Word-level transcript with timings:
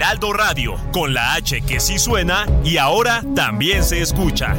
Heraldo 0.00 0.32
Radio, 0.32 0.76
con 0.94 1.12
la 1.12 1.34
H 1.34 1.60
que 1.60 1.78
sí 1.78 1.98
suena 1.98 2.46
y 2.64 2.78
ahora 2.78 3.22
también 3.36 3.84
se 3.84 4.00
escucha. 4.00 4.56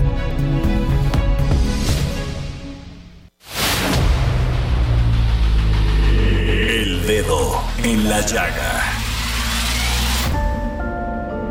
El 6.29 7.07
dedo 7.07 7.59
en 7.83 8.07
la 8.07 8.21
llaga. 8.21 9.00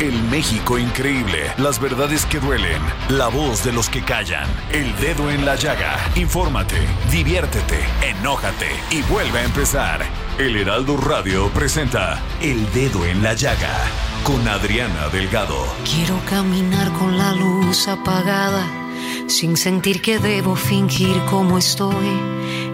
El 0.00 0.22
México 0.30 0.78
increíble. 0.78 1.52
Las 1.58 1.78
verdades 1.78 2.24
que 2.24 2.40
duelen. 2.40 2.80
La 3.10 3.28
voz 3.28 3.62
de 3.64 3.70
los 3.70 3.90
que 3.90 4.02
callan. 4.02 4.48
El 4.72 4.96
dedo 4.96 5.30
en 5.30 5.44
la 5.44 5.56
llaga. 5.56 5.98
Infórmate, 6.14 6.78
diviértete, 7.10 7.84
enójate 8.00 8.70
y 8.90 9.02
vuelve 9.02 9.40
a 9.40 9.44
empezar. 9.44 10.00
El 10.38 10.56
Heraldo 10.56 10.96
Radio 10.96 11.50
presenta 11.50 12.18
El 12.40 12.72
Dedo 12.72 13.04
en 13.04 13.22
la 13.22 13.34
Llaga 13.34 13.76
con 14.24 14.48
Adriana 14.48 15.08
Delgado. 15.12 15.66
Quiero 15.84 16.18
caminar 16.30 16.90
con 16.92 17.18
la 17.18 17.34
luz 17.34 17.86
apagada, 17.86 18.66
sin 19.26 19.58
sentir 19.58 20.00
que 20.00 20.18
debo 20.18 20.56
fingir 20.56 21.14
como 21.28 21.58
estoy. 21.58 22.18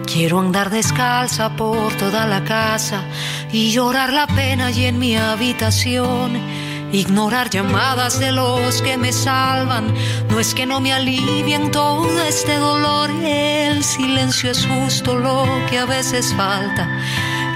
Quiero 0.05 0.39
andar 0.39 0.69
descalza 0.69 1.57
por 1.57 1.91
toda 1.95 2.25
la 2.25 2.45
casa 2.45 3.03
y 3.51 3.71
llorar 3.71 4.13
la 4.13 4.27
pena 4.27 4.71
y 4.71 4.85
en 4.85 4.97
mi 4.97 5.17
habitación. 5.17 6.66
Ignorar 6.91 7.49
llamadas 7.49 8.19
de 8.19 8.31
los 8.31 8.81
que 8.81 8.97
me 8.97 9.11
salvan, 9.11 9.93
no 10.29 10.39
es 10.39 10.53
que 10.53 10.65
no 10.65 10.79
me 10.79 10.93
alivien 10.93 11.71
todo 11.71 12.23
este 12.23 12.55
dolor. 12.57 13.09
El 13.23 13.83
silencio 13.83 14.51
es 14.51 14.65
justo 14.65 15.15
lo 15.15 15.45
que 15.69 15.79
a 15.79 15.85
veces 15.85 16.33
falta. 16.35 16.87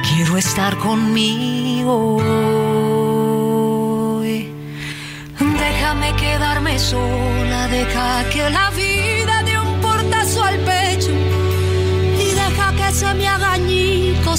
Quiero 0.10 0.38
estar 0.38 0.78
conmigo. 0.78 2.22
Déjame 5.40 6.16
quedarme 6.16 6.78
sola, 6.78 7.68
deja 7.70 8.24
que 8.30 8.50
la 8.50 8.70
vida 8.72 9.44
dé 9.44 9.58
un 9.58 9.80
portazo 9.82 10.44
al 10.44 10.58
pecho 10.60 11.12
y 11.12 12.34
deja 12.34 12.74
que 12.76 12.94
se 12.94 13.14
me 13.14 13.28
haga 13.28 13.58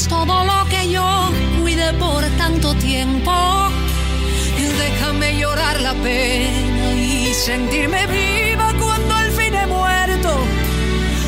todo 0.09 0.45
lo 0.45 0.65
que 0.69 0.91
yo 0.91 1.31
cuide 1.61 1.93
por 1.95 2.23
tanto 2.39 2.75
tiempo. 2.75 3.33
Llorar 5.53 5.83
la 5.83 5.93
pena 5.93 6.95
y 6.95 7.35
sentirme 7.35 8.07
viva 8.07 8.73
cuando 8.81 9.15
al 9.15 9.31
fin 9.33 9.53
he 9.55 9.67
muerto. 9.67 10.31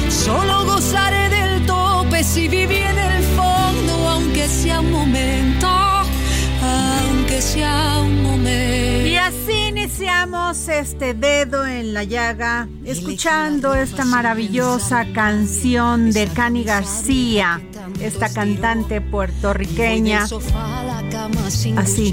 Solo 0.08 0.64
gozaré 0.64 1.28
del 1.28 1.66
tope 1.66 2.24
si 2.24 2.48
viví 2.48 2.78
en 2.78 2.98
el 2.98 3.22
fondo, 3.36 3.92
aunque 4.08 4.48
sea 4.48 4.80
un 4.80 4.92
momento, 4.92 5.68
aunque 5.68 7.42
sea 7.42 7.98
un 7.98 8.06
momento. 8.06 8.23
Iniciamos 9.96 10.68
este 10.68 11.14
dedo 11.14 11.64
en 11.64 11.94
la 11.94 12.02
llaga, 12.02 12.66
escuchando 12.84 13.74
esta 13.76 14.04
maravillosa 14.04 15.06
canción 15.12 16.10
de 16.10 16.26
Cani 16.26 16.64
García, 16.64 17.62
esta 18.00 18.28
cantante 18.28 19.00
puertorriqueña. 19.00 20.26
Así, 21.76 22.12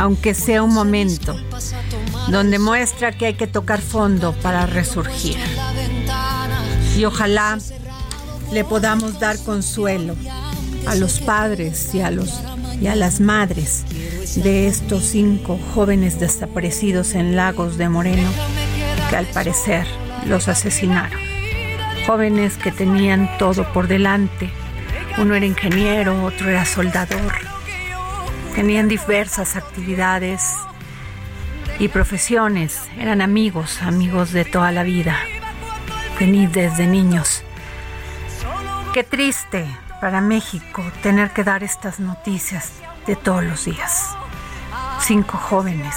aunque 0.00 0.34
sea 0.34 0.64
un 0.64 0.74
momento, 0.74 1.36
donde 2.30 2.58
muestra 2.58 3.12
que 3.12 3.26
hay 3.26 3.34
que 3.34 3.46
tocar 3.46 3.80
fondo 3.80 4.32
para 4.32 4.66
resurgir. 4.66 5.36
Y 6.96 7.04
ojalá 7.04 7.58
le 8.50 8.64
podamos 8.64 9.20
dar 9.20 9.38
consuelo 9.44 10.16
a 10.84 10.96
los 10.96 11.20
padres 11.20 11.94
y 11.94 12.00
a, 12.00 12.10
los, 12.10 12.40
y 12.80 12.86
a 12.86 12.94
las 12.94 13.20
madres 13.20 13.84
de 14.36 14.66
estos 14.66 15.04
cinco 15.04 15.58
jóvenes 15.74 16.18
desaparecidos 16.18 17.14
en 17.14 17.36
Lagos 17.36 17.76
de 17.76 17.88
Moreno 17.88 18.30
que 19.08 19.16
al 19.16 19.26
parecer 19.26 19.86
los 20.26 20.48
asesinaron. 20.48 21.20
Jóvenes 22.06 22.56
que 22.56 22.72
tenían 22.72 23.30
todo 23.38 23.70
por 23.72 23.86
delante. 23.86 24.50
Uno 25.18 25.34
era 25.34 25.44
ingeniero, 25.44 26.24
otro 26.24 26.48
era 26.48 26.64
soldador. 26.64 27.32
Tenían 28.54 28.88
diversas 28.88 29.56
actividades 29.56 30.54
y 31.78 31.88
profesiones. 31.88 32.88
Eran 32.98 33.20
amigos, 33.20 33.82
amigos 33.82 34.32
de 34.32 34.44
toda 34.44 34.72
la 34.72 34.82
vida. 34.82 35.16
Vení 36.18 36.46
desde 36.46 36.86
niños. 36.86 37.42
Qué 38.92 39.04
triste 39.04 39.66
para 40.00 40.20
México 40.20 40.82
tener 41.02 41.30
que 41.30 41.44
dar 41.44 41.62
estas 41.62 42.00
noticias 42.00 42.72
de 43.06 43.16
todos 43.16 43.44
los 43.44 43.64
días. 43.64 44.16
Cinco 45.00 45.36
jóvenes, 45.36 45.94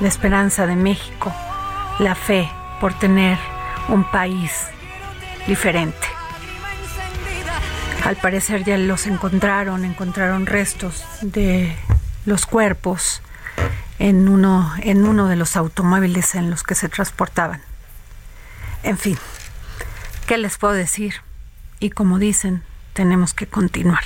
la 0.00 0.08
esperanza 0.08 0.66
de 0.66 0.76
México, 0.76 1.32
la 1.98 2.14
fe 2.14 2.50
por 2.80 2.98
tener 2.98 3.38
un 3.88 4.04
país 4.10 4.50
diferente. 5.46 6.06
Al 8.04 8.16
parecer 8.16 8.64
ya 8.64 8.76
los 8.78 9.06
encontraron, 9.06 9.84
encontraron 9.84 10.46
restos 10.46 11.04
de 11.20 11.76
los 12.24 12.46
cuerpos 12.46 13.22
en 13.98 14.28
uno, 14.28 14.72
en 14.80 15.06
uno 15.06 15.28
de 15.28 15.36
los 15.36 15.56
automóviles 15.56 16.34
en 16.34 16.50
los 16.50 16.64
que 16.64 16.74
se 16.74 16.88
transportaban. 16.88 17.62
En 18.82 18.98
fin, 18.98 19.16
¿qué 20.26 20.38
les 20.38 20.58
puedo 20.58 20.74
decir? 20.74 21.14
Y 21.78 21.90
como 21.90 22.18
dicen, 22.18 22.64
tenemos 22.92 23.34
que 23.34 23.46
continuar. 23.46 24.02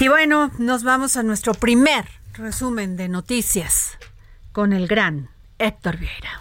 Y 0.00 0.08
bueno, 0.08 0.50
nos 0.58 0.84
vamos 0.84 1.16
a 1.16 1.22
nuestro 1.22 1.54
primer 1.54 2.04
resumen 2.34 2.96
de 2.96 3.08
noticias 3.08 3.98
con 4.52 4.72
el 4.72 4.86
gran 4.86 5.28
Héctor 5.58 5.96
Vieira. 5.96 6.40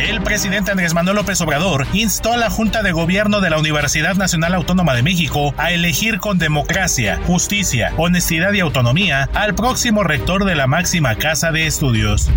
El 0.00 0.22
presidente 0.22 0.70
Andrés 0.70 0.92
Manuel 0.92 1.16
López 1.16 1.40
Obrador 1.40 1.86
instó 1.92 2.32
a 2.32 2.36
la 2.36 2.50
Junta 2.50 2.82
de 2.82 2.92
Gobierno 2.92 3.40
de 3.40 3.50
la 3.50 3.58
Universidad 3.58 4.16
Nacional 4.16 4.54
Autónoma 4.54 4.94
de 4.94 5.02
México 5.02 5.54
a 5.56 5.72
elegir 5.72 6.18
con 6.18 6.38
democracia, 6.38 7.20
justicia, 7.26 7.92
honestidad 7.96 8.52
y 8.52 8.60
autonomía 8.60 9.30
al 9.32 9.54
próximo 9.54 10.04
rector 10.04 10.44
de 10.44 10.56
la 10.56 10.66
máxima 10.66 11.14
casa 11.14 11.52
de 11.52 11.66
estudios. 11.66 12.30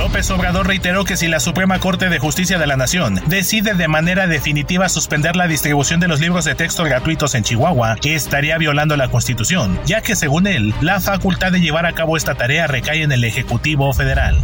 López 0.00 0.30
Obrador 0.30 0.66
reiteró 0.66 1.04
que 1.04 1.18
si 1.18 1.28
la 1.28 1.40
Suprema 1.40 1.78
Corte 1.78 2.08
de 2.08 2.18
Justicia 2.18 2.58
de 2.58 2.66
la 2.66 2.78
Nación 2.78 3.20
decide 3.26 3.74
de 3.74 3.86
manera 3.86 4.26
definitiva 4.26 4.88
suspender 4.88 5.36
la 5.36 5.46
distribución 5.46 6.00
de 6.00 6.08
los 6.08 6.20
libros 6.20 6.46
de 6.46 6.54
texto 6.54 6.84
gratuitos 6.84 7.34
en 7.34 7.44
Chihuahua, 7.44 7.98
estaría 8.02 8.56
violando 8.56 8.96
la 8.96 9.08
Constitución, 9.08 9.78
ya 9.84 10.00
que 10.00 10.16
según 10.16 10.46
él, 10.46 10.72
la 10.80 11.00
facultad 11.00 11.52
de 11.52 11.60
llevar 11.60 11.84
a 11.84 11.92
cabo 11.92 12.16
esta 12.16 12.34
tarea 12.34 12.66
recae 12.66 13.02
en 13.02 13.12
el 13.12 13.24
Ejecutivo 13.24 13.92
Federal. 13.92 14.40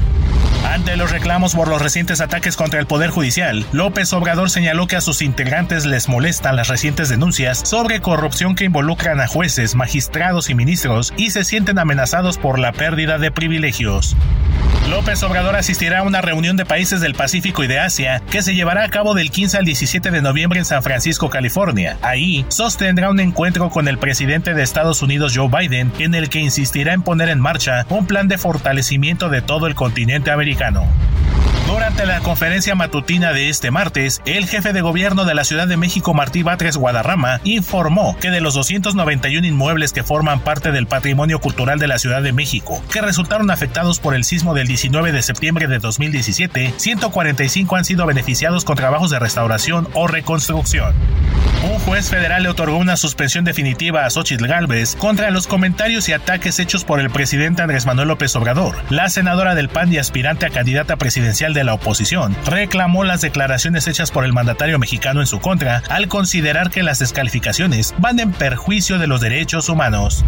Ante 0.71 0.99
los 0.99 1.11
reclamos 1.11 1.55
por 1.55 1.69
los 1.69 1.81
recientes 1.81 2.21
ataques 2.21 2.55
contra 2.55 2.79
el 2.79 2.87
Poder 2.87 3.09
Judicial, 3.09 3.65
López 3.73 4.13
Obrador 4.13 4.51
señaló 4.51 4.87
que 4.87 4.97
a 4.97 5.01
sus 5.01 5.23
integrantes 5.23 5.87
les 5.87 6.07
molestan 6.11 6.57
las 6.57 6.69
recientes 6.69 7.09
denuncias 7.09 7.63
sobre 7.65 8.03
corrupción 8.03 8.57
que 8.57 8.65
involucran 8.65 9.23
a 9.23 9.27
jueces, 9.27 9.75
magistrados 9.75 10.51
y 10.51 10.55
ministros 10.55 11.15
y 11.17 11.31
se 11.31 11.45
sienten 11.45 11.79
amenazados 11.79 12.37
por 12.37 12.59
la 12.59 12.73
pérdida 12.73 13.17
de 13.17 13.31
privilegios. 13.31 14.17
López 14.91 15.23
Obrador 15.23 15.46
asistirá 15.55 16.01
a 16.01 16.03
una 16.03 16.21
reunión 16.21 16.57
de 16.57 16.65
países 16.65 17.01
del 17.01 17.15
Pacífico 17.15 17.63
y 17.63 17.67
de 17.67 17.79
Asia 17.79 18.23
que 18.31 18.43
se 18.43 18.55
llevará 18.55 18.85
a 18.85 18.89
cabo 18.89 19.15
del 19.15 19.31
15 19.31 19.59
al 19.59 19.65
17 19.65 20.11
de 20.11 20.23
noviembre 20.23 20.59
en 20.59 20.65
San 20.65 20.83
Francisco, 20.83 21.31
California. 21.31 21.99
Ahí 22.03 22.45
sostendrá 22.49 23.11
un 23.11 23.21
encuentro 23.21 23.71
con 23.71 23.87
el 23.87 23.99
presidente 23.99 24.55
de 24.55 24.63
Estados 24.63 25.03
Unidos 25.03 25.33
Joe 25.37 25.49
Biden 25.49 25.93
en 25.99 26.15
el 26.15 26.29
que 26.29 26.41
insistirá 26.41 26.93
en 26.95 27.03
poner 27.03 27.29
en 27.29 27.41
marcha 27.41 27.87
un 27.91 28.07
plan 28.07 28.29
de 28.29 28.39
fortalecimiento 28.39 29.29
de 29.29 29.43
todo 29.43 29.67
el 29.67 29.75
continente 29.75 30.31
americano. 30.31 30.87
La 32.07 32.21
conferencia 32.21 32.77
matutina 32.77 33.33
de 33.33 33.49
este 33.49 33.73
martes, 33.73 34.23
el 34.27 34.47
jefe 34.47 34.73
de 34.73 34.81
gobierno 34.81 35.25
de 35.25 35.35
la 35.35 35.43
Ciudad 35.43 35.67
de 35.67 35.77
México, 35.77 36.15
Martí 36.15 36.45
Batres 36.45 36.77
Guadarrama, 36.77 37.41
informó 37.43 38.17
que 38.21 38.31
de 38.31 38.41
los 38.41 38.55
291 38.55 39.45
inmuebles 39.45 39.93
que 39.93 40.05
forman 40.05 40.39
parte 40.39 40.71
del 40.71 40.87
patrimonio 40.87 41.41
cultural 41.41 41.81
de 41.81 41.89
la 41.89 41.99
Ciudad 41.99 42.23
de 42.23 42.33
México, 42.33 42.81
que 42.93 43.03
resultaron 43.03 43.51
afectados 43.51 43.99
por 43.99 44.15
el 44.15 44.23
sismo 44.23 44.55
del 44.55 44.69
19 44.69 45.11
de 45.11 45.21
septiembre 45.21 45.67
de 45.67 45.81
2017, 45.81 46.75
145 46.77 47.75
han 47.75 47.85
sido 47.85 48.07
beneficiados 48.07 48.65
con 48.65 48.77
trabajos 48.77 49.11
de 49.11 49.19
restauración 49.19 49.89
o 49.93 50.07
reconstrucción. 50.07 50.95
Un 51.65 51.81
juez 51.81 52.09
federal 52.11 52.45
le 52.45 52.51
otorgó 52.51 52.77
una 52.77 52.97
suspensión 52.97 53.45
definitiva 53.45 54.05
a 54.05 54.11
Xochitl 54.11 54.47
Gálvez 54.47 54.95
contra 54.95 55.31
los 55.31 55.49
comentarios 55.49 56.09
y 56.09 56.13
ataques 56.13 56.61
hechos 56.61 56.85
por 56.85 57.01
el 57.01 57.11
presidente 57.11 57.63
Andrés 57.63 57.87
Manuel 57.87 58.09
López 58.09 58.37
Obrador. 58.37 58.77
La 58.91 59.09
senadora 59.09 59.57
del 59.57 59.69
PAN 59.69 59.93
y 59.93 59.99
aspirante 59.99 60.47
a 60.47 60.51
candidata 60.51 60.97
presidencial 60.97 61.55
de 61.55 61.65
la 61.65 61.75
oposición 61.75 61.96
reclamó 62.45 63.05
las 63.05 63.21
declaraciones 63.23 63.89
hechas 63.89 64.11
por 64.11 64.25
el 64.25 64.33
mandatario 64.33 64.79
mexicano 64.79 65.21
en 65.21 65.27
su 65.27 65.41
contra 65.41 65.83
al 65.89 66.09
considerar 66.09 66.71
que 66.71 66.83
las 66.83 66.99
descalificaciones 66.99 67.95
van 67.99 68.21
en 68.21 68.33
perjuicio 68.33 68.99
de 68.99 69.07
los 69.07 69.21
derechos 69.21 69.69
humanos. 69.69 70.25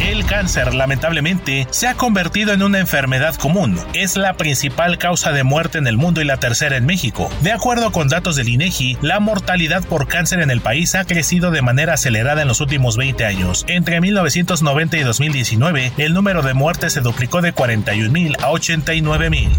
El 0.00 0.24
cáncer, 0.24 0.74
lamentablemente, 0.74 1.66
se 1.70 1.88
ha 1.88 1.94
convertido 1.94 2.52
en 2.52 2.62
una 2.62 2.78
enfermedad 2.78 3.34
común. 3.34 3.78
Es 3.94 4.16
la 4.16 4.34
principal 4.34 4.96
causa 4.96 5.32
de 5.32 5.42
muerte 5.42 5.78
en 5.78 5.88
el 5.88 5.96
mundo 5.96 6.22
y 6.22 6.24
la 6.24 6.38
tercera 6.38 6.76
en 6.76 6.86
México. 6.86 7.28
De 7.42 7.52
acuerdo 7.52 7.90
con 7.90 8.08
datos 8.08 8.36
del 8.36 8.48
INEGI, 8.48 8.98
la 9.02 9.18
mortalidad 9.18 9.84
por 9.84 10.06
cáncer 10.06 10.40
en 10.40 10.50
el 10.50 10.60
país 10.60 10.94
ha 10.94 11.04
crecido 11.04 11.50
de 11.50 11.62
manera 11.62 11.94
acelerada 11.94 12.42
en 12.42 12.48
los 12.48 12.60
últimos 12.60 12.96
20 12.96 13.24
años. 13.24 13.64
Entre 13.68 14.00
1990 14.00 14.96
y 14.98 15.02
2019, 15.02 15.92
el 15.98 16.14
número 16.14 16.42
de 16.42 16.54
muertes 16.54 16.92
se 16.92 17.00
duplicó 17.00 17.42
de 17.42 17.54
41.000 17.54 18.36
a 18.38 18.50
89.000. 18.50 19.50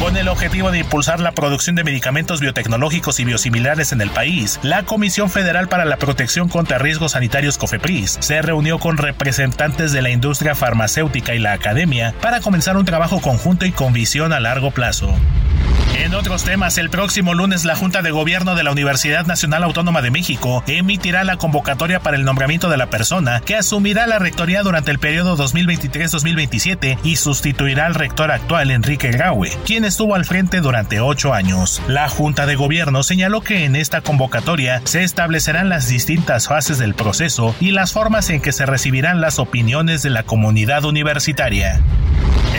Con 0.00 0.16
el 0.16 0.28
objetivo 0.28 0.55
de 0.56 0.78
impulsar 0.78 1.20
la 1.20 1.32
producción 1.32 1.76
de 1.76 1.84
medicamentos 1.84 2.40
biotecnológicos 2.40 3.20
y 3.20 3.26
biosimilares 3.26 3.92
en 3.92 4.00
el 4.00 4.08
país, 4.08 4.58
la 4.62 4.84
Comisión 4.84 5.28
Federal 5.28 5.68
para 5.68 5.84
la 5.84 5.98
Protección 5.98 6.48
contra 6.48 6.78
Riesgos 6.78 7.12
Sanitarios 7.12 7.58
COFEPRIS 7.58 8.16
se 8.20 8.40
reunió 8.40 8.78
con 8.78 8.96
representantes 8.96 9.92
de 9.92 10.00
la 10.00 10.08
industria 10.08 10.54
farmacéutica 10.54 11.34
y 11.34 11.40
la 11.40 11.52
academia 11.52 12.14
para 12.22 12.40
comenzar 12.40 12.78
un 12.78 12.86
trabajo 12.86 13.20
conjunto 13.20 13.66
y 13.66 13.72
con 13.72 13.92
visión 13.92 14.32
a 14.32 14.40
largo 14.40 14.70
plazo. 14.70 15.14
En 15.98 16.14
otros 16.14 16.44
temas, 16.44 16.76
el 16.76 16.90
próximo 16.90 17.32
lunes 17.32 17.64
la 17.64 17.74
Junta 17.74 18.02
de 18.02 18.10
Gobierno 18.10 18.54
de 18.54 18.62
la 18.62 18.70
Universidad 18.70 19.24
Nacional 19.24 19.64
Autónoma 19.64 20.02
de 20.02 20.10
México 20.10 20.62
emitirá 20.66 21.24
la 21.24 21.38
convocatoria 21.38 22.00
para 22.00 22.18
el 22.18 22.24
nombramiento 22.24 22.68
de 22.68 22.76
la 22.76 22.90
persona 22.90 23.40
que 23.40 23.56
asumirá 23.56 24.06
la 24.06 24.18
rectoría 24.18 24.62
durante 24.62 24.90
el 24.90 24.98
periodo 24.98 25.38
2023-2027 25.38 26.98
y 27.02 27.16
sustituirá 27.16 27.86
al 27.86 27.94
rector 27.94 28.30
actual 28.30 28.70
Enrique 28.70 29.10
Graue, 29.10 29.50
quien 29.64 29.86
estuvo 29.86 30.14
al 30.14 30.26
frente 30.26 30.60
durante 30.60 31.00
ocho 31.00 31.32
años. 31.32 31.80
La 31.88 32.10
Junta 32.10 32.44
de 32.44 32.56
Gobierno 32.56 33.02
señaló 33.02 33.40
que 33.40 33.64
en 33.64 33.74
esta 33.74 34.02
convocatoria 34.02 34.82
se 34.84 35.02
establecerán 35.02 35.70
las 35.70 35.88
distintas 35.88 36.46
fases 36.46 36.76
del 36.76 36.94
proceso 36.94 37.56
y 37.58 37.70
las 37.70 37.92
formas 37.92 38.28
en 38.28 38.42
que 38.42 38.52
se 38.52 38.66
recibirán 38.66 39.22
las 39.22 39.38
opiniones 39.38 40.02
de 40.02 40.10
la 40.10 40.24
comunidad 40.24 40.84
universitaria. 40.84 41.82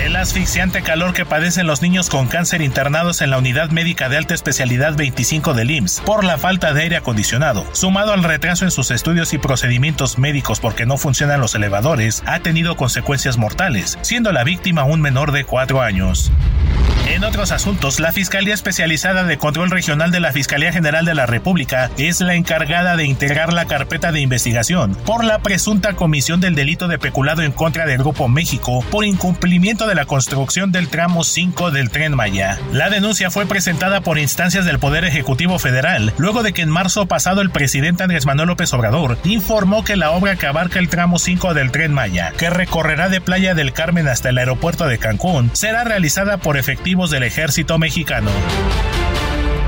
El 0.03 0.15
asfixiante 0.15 0.83
calor 0.83 1.13
que 1.13 1.25
padecen 1.25 1.65
los 1.65 1.81
niños 1.81 2.09
con 2.09 2.27
cáncer 2.27 2.61
internados 2.61 3.21
en 3.21 3.31
la 3.31 3.39
Unidad 3.39 3.71
Médica 3.71 4.09
de 4.09 4.17
Alta 4.17 4.35
Especialidad 4.35 4.95
25 4.95 5.55
del 5.55 5.71
IMSS 5.71 6.01
por 6.01 6.23
la 6.23 6.37
falta 6.37 6.71
de 6.73 6.83
aire 6.83 6.97
acondicionado, 6.97 7.65
sumado 7.73 8.13
al 8.13 8.23
retraso 8.23 8.63
en 8.63 8.71
sus 8.71 8.91
estudios 8.91 9.33
y 9.33 9.39
procedimientos 9.39 10.19
médicos 10.19 10.59
porque 10.59 10.85
no 10.85 10.97
funcionan 10.97 11.41
los 11.41 11.55
elevadores, 11.55 12.21
ha 12.27 12.39
tenido 12.39 12.77
consecuencias 12.77 13.37
mortales, 13.37 13.97
siendo 14.01 14.31
la 14.31 14.43
víctima 14.43 14.83
un 14.83 15.01
menor 15.01 15.31
de 15.31 15.45
4 15.45 15.81
años. 15.81 16.31
En 17.17 17.23
otros 17.23 17.51
asuntos, 17.51 17.99
la 17.99 18.11
Fiscalía 18.11 18.53
Especializada 18.53 19.23
de 19.23 19.37
Control 19.37 19.71
Regional 19.71 20.11
de 20.11 20.19
la 20.19 20.33
Fiscalía 20.33 20.73
General 20.73 21.05
de 21.05 21.15
la 21.15 21.25
República 21.25 21.89
es 21.97 22.21
la 22.21 22.35
encargada 22.35 22.95
de 22.95 23.05
integrar 23.05 23.53
la 23.53 23.65
carpeta 23.65 24.11
de 24.11 24.19
investigación 24.19 24.93
por 25.05 25.23
la 25.23 25.39
presunta 25.39 25.93
comisión 25.93 26.41
del 26.41 26.53
delito 26.53 26.87
de 26.87 26.99
peculado 26.99 27.43
en 27.43 27.53
contra 27.53 27.85
del 27.85 27.99
Grupo 27.99 28.27
México 28.27 28.83
por 28.91 29.05
incumplimiento 29.05 29.87
de 29.87 29.95
la 29.95 30.05
construcción 30.05 30.71
del 30.71 30.89
tramo 30.89 31.23
5 31.23 31.71
del 31.71 31.89
tren 31.89 32.13
Maya. 32.13 32.59
La 32.73 32.89
denuncia 32.89 33.31
fue 33.31 33.45
presentada 33.45 34.01
por 34.01 34.19
instancias 34.19 34.65
del 34.65 34.77
Poder 34.77 35.05
Ejecutivo 35.05 35.59
Federal, 35.59 36.13
luego 36.17 36.43
de 36.43 36.53
que 36.53 36.61
en 36.61 36.69
marzo 36.69 37.05
pasado 37.05 37.41
el 37.41 37.51
presidente 37.51 38.03
Andrés 38.03 38.25
Manuel 38.25 38.49
López 38.49 38.73
Obrador 38.73 39.17
informó 39.23 39.83
que 39.83 39.95
la 39.95 40.11
obra 40.11 40.35
que 40.35 40.45
abarca 40.45 40.77
el 40.77 40.89
tramo 40.89 41.19
5 41.19 41.53
del 41.53 41.71
tren 41.71 41.93
Maya, 41.93 42.33
que 42.37 42.49
recorrerá 42.49 43.07
de 43.07 43.21
Playa 43.21 43.55
del 43.55 43.73
Carmen 43.73 44.07
hasta 44.07 44.29
el 44.29 44.37
aeropuerto 44.37 44.87
de 44.87 44.97
Cancún, 44.97 45.49
será 45.53 45.83
realizada 45.83 46.37
por 46.37 46.57
efectivos 46.67 47.11
del 47.11 47.23
ejército 47.23 47.77
mexicano. 47.77 48.29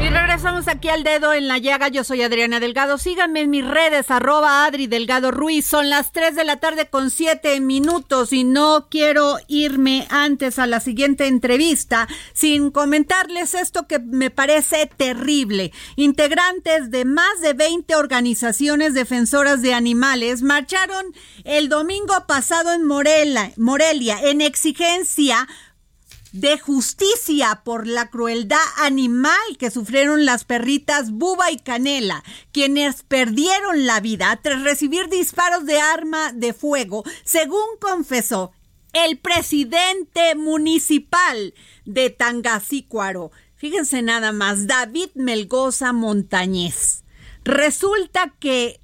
Y 0.01 0.10
regresamos 0.10 0.68
aquí 0.68 0.90
al 0.90 1.04
dedo 1.04 1.34
en 1.34 1.48
la 1.48 1.57
llaga. 1.57 1.88
Yo 1.88 2.04
soy 2.04 2.22
Adriana 2.22 2.60
Delgado. 2.60 2.98
Síganme 2.98 3.42
en 3.42 3.50
mis 3.50 3.66
redes, 3.66 4.12
arroba 4.12 4.66
Adri 4.66 4.88
Delgado 4.88 5.31
Ruiz. 5.31 5.66
Son 5.66 5.90
las 5.90 6.12
3 6.12 6.36
de 6.36 6.44
la 6.44 6.57
tarde 6.57 6.90
con 6.90 7.10
7 7.10 7.60
minutos 7.62 8.34
y 8.34 8.44
no 8.44 8.88
quiero 8.90 9.38
irme 9.48 10.07
antes 10.10 10.60
a 10.60 10.68
la 10.68 10.81
siguiente 10.81 11.28
entrevista 11.28 12.07
sin 12.34 12.69
comentarles 12.69 13.54
esto 13.54 13.88
que 13.88 14.00
me 14.00 14.30
parece 14.30 14.86
terrible. 14.88 15.72
Integrantes 15.95 16.92
de 16.92 17.06
más 17.06 17.40
de 17.42 17.54
20 17.54 17.95
organizaciones 17.95 18.94
defensoras 18.94 19.62
de 19.62 19.74
animales 19.74 20.42
marcharon 20.42 21.13
el 21.45 21.69
domingo 21.69 22.25
pasado 22.28 22.74
en 22.74 22.86
Morelia, 22.86 23.52
Morelia 23.57 24.18
en 24.22 24.42
exigencia 24.42 25.48
de 26.31 26.60
justicia 26.60 27.62
por 27.64 27.88
la 27.88 28.10
crueldad 28.10 28.58
animal 28.78 29.58
que 29.58 29.72
sufrieron 29.72 30.26
las 30.26 30.44
perritas 30.44 31.12
Buba 31.12 31.52
y 31.52 31.58
Canela, 31.58 32.24
quienes 32.52 33.04
perdieron 33.04 33.86
la 33.86 34.00
vida 34.00 34.40
tras 34.42 34.64
recibir 34.64 35.10
disparos 35.10 35.66
de 35.66 35.80
arma 35.80 36.31
de 36.34 36.54
fuego, 36.54 37.04
según 37.24 37.66
confesó 37.80 38.52
el 38.94 39.18
presidente 39.18 40.36
municipal 40.36 41.54
de 41.86 42.10
Tangasícuaro. 42.10 43.31
Fíjense 43.56 44.02
nada 44.02 44.31
más, 44.31 44.68
David 44.68 45.10
Melgoza 45.16 45.94
Montañez. 45.94 47.04
Resulta 47.44 48.34
que 48.40 48.80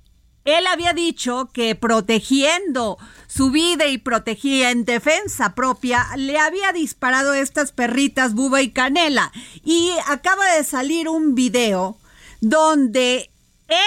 él 0.46 0.68
había 0.68 0.94
dicho 0.94 1.50
que 1.52 1.74
protegiendo 1.74 3.00
su 3.28 3.50
vida 3.50 3.88
y 3.88 3.98
protegía 3.98 4.70
en 4.70 4.86
defensa 4.86 5.56
propia, 5.56 6.06
le 6.16 6.38
había 6.38 6.72
disparado 6.72 7.34
estas 7.34 7.72
perritas 7.72 8.36
Buba 8.36 8.62
y 8.62 8.70
Canela. 8.70 9.32
Y 9.64 9.92
acaba 10.08 10.56
de 10.56 10.64
salir 10.64 11.10
un 11.10 11.34
video 11.34 11.98
donde 12.42 13.32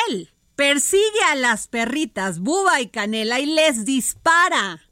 él 0.08 0.30
persigue 0.56 1.22
a 1.30 1.36
las 1.36 1.68
perritas 1.68 2.40
Buba 2.40 2.80
y 2.80 2.88
Canela 2.88 3.38
y 3.38 3.46
les 3.46 3.84
dispara. 3.84 4.82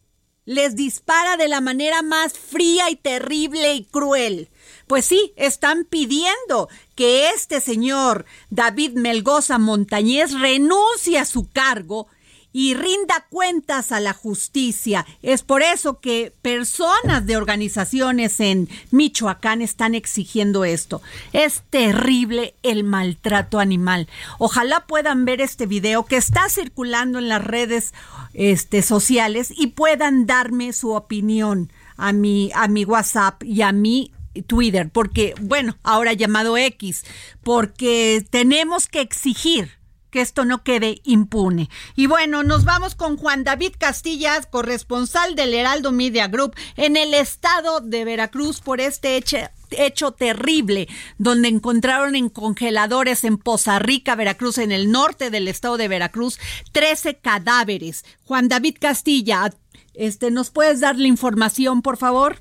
Les 0.44 0.76
dispara 0.76 1.36
de 1.36 1.48
la 1.48 1.60
manera 1.60 2.02
más 2.02 2.38
fría 2.38 2.88
y 2.90 2.94
terrible 2.94 3.74
y 3.74 3.84
cruel. 3.84 4.48
Pues 4.86 5.04
sí, 5.04 5.32
están 5.36 5.84
pidiendo 5.84 6.68
que 6.94 7.30
este 7.30 7.60
señor 7.60 8.24
David 8.50 8.92
Melgoza 8.92 9.58
Montañez 9.58 10.32
renuncie 10.32 11.18
a 11.18 11.24
su 11.24 11.50
cargo 11.50 12.08
y 12.52 12.72
rinda 12.72 13.26
cuentas 13.28 13.92
a 13.92 14.00
la 14.00 14.14
justicia. 14.14 15.04
Es 15.20 15.42
por 15.42 15.62
eso 15.62 16.00
que 16.00 16.32
personas 16.40 17.26
de 17.26 17.36
organizaciones 17.36 18.40
en 18.40 18.70
Michoacán 18.92 19.60
están 19.60 19.94
exigiendo 19.94 20.64
esto. 20.64 21.02
Es 21.34 21.64
terrible 21.68 22.54
el 22.62 22.82
maltrato 22.82 23.58
animal. 23.58 24.08
Ojalá 24.38 24.86
puedan 24.86 25.26
ver 25.26 25.42
este 25.42 25.66
video 25.66 26.06
que 26.06 26.16
está 26.16 26.48
circulando 26.48 27.18
en 27.18 27.28
las 27.28 27.44
redes 27.44 27.92
este, 28.32 28.80
sociales 28.80 29.52
y 29.54 29.66
puedan 29.66 30.24
darme 30.24 30.72
su 30.72 30.92
opinión 30.92 31.70
a 31.98 32.12
mi, 32.12 32.52
a 32.54 32.68
mi 32.68 32.86
WhatsApp 32.86 33.42
y 33.44 33.60
a 33.60 33.72
mi 33.72 34.12
Twitter, 34.42 34.90
porque, 34.90 35.34
bueno, 35.40 35.76
ahora 35.82 36.12
llamado 36.12 36.56
X, 36.56 37.04
porque 37.42 38.24
tenemos 38.30 38.86
que 38.86 39.00
exigir 39.00 39.76
que 40.10 40.20
esto 40.20 40.44
no 40.44 40.62
quede 40.62 41.00
impune. 41.04 41.68
Y 41.94 42.06
bueno, 42.06 42.42
nos 42.42 42.64
vamos 42.64 42.94
con 42.94 43.16
Juan 43.16 43.44
David 43.44 43.72
Castillas, 43.78 44.46
corresponsal 44.46 45.34
del 45.34 45.52
Heraldo 45.52 45.92
Media 45.92 46.28
Group 46.28 46.54
en 46.76 46.96
el 46.96 47.12
estado 47.12 47.80
de 47.80 48.04
Veracruz 48.04 48.60
por 48.60 48.80
este 48.80 49.16
hecho, 49.16 49.36
hecho 49.70 50.12
terrible, 50.12 50.88
donde 51.18 51.48
encontraron 51.48 52.16
en 52.16 52.28
congeladores 52.30 53.24
en 53.24 53.36
Poza 53.36 53.78
Rica, 53.78 54.14
Veracruz, 54.14 54.58
en 54.58 54.72
el 54.72 54.90
norte 54.90 55.30
del 55.30 55.48
estado 55.48 55.76
de 55.76 55.88
Veracruz, 55.88 56.38
13 56.72 57.16
cadáveres. 57.18 58.04
Juan 58.24 58.48
David 58.48 58.76
Castilla, 58.80 59.52
este, 59.94 60.30
¿nos 60.30 60.50
puedes 60.50 60.80
dar 60.80 60.96
la 60.96 61.08
información, 61.08 61.82
por 61.82 61.96
favor? 61.96 62.40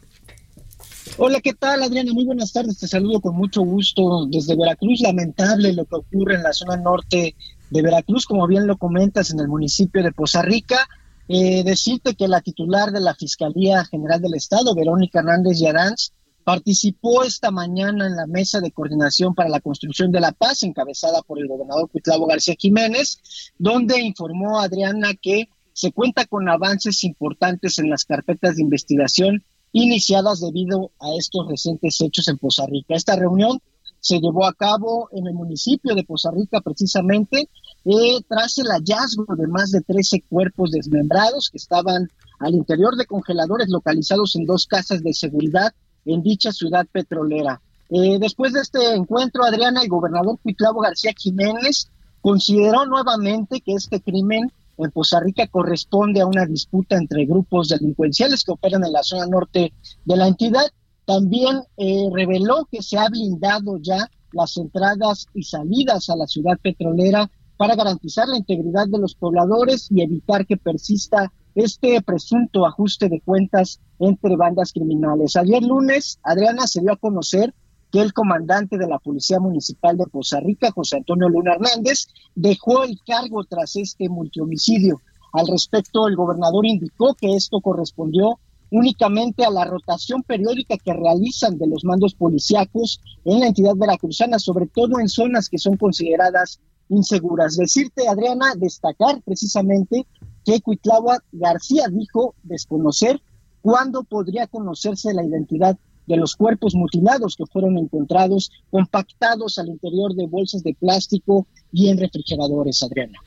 Hola, 1.18 1.40
¿qué 1.40 1.54
tal, 1.54 1.82
Adriana? 1.82 2.12
Muy 2.12 2.26
buenas 2.26 2.52
tardes. 2.52 2.78
Te 2.78 2.90
saludo 2.90 3.22
con 3.22 3.38
mucho 3.38 3.62
gusto 3.62 4.26
desde 4.30 4.58
Veracruz. 4.58 5.00
Lamentable 5.00 5.72
lo 5.72 5.86
que 5.86 5.96
ocurre 5.96 6.36
en 6.36 6.44
la 6.44 6.52
zona 6.52 6.76
norte 6.76 7.38
de 7.70 7.82
Veracruz, 7.82 8.26
como 8.26 8.46
bien 8.48 8.68
lo 8.68 8.76
comentas, 8.76 9.32
en 9.32 9.40
el 9.40 9.48
municipio 9.48 10.04
de 10.04 10.12
Poza 10.12 10.42
Rica. 10.42 10.90
Eh, 11.30 11.64
decirte 11.64 12.16
que 12.16 12.28
la 12.28 12.42
titular 12.42 12.92
de 12.92 13.00
la 13.00 13.16
Fiscalía 13.16 13.86
General 13.86 14.22
del 14.22 14.34
Estado, 14.34 14.76
Verónica 14.76 15.20
Hernández 15.20 15.58
Yaranz, 15.58 16.12
participó 16.44 17.24
esta 17.24 17.50
mañana 17.50 18.08
en 18.08 18.18
la 18.18 18.28
mesa 18.28 18.60
de 18.60 18.72
coordinación 18.72 19.34
para 19.34 19.48
la 19.48 19.62
construcción 19.62 20.12
de 20.12 20.20
la 20.20 20.34
paz, 20.34 20.64
encabezada 20.64 21.22
por 21.22 21.40
el 21.40 21.48
gobernador 21.48 21.90
Cuitlavo 21.90 22.28
García 22.28 22.56
Jiménez, 22.60 23.20
donde 23.58 24.02
informó 24.02 24.60
a 24.60 24.66
Adriana 24.66 25.14
que 25.14 25.48
se 25.72 25.94
cuenta 25.94 26.26
con 26.26 26.50
avances 26.50 27.06
importantes 27.06 27.80
en 27.80 27.90
las 27.90 28.04
carpetas 28.04 28.58
de 28.58 28.64
investigación 28.64 29.46
iniciadas 29.76 30.40
debido 30.40 30.92
a 31.02 31.14
estos 31.18 31.48
recientes 31.50 32.00
hechos 32.00 32.30
en 32.30 32.38
Poza 32.38 32.66
Rica. 32.66 32.96
Esta 32.96 33.18
reunión 33.18 33.60
se 34.00 34.20
llevó 34.22 34.46
a 34.46 34.54
cabo 34.54 35.10
en 35.12 35.28
el 35.28 35.34
municipio 35.34 35.94
de 35.96 36.06
Poza 36.06 36.32
Rica 36.32 36.62
precisamente 36.62 37.50
eh, 37.84 38.22
tras 38.30 38.58
el 38.58 38.68
hallazgo 38.68 39.36
de 39.36 39.48
más 39.48 39.72
de 39.72 39.82
13 39.82 40.24
cuerpos 40.30 40.72
desmembrados 40.72 41.50
que 41.50 41.58
estaban 41.58 42.10
al 42.40 42.54
interior 42.54 42.96
de 42.96 43.06
congeladores 43.06 43.68
localizados 43.68 44.38
en 44.38 44.46
dos 44.46 44.66
casas 44.66 45.04
de 45.04 45.14
seguridad 45.14 45.74
en 46.06 46.24
dicha 46.24 46.54
ciudad 46.54 46.88
petrolera. 46.90 47.62
Eh, 47.90 48.18
después 48.18 48.54
de 48.54 48.62
este 48.62 48.94
encuentro, 48.94 49.44
Adriana, 49.44 49.82
el 49.82 49.90
gobernador 49.90 50.40
Cuitlavo 50.42 50.80
García 50.80 51.12
Jiménez 51.18 51.90
consideró 52.22 52.86
nuevamente 52.86 53.60
que 53.60 53.74
este 53.74 54.00
crimen 54.00 54.54
en 54.78 54.92
Poza 54.92 55.20
Rica 55.20 55.48
corresponde 55.48 56.22
a 56.22 56.26
una 56.26 56.46
disputa 56.46 56.98
entre 56.98 57.26
grupos 57.26 57.70
delincuenciales 57.70 58.44
que 58.44 58.52
operan 58.52 58.84
en 58.84 58.94
la 58.94 59.04
zona 59.04 59.26
norte 59.28 59.74
de 60.04 60.18
la 60.18 60.28
entidad. 60.28 60.66
También 61.06 61.62
eh, 61.78 62.10
reveló 62.14 62.68
que 62.72 62.82
se 62.82 62.98
ha 62.98 63.08
blindado 63.10 63.78
ya 63.82 64.10
las 64.32 64.58
entradas 64.58 65.28
y 65.34 65.44
salidas 65.44 66.10
a 66.10 66.16
la 66.16 66.28
ciudad 66.28 66.58
petrolera 66.62 67.30
para 67.58 67.76
garantizar 67.76 68.28
la 68.28 68.38
integridad 68.38 68.88
de 68.88 69.00
los 69.00 69.16
pobladores 69.16 69.88
y 69.90 70.02
evitar 70.02 70.46
que 70.46 70.58
persista 70.58 71.32
este 71.54 72.02
presunto 72.02 72.66
ajuste 72.66 73.08
de 73.08 73.22
cuentas 73.22 73.80
entre 74.00 74.36
bandas 74.36 74.74
criminales. 74.74 75.38
Ayer 75.38 75.64
lunes, 75.64 76.20
Adriana 76.22 76.68
se 76.68 76.82
dio 76.82 76.92
a 76.92 76.98
conocer 76.98 77.54
que 77.92 78.02
el 78.02 78.14
comandante 78.14 78.78
de 78.78 78.88
la 78.88 79.00
Policía 79.00 79.40
Municipal 79.40 79.98
de 79.98 80.08
Poza 80.08 80.40
Rica, 80.40 80.72
José 80.72 80.98
Antonio 80.98 81.30
Luna 81.30 81.54
Hernández, 81.54 82.08
dejó 82.36 82.84
el 82.84 83.00
cargo 83.06 83.44
tras 83.44 83.76
este 83.76 84.10
multihomicidio. 84.10 85.02
Al 85.34 85.48
respecto, 85.48 86.08
el 86.08 86.16
gobernador 86.16 86.66
indicó 86.66 87.14
que 87.14 87.36
esto 87.36 87.62
correspondió 87.62 88.40
únicamente 88.72 89.46
a 89.46 89.50
la 89.50 89.66
rotación 89.66 90.24
periódica 90.24 90.78
que 90.78 90.94
realizan 90.94 91.58
de 91.58 91.68
los 91.68 91.84
mandos 91.84 92.16
policíacos 92.16 93.02
en 93.24 93.40
la 93.40 93.48
entidad 93.48 93.76
veracruzana, 93.76 94.40
sobre 94.40 94.68
todo 94.68 95.00
en 95.00 95.08
zonas 95.08 95.50
que 95.50 95.58
son 95.58 95.78
consideradas 95.78 96.60
inseguras. 96.90 97.56
Decirte, 97.58 98.08
Adriana, 98.08 98.54
destacar 98.58 99.22
precisamente 99.24 100.06
que 100.44 100.62
Cuitlava 100.62 101.20
García 101.32 101.88
dijo 101.90 102.36
desconocer 102.44 103.22
cuándo 103.62 104.04
podría 104.04 104.48
conocerse 104.48 105.14
la 105.14 105.26
identidad 105.26 105.78
de 106.08 106.18
los 106.18 106.36
cuerpos 106.36 106.76
mutilados 106.76 107.36
que 107.36 107.46
fueron 107.46 107.78
encontrados 107.78 108.52
compactados 108.72 109.58
al 109.58 109.70
interior 109.70 110.14
de 110.14 110.28
bolsas 110.28 110.64
de 110.64 110.74
plástico 110.74 111.48
y 111.72 111.90
en 111.90 111.98
refrigeradores, 111.98 112.84
Adriana. 112.84 113.20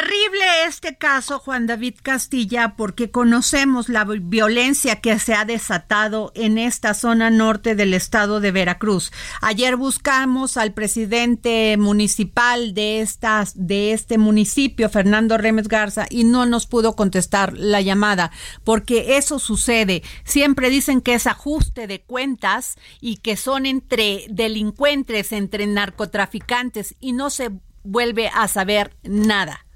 Terrible 0.00 0.64
este 0.66 0.96
caso, 0.96 1.38
Juan 1.40 1.66
David 1.66 1.96
Castilla, 2.02 2.74
porque 2.74 3.10
conocemos 3.10 3.90
la 3.90 4.04
violencia 4.04 4.96
que 4.96 5.18
se 5.18 5.34
ha 5.34 5.44
desatado 5.44 6.32
en 6.34 6.56
esta 6.56 6.94
zona 6.94 7.28
norte 7.28 7.74
del 7.74 7.92
estado 7.92 8.40
de 8.40 8.50
Veracruz. 8.50 9.12
Ayer 9.42 9.76
buscamos 9.76 10.56
al 10.56 10.72
presidente 10.72 11.76
municipal 11.76 12.72
de, 12.72 13.02
estas, 13.02 13.52
de 13.54 13.92
este 13.92 14.16
municipio, 14.16 14.88
Fernando 14.88 15.36
Remes 15.36 15.68
Garza, 15.68 16.06
y 16.08 16.24
no 16.24 16.46
nos 16.46 16.66
pudo 16.66 16.96
contestar 16.96 17.52
la 17.52 17.82
llamada, 17.82 18.30
porque 18.64 19.18
eso 19.18 19.38
sucede. 19.38 20.02
Siempre 20.24 20.70
dicen 20.70 21.02
que 21.02 21.12
es 21.12 21.26
ajuste 21.26 21.86
de 21.86 22.00
cuentas 22.00 22.76
y 23.02 23.18
que 23.18 23.36
son 23.36 23.66
entre 23.66 24.24
delincuentes, 24.30 25.32
entre 25.32 25.66
narcotraficantes, 25.66 26.94
y 27.00 27.12
no 27.12 27.28
se 27.28 27.50
vuelve 27.82 28.28
a 28.28 28.48
saber 28.48 28.96
nada. 29.02 29.66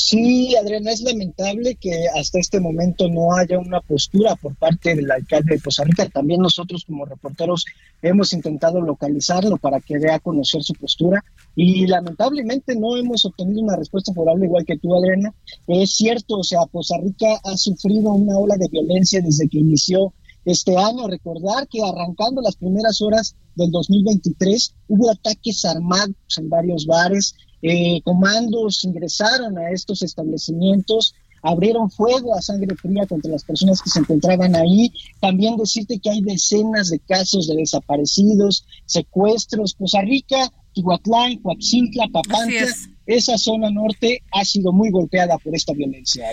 Sí, 0.00 0.54
Adriana, 0.54 0.92
es 0.92 1.00
lamentable 1.00 1.74
que 1.74 2.06
hasta 2.14 2.38
este 2.38 2.60
momento 2.60 3.08
no 3.08 3.34
haya 3.34 3.58
una 3.58 3.80
postura 3.80 4.36
por 4.36 4.54
parte 4.54 4.94
del 4.94 5.10
alcalde 5.10 5.56
de 5.56 5.60
Costa 5.60 5.82
Rica. 5.82 6.08
También 6.08 6.40
nosotros 6.40 6.84
como 6.84 7.04
reporteros 7.04 7.64
hemos 8.00 8.32
intentado 8.32 8.80
localizarlo 8.80 9.56
para 9.56 9.80
que 9.80 9.98
dé 9.98 10.12
a 10.12 10.20
conocer 10.20 10.62
su 10.62 10.72
postura 10.74 11.24
y 11.56 11.84
lamentablemente 11.88 12.76
no 12.76 12.96
hemos 12.96 13.24
obtenido 13.24 13.60
una 13.60 13.74
respuesta 13.74 14.14
favorable 14.14 14.46
igual 14.46 14.64
que 14.64 14.78
tú, 14.78 14.94
Adriana. 14.94 15.34
Es 15.66 15.96
cierto, 15.96 16.38
o 16.38 16.44
sea, 16.44 16.60
Costa 16.70 16.96
Rica 17.02 17.40
ha 17.42 17.56
sufrido 17.56 18.12
una 18.12 18.38
ola 18.38 18.56
de 18.56 18.68
violencia 18.68 19.20
desde 19.20 19.48
que 19.48 19.58
inició 19.58 20.14
este 20.44 20.76
año. 20.76 21.08
Recordar 21.08 21.66
que 21.66 21.82
arrancando 21.82 22.40
las 22.40 22.54
primeras 22.54 23.02
horas 23.02 23.34
del 23.56 23.72
2023 23.72 24.74
hubo 24.86 25.10
ataques 25.10 25.64
armados 25.64 26.14
en 26.36 26.48
varios 26.48 26.86
bares, 26.86 27.34
eh, 27.62 28.00
comandos 28.02 28.84
ingresaron 28.84 29.58
a 29.58 29.70
estos 29.70 30.02
establecimientos, 30.02 31.14
abrieron 31.42 31.90
fuego 31.90 32.34
a 32.34 32.42
sangre 32.42 32.74
fría 32.76 33.06
contra 33.06 33.30
las 33.30 33.44
personas 33.44 33.82
que 33.82 33.90
se 33.90 34.00
encontraban 34.00 34.54
ahí. 34.56 34.92
También 35.20 35.56
decirte 35.56 35.98
que 35.98 36.10
hay 36.10 36.20
decenas 36.20 36.90
de 36.90 36.98
casos 37.00 37.48
de 37.48 37.56
desaparecidos, 37.56 38.64
secuestros. 38.86 39.74
Costa 39.74 40.02
Rica, 40.02 40.50
Tihuatlán, 40.74 41.36
Coaxintla, 41.38 42.08
Papantla, 42.12 42.66
esa 43.06 43.38
zona 43.38 43.70
norte 43.70 44.22
ha 44.32 44.44
sido 44.44 44.72
muy 44.72 44.90
golpeada 44.90 45.38
por 45.38 45.54
esta 45.54 45.72
violencia. 45.72 46.26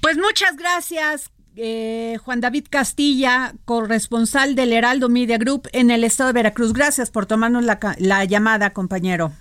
Pues 0.00 0.16
muchas 0.16 0.56
gracias. 0.56 1.30
Eh, 1.56 2.16
Juan 2.24 2.40
David 2.40 2.64
Castilla, 2.68 3.54
corresponsal 3.64 4.56
del 4.56 4.72
Heraldo 4.72 5.08
Media 5.08 5.38
Group 5.38 5.68
en 5.72 5.92
el 5.92 6.02
estado 6.02 6.28
de 6.28 6.34
Veracruz. 6.34 6.72
Gracias 6.72 7.10
por 7.10 7.26
tomarnos 7.26 7.64
la 7.64 8.24
llamada, 8.24 8.72
compañero. 8.72 9.32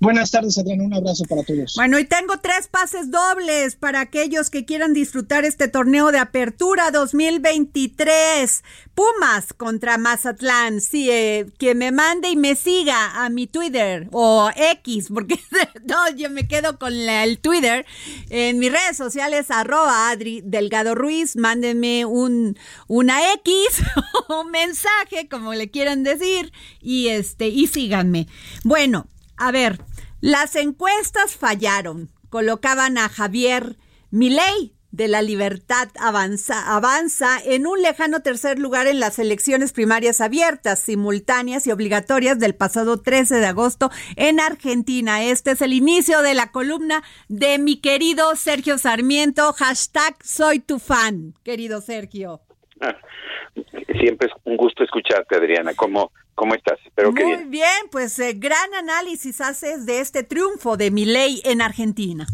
Buenas 0.00 0.30
tardes, 0.30 0.56
Adriana. 0.56 0.84
Un 0.84 0.94
abrazo 0.94 1.24
para 1.28 1.42
todos. 1.42 1.74
Bueno, 1.76 1.98
y 1.98 2.06
tengo 2.06 2.38
tres 2.38 2.68
pases 2.68 3.10
dobles 3.10 3.76
para 3.76 4.00
aquellos 4.00 4.48
que 4.48 4.64
quieran 4.64 4.94
disfrutar 4.94 5.44
este 5.44 5.68
torneo 5.68 6.10
de 6.10 6.18
apertura 6.18 6.90
2023. 6.90 8.64
Pumas 8.94 9.52
contra 9.52 9.98
Mazatlán. 9.98 10.80
Sí, 10.80 11.10
eh, 11.10 11.46
que 11.58 11.74
me 11.74 11.92
mande 11.92 12.30
y 12.30 12.36
me 12.36 12.56
siga 12.56 13.22
a 13.22 13.28
mi 13.28 13.46
Twitter 13.46 14.08
o 14.12 14.50
X, 14.56 15.08
porque 15.12 15.38
no, 15.84 16.08
yo 16.16 16.30
me 16.30 16.48
quedo 16.48 16.78
con 16.78 16.94
el 16.94 17.38
Twitter. 17.38 17.84
En 18.30 18.58
mis 18.58 18.72
redes 18.72 18.96
sociales, 18.96 19.50
arroba 19.50 20.08
Adri 20.08 20.40
Delgado 20.42 20.94
Ruiz. 20.94 21.36
Mándenme 21.36 22.06
un, 22.06 22.58
una 22.88 23.34
X, 23.34 23.82
un 24.30 24.50
mensaje, 24.50 25.28
como 25.28 25.52
le 25.52 25.70
quieran 25.70 26.04
decir, 26.04 26.54
y 26.80 27.08
este, 27.08 27.48
y 27.48 27.66
síganme. 27.66 28.28
Bueno, 28.64 29.06
a 29.40 29.50
ver, 29.50 29.80
las 30.20 30.54
encuestas 30.54 31.34
fallaron. 31.34 32.10
Colocaban 32.28 32.98
a 32.98 33.08
Javier 33.08 33.78
Milei 34.10 34.74
de 34.92 35.08
la 35.08 35.22
Libertad 35.22 35.88
avanza, 35.98 36.74
avanza 36.74 37.38
en 37.42 37.66
un 37.66 37.80
lejano 37.80 38.20
tercer 38.20 38.58
lugar 38.58 38.86
en 38.86 39.00
las 39.00 39.18
elecciones 39.18 39.72
primarias 39.72 40.20
abiertas, 40.20 40.80
simultáneas 40.80 41.66
y 41.66 41.70
obligatorias 41.70 42.38
del 42.38 42.54
pasado 42.54 43.00
13 43.00 43.36
de 43.36 43.46
agosto 43.46 43.90
en 44.16 44.40
Argentina. 44.40 45.24
Este 45.24 45.52
es 45.52 45.62
el 45.62 45.72
inicio 45.72 46.20
de 46.20 46.34
la 46.34 46.52
columna 46.52 47.02
de 47.28 47.58
mi 47.58 47.80
querido 47.80 48.36
Sergio 48.36 48.76
Sarmiento. 48.76 49.54
Hashtag 49.54 50.16
soy 50.22 50.58
tu 50.58 50.78
fan, 50.78 51.34
querido 51.44 51.80
Sergio. 51.80 52.42
Siempre 54.00 54.28
es 54.28 54.32
un 54.44 54.56
gusto 54.56 54.84
escucharte, 54.84 55.36
Adriana. 55.36 55.72
¿Cómo, 55.74 56.12
cómo 56.34 56.54
estás? 56.54 56.78
Espero 56.84 57.12
Muy 57.12 57.24
bien. 57.24 57.50
bien, 57.50 57.88
pues 57.90 58.18
eh, 58.18 58.32
gran 58.34 58.74
análisis 58.74 59.40
haces 59.40 59.86
de 59.86 60.00
este 60.00 60.22
triunfo 60.22 60.76
de 60.76 60.90
ley 60.90 61.42
en 61.44 61.62
Argentina. 61.62 62.26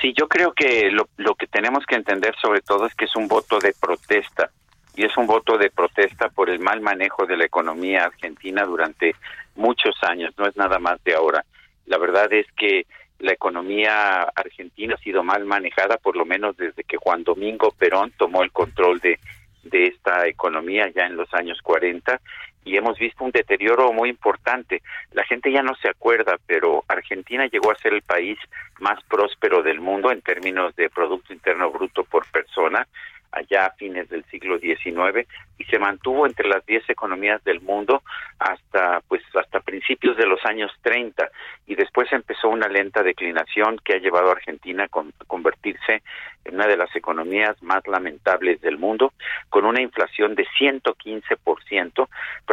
Sí, 0.00 0.14
yo 0.18 0.28
creo 0.28 0.52
que 0.52 0.90
lo, 0.90 1.08
lo 1.18 1.34
que 1.34 1.46
tenemos 1.46 1.84
que 1.86 1.96
entender 1.96 2.34
sobre 2.40 2.62
todo 2.62 2.86
es 2.86 2.94
que 2.94 3.04
es 3.04 3.14
un 3.16 3.28
voto 3.28 3.58
de 3.58 3.74
protesta 3.78 4.50
y 4.96 5.04
es 5.04 5.16
un 5.16 5.26
voto 5.26 5.58
de 5.58 5.70
protesta 5.70 6.28
por 6.30 6.48
el 6.50 6.60
mal 6.60 6.80
manejo 6.80 7.26
de 7.26 7.36
la 7.36 7.44
economía 7.44 8.04
argentina 8.04 8.64
durante 8.64 9.14
muchos 9.54 9.94
años, 10.02 10.32
no 10.38 10.46
es 10.46 10.56
nada 10.56 10.78
más 10.78 11.02
de 11.04 11.14
ahora. 11.14 11.44
La 11.86 11.98
verdad 11.98 12.32
es 12.32 12.46
que 12.56 12.86
la 13.20 13.32
economía 13.32 14.22
argentina 14.34 14.94
ha 14.94 15.02
sido 15.02 15.22
mal 15.22 15.44
manejada 15.44 15.96
por 15.96 16.16
lo 16.16 16.24
menos 16.24 16.56
desde 16.56 16.84
que 16.84 16.96
Juan 16.96 17.22
Domingo 17.22 17.70
Perón 17.78 18.12
tomó 18.16 18.42
el 18.42 18.50
control 18.50 18.98
de 19.00 19.18
de 19.62 19.86
esta 19.86 20.26
economía 20.26 20.90
ya 20.94 21.06
en 21.06 21.16
los 21.16 21.32
años 21.34 21.60
40 21.62 22.20
y 22.64 22.76
hemos 22.76 22.98
visto 22.98 23.24
un 23.24 23.30
deterioro 23.30 23.92
muy 23.92 24.10
importante. 24.10 24.82
La 25.12 25.24
gente 25.24 25.50
ya 25.50 25.62
no 25.62 25.74
se 25.76 25.88
acuerda, 25.88 26.36
pero 26.46 26.84
Argentina 26.88 27.46
llegó 27.46 27.70
a 27.70 27.78
ser 27.78 27.94
el 27.94 28.02
país 28.02 28.38
más 28.80 29.02
próspero 29.04 29.62
del 29.62 29.80
mundo 29.80 30.10
en 30.12 30.20
términos 30.20 30.74
de 30.76 30.90
Producto 30.90 31.32
Interno 31.32 31.70
Bruto 31.70 32.04
por 32.04 32.26
persona 32.30 32.86
allá 33.32 33.66
a 33.66 33.72
fines 33.72 34.08
del 34.08 34.24
siglo 34.24 34.58
XIX 34.58 35.26
y 35.58 35.64
se 35.64 35.78
mantuvo 35.78 36.26
entre 36.26 36.48
las 36.48 36.64
10 36.66 36.88
economías 36.90 37.42
del 37.44 37.60
mundo 37.60 38.02
hasta 38.38 39.00
pues 39.08 39.22
hasta 39.34 39.60
principios 39.60 40.16
de 40.16 40.26
los 40.26 40.44
años 40.44 40.72
30 40.82 41.30
y 41.66 41.74
después 41.74 42.10
empezó 42.12 42.48
una 42.48 42.68
lenta 42.68 43.02
declinación 43.02 43.78
que 43.84 43.94
ha 43.94 43.98
llevado 43.98 44.28
a 44.28 44.32
Argentina 44.32 44.84
a 44.84 45.24
convertirse 45.26 46.02
en 46.44 46.54
una 46.54 46.66
de 46.66 46.76
las 46.76 46.94
economías 46.96 47.62
más 47.62 47.86
lamentables 47.86 48.60
del 48.60 48.78
mundo 48.78 49.12
con 49.48 49.64
una 49.64 49.82
inflación 49.82 50.34
de 50.34 50.46
115%, 50.58 51.92
pero 51.94 52.08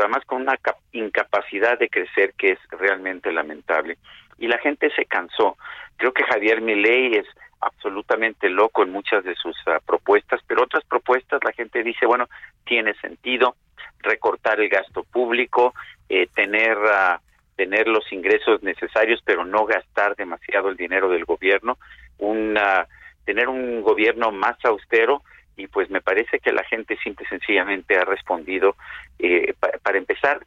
además 0.05 0.25
con 0.25 0.41
una 0.41 0.59
incapacidad 0.91 1.79
de 1.79 1.89
crecer 1.89 2.33
que 2.37 2.51
es 2.51 2.59
realmente 2.71 3.31
lamentable 3.31 3.97
y 4.37 4.47
la 4.47 4.57
gente 4.59 4.91
se 4.95 5.05
cansó. 5.05 5.57
Creo 5.97 6.13
que 6.13 6.23
Javier 6.23 6.61
Milei 6.61 7.15
es 7.15 7.25
absolutamente 7.59 8.49
loco 8.49 8.83
en 8.83 8.91
muchas 8.91 9.23
de 9.23 9.35
sus 9.35 9.55
ah, 9.67 9.79
propuestas, 9.85 10.41
pero 10.47 10.63
otras 10.63 10.83
propuestas 10.85 11.43
la 11.43 11.51
gente 11.51 11.83
dice, 11.83 12.05
bueno, 12.05 12.27
tiene 12.65 12.93
sentido 12.95 13.55
recortar 13.99 14.59
el 14.59 14.69
gasto 14.69 15.03
público, 15.03 15.73
eh, 16.09 16.27
tener 16.33 16.77
uh, 16.77 17.19
tener 17.57 17.87
los 17.87 18.09
ingresos 18.13 18.61
necesarios, 18.61 19.19
pero 19.25 19.43
no 19.43 19.65
gastar 19.65 20.15
demasiado 20.15 20.69
el 20.69 20.77
dinero 20.77 21.09
del 21.09 21.25
gobierno, 21.25 21.77
una, 22.19 22.87
tener 23.25 23.49
un 23.49 23.81
gobierno 23.81 24.31
más 24.31 24.63
austero 24.63 25.23
y 25.57 25.65
pues 25.67 25.89
me 25.89 25.99
parece 25.99 26.39
que 26.39 26.51
la 26.51 26.63
gente 26.63 26.97
simple 27.03 27.25
y 27.25 27.29
sencillamente 27.29 27.97
ha 27.97 28.05
respondido 28.05 28.75
eh, 29.17 29.55
para 29.81 29.97
empezar 29.97 30.39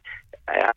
ha 0.47 0.73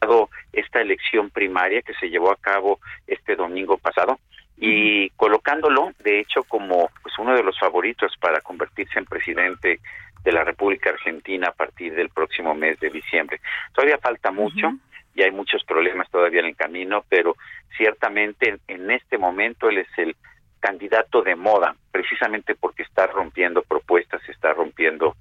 dado 0.00 0.30
esta 0.52 0.80
elección 0.80 1.30
primaria 1.30 1.82
que 1.82 1.94
se 1.94 2.08
llevó 2.08 2.30
a 2.30 2.36
cabo 2.36 2.78
este 3.08 3.34
domingo 3.34 3.76
pasado 3.78 4.20
y 4.56 5.10
colocándolo 5.10 5.92
de 5.98 6.20
hecho 6.20 6.44
como 6.44 6.90
pues 7.02 7.18
uno 7.18 7.34
de 7.34 7.42
los 7.42 7.58
favoritos 7.58 8.12
para 8.20 8.40
convertirse 8.40 8.98
en 8.98 9.04
presidente 9.04 9.80
de 10.22 10.32
la 10.32 10.44
República 10.44 10.90
Argentina 10.90 11.48
a 11.48 11.52
partir 11.52 11.94
del 11.94 12.08
próximo 12.08 12.54
mes 12.54 12.80
de 12.80 12.90
diciembre. 12.90 13.40
Todavía 13.72 13.98
falta 13.98 14.30
mucho 14.30 14.72
y 15.14 15.22
hay 15.22 15.30
muchos 15.30 15.62
problemas 15.64 16.10
todavía 16.10 16.40
en 16.40 16.46
el 16.46 16.56
camino, 16.56 17.04
pero 17.08 17.36
ciertamente 17.76 18.58
en 18.66 18.90
este 18.90 19.18
momento 19.18 19.68
él 19.68 19.78
es 19.78 19.88
el 19.98 20.16
candidato 20.60 21.22
de 21.22 21.36
moda, 21.36 21.76
precisamente 21.92 22.54
porque 22.54 22.84
está 22.84 23.06
rompiendo 23.06 23.62
propuestas, 23.62 24.26
está 24.28 24.54
rompiendo 24.54 25.14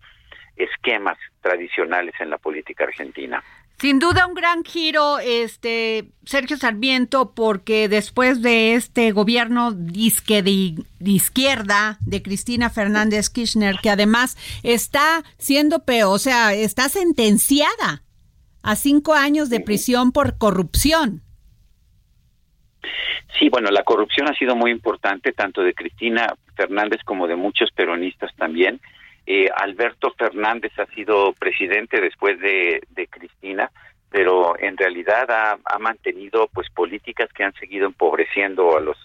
esquemas 0.56 1.18
tradicionales 1.42 2.14
en 2.20 2.30
la 2.30 2.38
política 2.38 2.86
argentina. 2.86 3.44
Sin 3.84 4.00
duda 4.00 4.28
un 4.28 4.34
gran 4.34 4.64
giro, 4.64 5.20
este 5.20 6.06
Sergio 6.24 6.56
Sarmiento, 6.56 7.34
porque 7.36 7.90
después 7.90 8.42
de 8.42 8.76
este 8.76 9.12
gobierno 9.12 9.74
de, 9.74 10.78
izquierda 11.02 11.98
de 12.00 12.22
Cristina 12.22 12.70
Fernández 12.70 13.30
Kirchner, 13.30 13.76
que 13.84 13.90
además 13.90 14.38
está 14.64 15.24
siendo 15.38 15.84
peor, 15.84 16.16
o 16.16 16.18
sea, 16.18 16.54
está 16.54 16.88
sentenciada 16.88 18.04
a 18.62 18.78
cinco 18.78 19.16
años 19.16 19.50
de 19.50 19.60
prisión 19.60 20.14
por 20.14 20.38
corrupción. 20.38 21.22
Sí, 23.38 23.50
bueno, 23.50 23.70
la 23.70 23.84
corrupción 23.84 24.30
ha 24.30 24.38
sido 24.38 24.56
muy 24.56 24.72
importante, 24.72 25.34
tanto 25.34 25.62
de 25.62 25.74
Cristina 25.74 26.28
Fernández 26.56 27.02
como 27.04 27.28
de 27.28 27.36
muchos 27.36 27.70
peronistas 27.74 28.34
también. 28.38 28.80
Eh, 29.26 29.50
Alberto 29.56 30.14
Fernández 30.18 30.72
ha 30.78 30.86
sido 30.88 31.34
presidente 31.34 32.02
después 32.02 32.40
de, 32.40 32.82
Pero 34.10 34.58
en 34.60 34.78
realidad 34.78 35.30
ha, 35.30 35.80
mantenido 35.80 36.48
pues 36.54 36.70
políticas 36.70 37.30
que 37.34 37.44
han 37.44 37.54
seguido 37.56 37.88
empobreciendo 37.88 38.78
a 38.78 38.80
los 38.80 38.98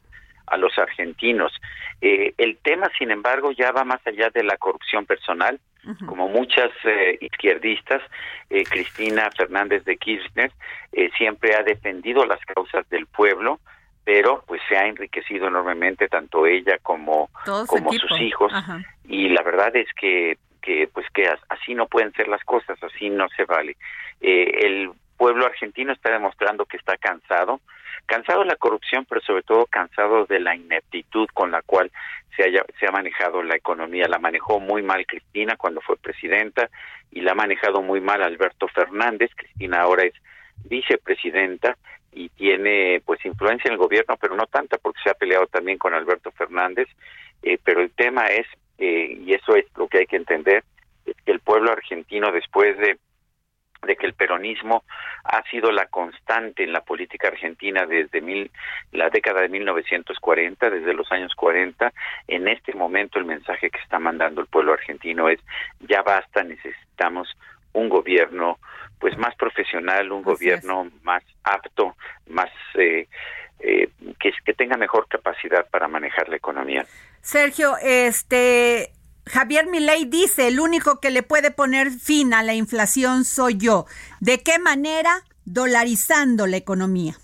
a 0.47 0.57
los 0.57 0.79
argentinos. 0.79 1.53
Eh, 2.01 2.33
el 2.39 2.57
tema, 2.59 2.91
sin 2.99 3.11
embargo, 3.11 3.53
ya 3.53 3.71
va 3.71 3.85
más 3.85 4.01
allá 4.07 4.31
de 4.31 4.43
la 4.43 4.57
corrupción 4.57 5.05
personal. 5.05 5.61
Como 6.07 6.29
muchas 6.29 6.71
eh, 6.85 7.17
izquierdistas, 7.21 8.03
Cristina 8.49 9.31
Fernández 9.35 9.85
de 9.85 9.97
Kirchner 9.97 10.51
siempre 11.17 11.55
ha 11.55 11.63
defendido 11.63 12.27
las 12.27 12.41
causas 12.45 12.87
del 12.91 13.07
pueblo, 13.07 13.59
pero 14.05 14.43
pues 14.47 14.61
se 14.69 14.77
ha 14.77 14.87
enriquecido 14.87 15.49
enormemente 15.49 16.09
tanto 16.09 16.47
ella 16.47 16.79
como, 16.83 17.31
como 17.67 17.93
sus 17.93 18.21
hijos 18.21 18.53
y 19.09 19.29
la 19.29 19.43
verdad 19.43 19.75
es 19.77 19.89
que, 19.95 20.39
que 20.61 20.89
pues 20.93 21.07
que 21.13 21.29
así 21.49 21.75
no 21.75 21.87
pueden 21.87 22.13
ser 22.13 22.29
las 22.29 22.43
cosas, 22.45 22.83
así 22.83 23.11
no 23.11 23.29
se 23.37 23.45
vale. 23.45 23.77
Eh, 24.21 24.51
el 24.63 24.91
pueblo 25.17 25.47
argentino 25.47 25.93
está 25.93 26.13
demostrando 26.13 26.65
que 26.65 26.77
está 26.77 26.97
cansado, 26.97 27.61
cansado 28.07 28.41
de 28.41 28.47
la 28.47 28.57
corrupción, 28.57 29.05
pero 29.09 29.21
sobre 29.21 29.43
todo 29.43 29.67
cansado 29.67 30.27
de 30.27 30.41
la 30.41 30.55
ineptitud 30.55 31.29
con 31.35 31.51
la 31.51 31.63
cual 31.63 31.91
se, 32.37 32.45
haya, 32.45 32.65
se 32.79 32.87
ha 32.87 32.93
manejado 32.93 33.43
la 33.43 33.57
economía. 33.57 34.09
La 34.09 34.19
manejó 34.19 34.61
muy 34.61 34.83
mal 34.83 35.05
Cristina 35.07 35.57
cuando 35.57 35.81
fue 35.81 35.97
presidenta 35.97 36.71
y 37.11 37.21
la 37.21 37.33
ha 37.33 37.35
manejado 37.35 37.83
muy 37.83 38.01
mal 38.01 38.23
Alberto 38.23 38.69
Fernández. 38.69 39.31
Cristina 39.35 39.83
ahora 39.83 40.05
es 40.05 40.15
vicepresidenta 40.65 41.77
y 42.13 42.29
tiene 42.31 43.03
pues 43.05 43.25
influencia 43.25 43.69
en 43.69 43.75
el 43.75 43.79
gobierno, 43.79 44.17
pero 44.21 44.35
no 44.35 44.47
tanta 44.47 44.79
porque 44.79 45.01
se 45.03 45.11
ha 45.11 45.15
peleado 45.15 45.47
también 45.47 45.79
con 45.79 45.95
Alberto 45.95 46.31
Fernández. 46.31 46.89
Eh, 47.43 47.59
pero 47.63 47.81
el 47.81 47.91
tema 47.91 48.27
es, 48.27 48.47
eh, 48.79 49.19
y 49.21 49.35
eso 49.35 49.55
es 49.57 49.67
lo 49.77 49.89
que 49.89 49.99
hay 49.99 50.07
que 50.07 50.17
entender, 50.17 50.65
es 51.05 51.17
que 51.25 51.33
el 51.33 51.41
pueblo 51.41 51.73
argentino 51.73 52.31
después 52.33 52.77
de 52.79 52.99
de 53.87 53.97
que 53.97 54.07
el 54.07 54.15
peronismo 54.15 54.85
ha 55.25 55.43
sido 55.51 55.71
la 55.71 55.87
constante 55.87 56.65
en 56.65 56.73
la 56.73 56.81
política 56.81 57.29
argentina 57.29 57.87
desde 57.87 58.21
mil, 58.21 58.51
la 58.93 59.09
década 59.11 59.43
de 59.43 59.49
1940, 59.49 60.71
desde 60.71 60.95
los 60.95 61.11
años 61.13 61.33
40. 61.35 61.93
En 62.27 62.49
este 62.49 62.75
momento 62.75 63.19
el 63.19 63.25
mensaje 63.25 63.71
que 63.71 63.79
está 63.79 63.99
mandando 63.99 64.41
el 64.41 64.49
pueblo 64.49 64.73
argentino 64.73 65.29
es 65.29 65.41
ya 65.81 66.03
basta, 66.03 66.43
necesitamos 66.43 67.29
un 67.73 67.89
gobierno 67.89 68.59
pues 68.99 69.17
más 69.17 69.35
profesional, 69.37 70.11
un 70.11 70.23
gobierno 70.23 70.91
más 71.03 71.23
apto, 71.45 71.95
más 72.27 72.51
eh, 72.75 73.07
eh, 73.61 73.89
que, 74.21 74.33
que 74.45 74.55
tenga 74.55 74.77
mejor 74.77 75.07
capacidad 75.09 75.67
para 75.71 75.89
manejar 75.89 76.29
la 76.29 76.37
economía. 76.37 76.87
Sergio, 77.21 77.77
este 77.83 78.93
Javier 79.29 79.67
Milei 79.67 80.07
dice, 80.07 80.49
el 80.49 80.59
único 80.61 81.01
que 81.01 81.11
le 81.11 81.23
puede 81.23 81.51
poner 81.51 81.91
fin 81.91 82.35
a 82.35 82.43
la 82.43 82.55
inflación 82.55 83.25
soy 83.25 83.59
yo. 83.59 83.85
¿De 84.21 84.43
qué 84.43 84.59
manera? 84.59 85.23
Dolarizando 85.45 86.47
la 86.47 86.57
economía. 86.57 87.15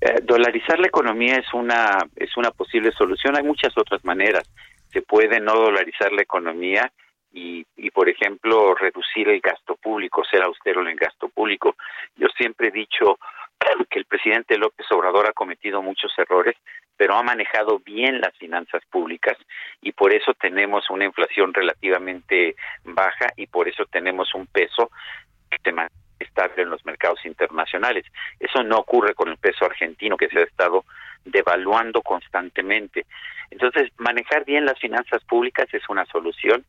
Eh, 0.00 0.20
dolarizar 0.22 0.78
la 0.78 0.86
economía 0.86 1.36
es 1.36 1.52
una 1.54 1.98
es 2.16 2.36
una 2.36 2.50
posible 2.50 2.92
solución. 2.92 3.36
Hay 3.36 3.42
muchas 3.42 3.76
otras 3.76 4.04
maneras. 4.04 4.44
Se 4.92 5.02
puede 5.02 5.40
no 5.40 5.54
dolarizar 5.54 6.12
la 6.12 6.22
economía 6.22 6.92
y, 7.32 7.66
y, 7.76 7.90
por 7.90 8.08
ejemplo, 8.08 8.74
reducir 8.74 9.28
el 9.28 9.40
gasto 9.40 9.74
público, 9.76 10.22
ser 10.30 10.42
austero 10.42 10.82
en 10.82 10.88
el 10.88 10.96
gasto 10.96 11.28
público. 11.28 11.74
Yo 12.16 12.28
siempre 12.36 12.68
he 12.68 12.70
dicho 12.70 13.18
que 13.90 13.98
el 13.98 14.04
presidente 14.06 14.58
López 14.58 14.86
Obrador 14.90 15.26
ha 15.28 15.32
cometido 15.32 15.82
muchos 15.82 16.12
errores, 16.18 16.56
pero 16.96 17.14
ha 17.14 17.22
manejado 17.22 17.80
bien 17.80 18.20
las 18.20 18.36
finanzas 18.38 18.82
públicas 18.90 19.36
y 19.80 19.92
por 19.92 20.14
eso 20.14 20.32
tenemos 20.34 20.88
una 20.90 21.04
inflación 21.04 21.52
relativamente 21.52 22.54
baja 22.84 23.26
y 23.36 23.46
por 23.46 23.68
eso 23.68 23.84
tenemos 23.86 24.34
un 24.34 24.46
peso 24.46 24.90
que 25.50 25.58
estable 26.18 26.62
en 26.62 26.70
los 26.70 26.84
mercados 26.84 27.24
internacionales. 27.24 28.04
Eso 28.40 28.62
no 28.62 28.78
ocurre 28.78 29.14
con 29.14 29.28
el 29.28 29.36
peso 29.36 29.64
argentino 29.64 30.16
que 30.16 30.28
se 30.28 30.38
ha 30.38 30.42
estado 30.42 30.84
devaluando 31.24 32.02
constantemente. 32.02 33.06
Entonces, 33.50 33.90
manejar 33.98 34.44
bien 34.44 34.64
las 34.64 34.78
finanzas 34.78 35.22
públicas 35.24 35.66
es 35.72 35.82
una 35.88 36.04
solución. 36.06 36.64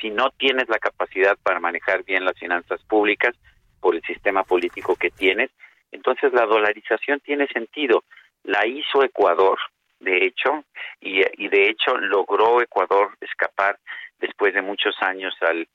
Si 0.00 0.10
no 0.10 0.30
tienes 0.30 0.68
la 0.68 0.78
capacidad 0.78 1.36
para 1.42 1.60
manejar 1.60 2.04
bien 2.04 2.24
las 2.24 2.38
finanzas 2.38 2.80
públicas 2.84 3.34
por 3.80 3.94
el 3.94 4.02
sistema 4.02 4.42
político 4.44 4.96
que 4.96 5.10
tienes, 5.10 5.50
entonces 5.92 6.32
la 6.32 6.46
dolarización 6.46 7.20
tiene 7.20 7.46
sentido. 7.48 8.04
La 8.44 8.66
hizo 8.66 9.04
Ecuador, 9.04 9.58
de 10.00 10.24
hecho, 10.24 10.64
y, 11.00 11.20
de 11.48 11.68
hecho 11.68 11.96
logró 11.98 12.60
Ecuador 12.62 13.16
escapar 13.20 13.78
después 14.18 14.54
de 14.54 14.62
muchos 14.62 14.94
años 15.00 15.34
al, 15.40 15.68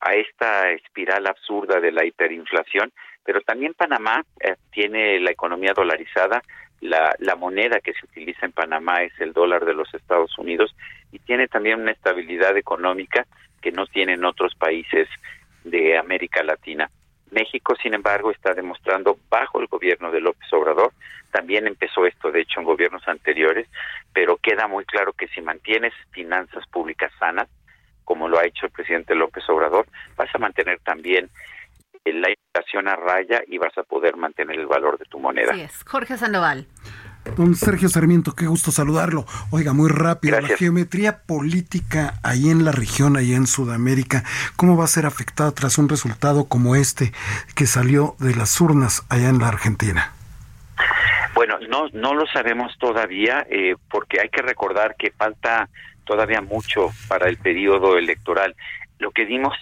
a 0.00 0.14
esta 0.14 0.70
espiral 0.70 1.26
absurda 1.26 1.80
de 1.80 1.92
la 1.92 2.04
hiperinflación, 2.04 2.92
pero 3.24 3.40
también 3.40 3.74
Panamá 3.74 4.24
eh, 4.40 4.56
tiene 4.70 5.18
la 5.20 5.30
economía 5.30 5.72
dolarizada, 5.74 6.42
la, 6.80 7.14
la 7.18 7.36
moneda 7.36 7.80
que 7.80 7.92
se 7.92 8.04
utiliza 8.06 8.46
en 8.46 8.52
Panamá 8.52 9.02
es 9.02 9.12
el 9.20 9.32
dólar 9.32 9.64
de 9.64 9.74
los 9.74 9.92
Estados 9.94 10.36
Unidos 10.38 10.74
y 11.12 11.20
tiene 11.20 11.46
también 11.46 11.80
una 11.80 11.92
estabilidad 11.92 12.56
económica 12.56 13.26
que 13.60 13.70
no 13.70 13.86
tienen 13.86 14.24
otros 14.24 14.54
países 14.56 15.08
de 15.62 15.96
América 15.96 16.42
Latina. 16.42 16.90
México, 17.32 17.74
sin 17.82 17.94
embargo, 17.94 18.30
está 18.30 18.54
demostrando 18.54 19.18
bajo 19.28 19.60
el 19.60 19.66
gobierno 19.66 20.10
de 20.10 20.20
López 20.20 20.52
Obrador, 20.52 20.92
también 21.32 21.66
empezó 21.66 22.06
esto, 22.06 22.30
de 22.30 22.42
hecho, 22.42 22.60
en 22.60 22.66
gobiernos 22.66 23.06
anteriores, 23.08 23.66
pero 24.12 24.36
queda 24.36 24.68
muy 24.68 24.84
claro 24.84 25.12
que 25.14 25.28
si 25.28 25.40
mantienes 25.40 25.94
finanzas 26.10 26.66
públicas 26.68 27.10
sanas, 27.18 27.48
como 28.04 28.28
lo 28.28 28.38
ha 28.38 28.44
hecho 28.44 28.66
el 28.66 28.72
presidente 28.72 29.14
López 29.14 29.48
Obrador, 29.48 29.86
vas 30.16 30.28
a 30.34 30.38
mantener 30.38 30.78
también 30.80 31.30
la 32.04 32.28
inflación 32.30 32.88
a 32.88 32.96
raya 32.96 33.42
y 33.46 33.58
vas 33.58 33.76
a 33.78 33.82
poder 33.82 34.16
mantener 34.16 34.58
el 34.58 34.66
valor 34.66 34.98
de 34.98 35.06
tu 35.06 35.18
moneda. 35.18 35.52
Así 35.52 35.62
es. 35.62 35.84
Jorge 35.84 36.18
Sandoval. 36.18 36.66
Don 37.36 37.54
Sergio 37.54 37.88
Sarmiento, 37.88 38.34
qué 38.34 38.46
gusto 38.46 38.70
saludarlo. 38.70 39.24
Oiga, 39.50 39.72
muy 39.72 39.88
rápido, 39.88 40.40
la 40.40 40.56
geometría 40.56 41.22
política 41.22 42.14
ahí 42.22 42.50
en 42.50 42.64
la 42.64 42.72
región, 42.72 43.16
ahí 43.16 43.32
en 43.32 43.46
Sudamérica, 43.46 44.24
¿cómo 44.56 44.76
va 44.76 44.84
a 44.84 44.88
ser 44.88 45.06
afectada 45.06 45.52
tras 45.52 45.78
un 45.78 45.88
resultado 45.88 46.46
como 46.48 46.76
este 46.76 47.12
que 47.54 47.66
salió 47.66 48.16
de 48.18 48.34
las 48.34 48.60
urnas 48.60 49.06
allá 49.08 49.28
en 49.28 49.38
la 49.38 49.48
Argentina? 49.48 50.12
Bueno, 51.34 51.58
no, 51.68 51.88
no 51.92 52.14
lo 52.14 52.26
sabemos 52.26 52.76
todavía 52.78 53.46
eh, 53.50 53.76
porque 53.90 54.20
hay 54.20 54.28
que 54.28 54.42
recordar 54.42 54.96
que 54.98 55.10
falta 55.12 55.68
todavía 56.04 56.42
mucho 56.42 56.90
para 57.08 57.28
el 57.28 57.38
periodo 57.38 57.96
electoral. 57.96 58.54
Lo 58.98 59.10
que 59.12 59.24
dimos 59.24 59.54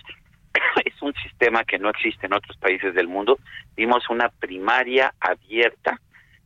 es 0.84 1.00
un 1.00 1.14
sistema 1.22 1.64
que 1.64 1.78
no 1.78 1.90
existe 1.90 2.26
en 2.26 2.34
otros 2.34 2.56
países 2.56 2.94
del 2.94 3.08
mundo. 3.08 3.38
Dimos 3.76 4.08
una 4.10 4.28
primaria 4.28 5.14
abierta, 5.20 6.00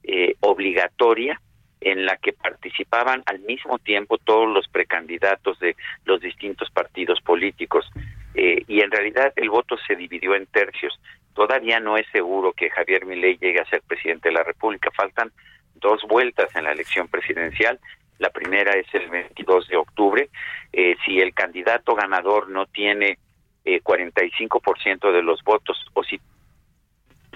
eh, 0.05 0.35
obligatoria, 0.41 1.41
en 1.81 2.07
la 2.07 2.17
que 2.17 2.33
participaban 2.33 3.23
al 3.27 3.41
mismo 3.41 3.79
tiempo 3.79 4.19
todos 4.19 4.49
los 4.49 4.67
precandidatos 4.69 5.59
de 5.61 5.77
los 6.05 6.21
distintos 6.21 6.71
partidos 6.71 7.21
políticos. 7.21 7.91
Eh, 8.35 8.65
y 8.67 8.81
en 8.81 8.91
realidad 8.91 9.33
el 9.37 9.51
voto 9.51 9.77
se 9.87 9.95
dividió 9.95 10.35
en 10.35 10.47
tercios. 10.47 10.99
Todavía 11.35 11.81
no 11.81 11.97
es 11.97 12.07
seguro 12.11 12.53
que 12.53 12.71
Javier 12.71 13.05
Milei 13.05 13.37
llegue 13.37 13.61
a 13.61 13.67
ser 13.67 13.83
presidente 13.83 14.31
de 14.31 14.35
la 14.35 14.43
República. 14.43 14.91
Faltan 14.97 15.31
dos 15.75 16.03
vueltas 16.09 16.55
en 16.57 16.65
la 16.65 16.73
elección 16.73 17.09
presidencial. 17.09 17.79
La 18.19 18.31
primera 18.31 18.73
es 18.73 18.87
el 18.95 19.11
22 19.11 19.69
de 19.69 19.77
octubre. 19.77 20.29
Eh, 20.73 20.97
si 21.05 21.21
el 21.21 21.35
candidato 21.35 21.95
ganador 21.95 22.49
no 22.49 22.67
tiene 22.67 23.19
eh, 23.65 23.81
45% 23.83 25.13
de 25.13 25.23
los 25.23 25.43
votos 25.43 25.85
o 25.93 26.03
si 26.03 26.21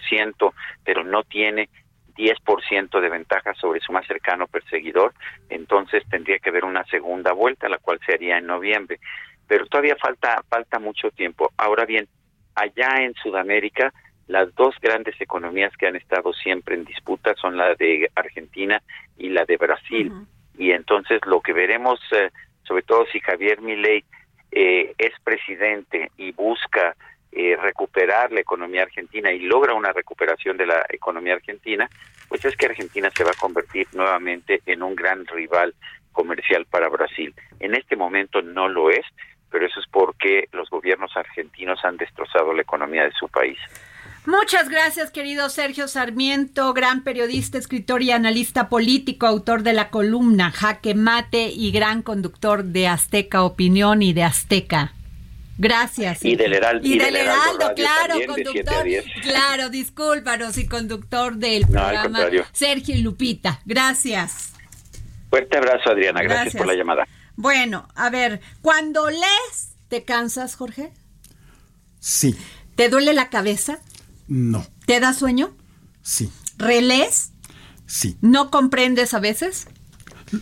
ciento, 0.08 0.54
pero 0.84 1.04
no 1.04 1.22
tiene 1.24 1.68
10% 2.18 3.00
de 3.00 3.08
ventaja 3.08 3.54
sobre 3.54 3.80
su 3.80 3.92
más 3.92 4.06
cercano 4.06 4.48
perseguidor, 4.48 5.14
entonces 5.48 6.02
tendría 6.10 6.38
que 6.40 6.50
haber 6.50 6.64
una 6.64 6.84
segunda 6.84 7.32
vuelta, 7.32 7.68
la 7.68 7.78
cual 7.78 8.00
se 8.04 8.12
haría 8.12 8.38
en 8.38 8.46
noviembre. 8.46 8.98
Pero 9.46 9.66
todavía 9.66 9.96
falta 9.96 10.42
falta 10.48 10.78
mucho 10.78 11.10
tiempo. 11.10 11.52
Ahora 11.56 11.86
bien, 11.86 12.08
allá 12.54 13.02
en 13.02 13.14
Sudamérica, 13.14 13.92
las 14.26 14.54
dos 14.54 14.74
grandes 14.82 15.18
economías 15.20 15.72
que 15.76 15.86
han 15.86 15.96
estado 15.96 16.32
siempre 16.34 16.74
en 16.74 16.84
disputa 16.84 17.34
son 17.40 17.56
la 17.56 17.74
de 17.76 18.10
Argentina 18.14 18.82
y 19.16 19.30
la 19.30 19.44
de 19.44 19.56
Brasil. 19.56 20.12
Y 20.58 20.72
entonces 20.72 21.20
lo 21.24 21.40
que 21.40 21.52
veremos, 21.52 22.00
eh, 22.12 22.30
sobre 22.64 22.82
todo 22.82 23.06
si 23.06 23.20
Javier 23.20 23.62
Milei 23.62 24.04
eh, 24.50 24.92
es 24.98 25.12
presidente 25.22 26.10
y 26.18 26.32
busca 26.32 26.94
eh, 27.32 27.56
recuperar 27.56 28.32
la 28.32 28.40
economía 28.40 28.82
argentina 28.82 29.30
y 29.32 29.40
logra 29.40 29.74
una 29.74 29.92
recuperación 29.92 30.56
de 30.56 30.66
la 30.66 30.86
economía 30.88 31.34
argentina, 31.34 31.88
pues 32.28 32.44
es 32.44 32.56
que 32.56 32.66
Argentina 32.66 33.10
se 33.14 33.24
va 33.24 33.30
a 33.30 33.40
convertir 33.40 33.86
nuevamente 33.92 34.62
en 34.66 34.82
un 34.82 34.94
gran 34.94 35.26
rival 35.26 35.74
comercial 36.12 36.66
para 36.66 36.88
Brasil. 36.88 37.34
En 37.60 37.74
este 37.74 37.96
momento 37.96 38.42
no 38.42 38.68
lo 38.68 38.90
es, 38.90 39.04
pero 39.50 39.66
eso 39.66 39.80
es 39.80 39.86
porque 39.90 40.48
los 40.52 40.68
gobiernos 40.68 41.16
argentinos 41.16 41.84
han 41.84 41.96
destrozado 41.96 42.52
la 42.52 42.62
economía 42.62 43.04
de 43.04 43.12
su 43.12 43.28
país. 43.28 43.58
Muchas 44.26 44.68
gracias, 44.68 45.10
querido 45.10 45.48
Sergio 45.48 45.88
Sarmiento, 45.88 46.74
gran 46.74 47.02
periodista, 47.02 47.56
escritor 47.56 48.02
y 48.02 48.10
analista 48.10 48.68
político, 48.68 49.26
autor 49.26 49.62
de 49.62 49.72
la 49.72 49.88
columna 49.88 50.50
Jaque 50.50 50.94
Mate 50.94 51.48
y 51.48 51.72
gran 51.72 52.02
conductor 52.02 52.64
de 52.64 52.88
Azteca 52.88 53.42
Opinión 53.42 54.02
y 54.02 54.12
de 54.12 54.24
Azteca. 54.24 54.92
Gracias. 55.58 56.24
Y 56.24 56.36
del 56.36 56.52
Heraldo. 56.54 56.86
Y, 56.86 56.98
del 56.98 57.16
Heraldo, 57.16 57.74
claro, 57.74 58.14
conductor. 58.26 58.86
Claro, 59.22 59.68
discúlpanos 59.68 60.56
y 60.56 60.66
conductor 60.66 61.36
del 61.36 61.66
programa 61.66 62.20
Sergio 62.52 62.94
y 62.94 63.02
Lupita. 63.02 63.60
Gracias. 63.66 64.52
Fuerte 65.28 65.58
abrazo, 65.58 65.90
Adriana. 65.90 66.22
Gracias 66.22 66.54
por 66.54 66.66
la 66.66 66.74
llamada. 66.74 67.06
Bueno, 67.34 67.88
a 67.96 68.08
ver, 68.08 68.40
cuando 68.62 69.10
lees, 69.10 69.74
¿te 69.88 70.04
cansas, 70.04 70.54
Jorge? 70.54 70.92
Sí. 71.98 72.36
¿Te 72.76 72.88
duele 72.88 73.12
la 73.12 73.28
cabeza? 73.28 73.80
No. 74.28 74.64
¿Te 74.86 75.00
da 75.00 75.12
sueño? 75.12 75.56
Sí. 76.02 76.32
¿Relés? 76.56 77.32
Sí. 77.86 78.16
¿No 78.20 78.50
comprendes 78.50 79.12
a 79.12 79.20
veces? 79.20 79.66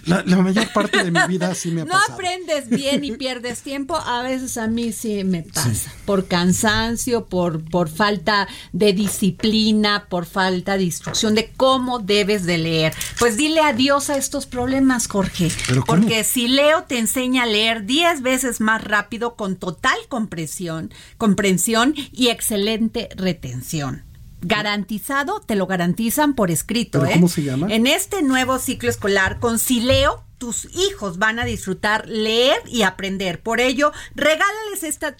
La, 0.05 0.23
mayor 0.23 0.73
parte 0.73 1.05
de 1.05 1.11
mi 1.11 1.21
vida 1.29 1.55
sí 1.55 1.71
me 1.71 1.83
ha 1.83 1.85
no 1.85 1.95
aprendes 2.11 2.69
bien 2.69 3.05
y 3.05 3.13
pierdes 3.13 3.63
tiempo. 3.63 3.97
A 3.97 4.23
veces 4.23 4.57
a 4.57 4.67
mí 4.67 4.93
sí 4.93 5.25
me 5.25 5.43
pasa. 5.43 5.93
Por 6.05 6.27
cansancio, 6.27 7.27
por, 7.27 7.63
por 7.65 7.89
falta 7.89 8.49
de 8.73 8.93
disciplina, 8.93 10.07
por 10.09 10.27
falta 10.27 10.77
de 10.77 10.85
instrucción 10.85 11.35
de 11.35 11.53
cómo 11.57 11.99
debes 11.99 12.45
de 12.45 12.59
leer. 12.59 12.95
Pues 13.19 13.37
dile 13.37 13.61
adiós 13.61 14.11
a 14.11 14.17
estos 14.17 14.47
problemas, 14.47 15.07
Jorge. 15.07 15.51
porque 15.87 16.25
si 16.25 16.49
Leo 16.49 16.85
te 16.85 16.99
enseña 16.99 17.45
a 17.45 17.47
leer 17.47 17.85
10 17.85 18.23
veces 18.23 18.61
más 18.61 18.83
rápido 18.83 19.37
con 19.37 19.57
total 19.57 19.99
comprensión, 20.09 20.93
comprensión 21.17 21.95
y 22.13 22.29
excelente 22.29 23.09
retención 23.17 24.06
garantizado, 24.43 25.41
te 25.41 25.55
lo 25.55 25.67
garantizan 25.67 26.35
por 26.35 26.51
escrito. 26.51 27.01
¿Pero 27.01 27.11
¿eh? 27.11 27.15
¿Cómo 27.15 27.29
se 27.29 27.43
llama? 27.43 27.69
En 27.71 27.87
este 27.87 28.23
nuevo 28.23 28.59
ciclo 28.59 28.91
escolar, 28.91 29.39
con 29.39 29.59
Sileo, 29.59 30.25
tus 30.39 30.67
hijos 30.75 31.19
van 31.19 31.39
a 31.39 31.45
disfrutar 31.45 32.09
leer 32.09 32.61
y 32.67 32.83
aprender. 32.83 33.41
Por 33.41 33.61
ello, 33.61 33.93
regálales 34.15 34.83
esta, 34.83 35.17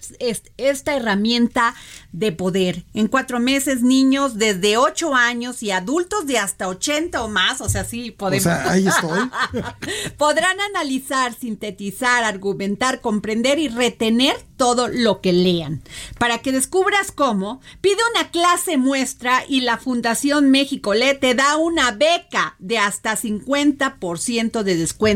esta 0.57 0.95
herramienta 0.95 1.73
de 2.11 2.31
poder. 2.31 2.83
En 2.93 3.07
cuatro 3.07 3.39
meses, 3.39 3.81
niños 3.81 4.37
desde 4.37 4.77
ocho 4.77 5.15
años 5.15 5.63
y 5.63 5.71
adultos 5.71 6.27
de 6.27 6.37
hasta 6.37 6.67
80 6.67 7.23
o 7.23 7.29
más, 7.29 7.61
o 7.61 7.69
sea, 7.69 7.83
sí 7.83 8.11
podemos. 8.11 8.45
O 8.45 8.49
sea, 8.49 8.71
ahí 8.71 8.87
estoy. 8.87 9.29
podrán 10.17 10.59
analizar, 10.61 11.33
sintetizar, 11.33 12.23
argumentar, 12.23 13.01
comprender 13.01 13.59
y 13.59 13.69
retener 13.69 14.35
todo 14.57 14.87
lo 14.87 15.21
que 15.21 15.33
lean. 15.33 15.81
Para 16.19 16.39
que 16.39 16.51
descubras 16.51 17.11
cómo, 17.11 17.61
pide 17.81 17.97
una 18.15 18.31
clase 18.31 18.77
muestra 18.77 19.43
y 19.47 19.61
la 19.61 19.77
Fundación 19.77 20.49
México 20.49 20.93
Le 20.93 21.13
te 21.13 21.35
da 21.35 21.57
una 21.57 21.91
beca 21.91 22.55
de 22.59 22.79
hasta 22.79 23.15
50% 23.15 24.63
de 24.63 24.75
descuento 24.75 25.06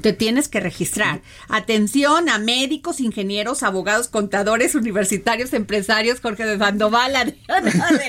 te 0.00 0.12
tienes 0.12 0.48
que 0.48 0.60
registrar. 0.60 1.22
Atención 1.48 2.28
a 2.28 2.38
médicos, 2.38 3.00
ingenieros, 3.00 3.62
abogados, 3.62 4.08
contadores, 4.08 4.74
universitarios, 4.74 5.52
empresarios, 5.52 6.20
Jorge 6.20 6.44
de 6.44 6.58
Sandoval, 6.58 7.12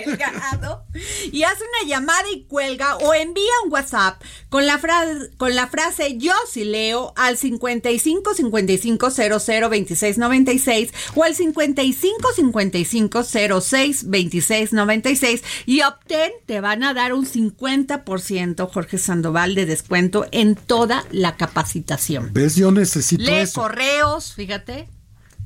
Delgado. 0.06 0.86
Y 1.32 1.44
haz 1.44 1.58
una 1.58 1.90
llamada 1.90 2.26
y 2.34 2.44
cuelga 2.46 2.98
o 2.98 3.14
envía 3.14 3.52
un 3.66 3.72
WhatsApp 3.72 4.22
con 4.54 4.68
la, 4.68 4.78
frase 4.78 5.32
con 5.38 5.56
la 5.56 5.66
frase 5.66 6.16
yo 6.20 6.32
si 6.48 6.63
leo 6.63 7.12
al 7.16 7.38
55 7.38 8.36
55 8.36 9.10
00 9.10 9.70
26 9.70 10.18
96 10.20 10.94
o 11.16 11.24
al 11.24 11.34
55 11.34 12.34
55 12.36 13.24
06 13.24 14.10
26 14.12 14.74
96 14.74 15.44
y 15.66 15.82
obtén, 15.82 16.32
te 16.46 16.62
van 16.62 16.84
a 16.84 16.94
dar 16.94 17.13
un 17.13 17.26
50% 17.26 18.72
Jorge 18.72 19.00
Sandoval 19.00 19.56
de 19.56 19.66
descuento 19.66 20.28
en 20.30 20.54
toda 20.54 21.04
la 21.10 21.36
capacitación. 21.36 22.30
¿Ves? 22.32 22.56
Yo 22.56 22.72
necesito 22.72 23.24
Lee 23.24 23.50
correos, 23.52 24.36
fíjate, 24.36 24.88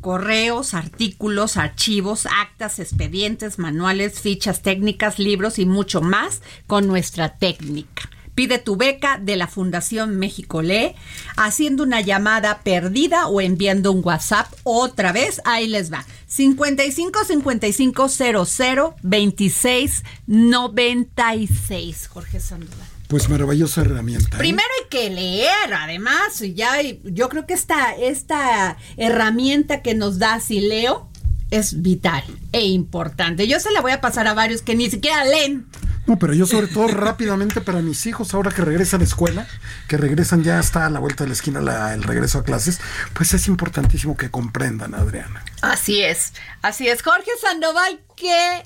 correos, 0.01 0.73
artículos, 0.73 1.55
archivos, 1.55 2.25
actas, 2.25 2.79
expedientes, 2.79 3.57
manuales, 3.57 4.19
fichas 4.19 4.61
técnicas, 4.63 5.17
libros 5.17 5.59
y 5.59 5.65
mucho 5.65 6.01
más 6.01 6.41
con 6.67 6.87
nuestra 6.87 7.37
técnica. 7.37 8.09
Pide 8.37 8.59
tu 8.59 8.75
beca 8.75 9.17
de 9.19 9.35
la 9.35 9.47
Fundación 9.47 10.19
México 10.19 10.61
Lee 10.61 10.93
haciendo 11.37 11.81
una 11.81 12.01
llamada 12.01 12.59
perdida 12.59 13.25
o 13.29 13.41
enviando 13.41 13.91
un 13.91 14.05
WhatsApp 14.05 14.45
otra 14.61 15.11
vez. 15.11 15.41
Ahí 15.43 15.67
les 15.67 15.91
va. 15.91 16.05
55 16.27 17.25
55 17.25 18.09
00 18.09 18.95
26 19.01 20.03
96. 20.27 22.07
Jorge 22.09 22.39
Sandoval. 22.39 22.87
Pues 23.07 23.27
maravillosa 23.27 23.81
herramienta. 23.81 24.37
¿eh? 24.37 24.39
Primero 24.39 24.67
hay 24.83 24.87
que 24.87 25.09
leer, 25.09 25.73
además, 25.73 26.43
ya 26.53 26.79
yo 27.05 27.29
creo 27.29 27.47
que 27.47 27.55
esta, 27.55 27.95
esta 27.95 28.77
herramienta 28.97 29.81
que 29.81 29.95
nos 29.95 30.19
da 30.19 30.39
Sileo 30.41 31.09
es 31.51 31.81
vital 31.81 32.23
e 32.51 32.65
importante. 32.65 33.47
Yo 33.47 33.59
se 33.59 33.71
la 33.71 33.81
voy 33.81 33.91
a 33.91 34.01
pasar 34.01 34.27
a 34.27 34.33
varios 34.33 34.61
que 34.61 34.75
ni 34.75 34.89
siquiera 34.89 35.23
leen. 35.25 35.67
No, 36.07 36.17
pero 36.17 36.33
yo 36.33 36.45
sobre 36.45 36.67
todo 36.67 36.87
rápidamente 36.87 37.59
para 37.59 37.81
mis 37.81 38.05
hijos, 38.05 38.33
ahora 38.33 38.51
que 38.51 38.61
regresan 38.61 38.99
a 38.99 39.03
la 39.03 39.07
escuela, 39.07 39.47
que 39.89 39.97
regresan 39.97 40.41
ya 40.41 40.57
hasta 40.57 40.85
a 40.85 40.89
la 40.89 40.99
vuelta 40.99 41.25
de 41.25 41.29
la 41.29 41.33
esquina 41.33 41.93
el 41.93 42.03
regreso 42.03 42.39
a 42.39 42.43
clases, 42.43 42.79
pues 43.13 43.33
es 43.33 43.47
importantísimo 43.47 44.15
que 44.15 44.31
comprendan, 44.31 44.95
Adriana. 44.95 45.43
Así 45.61 46.01
es, 46.01 46.31
así 46.61 46.87
es. 46.87 47.01
Jorge 47.03 47.31
Sandoval, 47.41 47.99
¿qué 48.15 48.63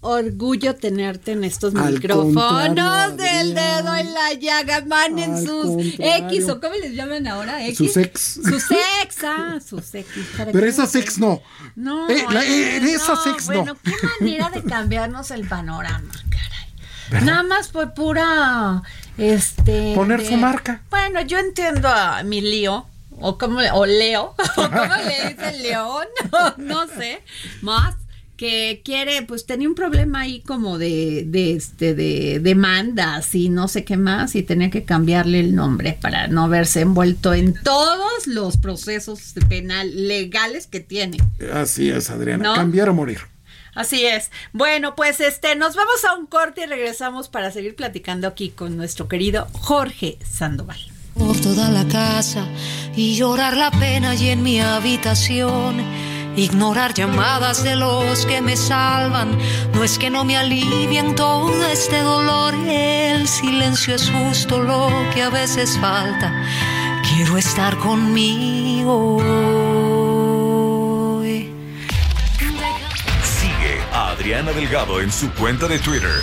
orgullo 0.00 0.76
tenerte 0.76 1.32
en 1.32 1.44
estos 1.44 1.74
micrófonos 1.74 3.16
del 3.16 3.54
dedo 3.54 3.96
en 3.96 4.14
la 4.14 4.32
llaga, 4.34 4.84
en 5.08 5.44
sus 5.44 5.98
X 5.98 6.48
o 6.48 6.60
cómo 6.60 6.74
les 6.74 6.94
llaman 6.94 7.26
ahora, 7.26 7.66
X. 7.66 7.78
Sus 7.78 7.96
ex. 7.96 8.20
Sus 8.20 8.64
ex, 9.02 9.24
ah, 9.24 9.58
sus 9.66 9.94
X. 9.94 10.08
Pero 10.52 10.66
esas 10.66 10.94
ex 10.94 11.18
no. 11.18 11.42
No, 11.74 12.08
eh, 12.08 12.24
eh, 12.32 12.80
esas 12.84 13.26
ex 13.26 13.48
no. 13.48 13.54
Bueno, 13.64 13.76
qué 13.82 13.92
manera 14.20 14.50
de 14.50 14.62
cambiarnos 14.62 15.30
el 15.30 15.48
panorama, 15.48 16.12
caray. 16.30 17.24
Nada 17.24 17.42
más 17.42 17.68
por 17.68 17.94
pura 17.94 18.82
Este. 19.16 19.94
Poner 19.94 20.24
su 20.24 20.36
marca. 20.36 20.82
Bueno, 20.90 21.22
yo 21.22 21.38
entiendo 21.38 21.88
a 21.88 22.22
mi 22.22 22.40
lío. 22.40 22.86
O 23.20 23.36
como 23.36 23.58
o 23.58 23.84
Leo, 23.84 24.36
o 24.56 24.70
como 24.70 24.94
le 25.04 25.34
dice 25.34 25.58
León, 25.58 26.06
no 26.56 26.86
sé, 26.86 27.20
más 27.62 27.96
que 28.38 28.82
quiere, 28.84 29.22
pues 29.22 29.46
tenía 29.46 29.68
un 29.68 29.74
problema 29.74 30.20
ahí 30.20 30.40
como 30.40 30.78
de, 30.78 31.24
de, 31.26 31.54
este, 31.54 31.92
de 31.94 32.38
demandas 32.38 33.34
y 33.34 33.48
no 33.48 33.66
sé 33.66 33.84
qué 33.84 33.96
más 33.96 34.36
y 34.36 34.44
tenía 34.44 34.70
que 34.70 34.84
cambiarle 34.84 35.40
el 35.40 35.56
nombre 35.56 35.98
para 36.00 36.28
no 36.28 36.48
verse 36.48 36.82
envuelto 36.82 37.34
en 37.34 37.60
todos 37.64 38.28
los 38.28 38.56
procesos 38.56 39.34
penal 39.48 40.06
legales 40.06 40.68
que 40.68 40.78
tiene. 40.78 41.18
Así 41.52 41.90
es, 41.90 42.10
Adriana, 42.10 42.54
cambiar 42.54 42.88
o 42.88 42.94
morir. 42.94 43.18
Así 43.74 44.06
es. 44.06 44.30
Bueno, 44.52 44.94
pues 44.94 45.20
este, 45.20 45.56
nos 45.56 45.74
vamos 45.74 46.04
a 46.04 46.14
un 46.14 46.26
corte 46.26 46.62
y 46.62 46.66
regresamos 46.66 47.28
para 47.28 47.50
seguir 47.50 47.74
platicando 47.74 48.28
aquí 48.28 48.50
con 48.50 48.76
nuestro 48.76 49.08
querido 49.08 49.48
Jorge 49.52 50.16
Sandoval. 50.24 50.78
Por 51.14 51.40
toda 51.40 51.70
la 51.70 51.88
casa 51.88 52.46
y 52.94 53.16
llorar 53.16 53.56
la 53.56 53.72
pena 53.72 54.14
y 54.14 54.28
en 54.28 54.44
mi 54.44 54.60
habitación 54.60 55.82
Ignorar 56.38 56.94
llamadas 56.94 57.64
de 57.64 57.74
los 57.74 58.24
que 58.24 58.40
me 58.40 58.56
salvan 58.56 59.36
no 59.74 59.82
es 59.82 59.98
que 59.98 60.08
no 60.08 60.24
me 60.24 60.36
alivien 60.36 61.16
todo 61.16 61.66
este 61.66 62.00
dolor. 62.00 62.54
El 62.54 63.26
silencio 63.26 63.96
es 63.96 64.08
justo 64.08 64.62
lo 64.62 64.88
que 65.12 65.22
a 65.22 65.30
veces 65.30 65.76
falta. 65.80 66.32
Quiero 67.02 67.36
estar 67.38 67.76
conmigo. 67.78 69.18
Sigue 73.24 73.80
a 73.92 74.10
Adriana 74.10 74.52
Delgado 74.52 75.00
en 75.00 75.10
su 75.10 75.28
cuenta 75.32 75.66
de 75.66 75.80
Twitter. 75.80 76.22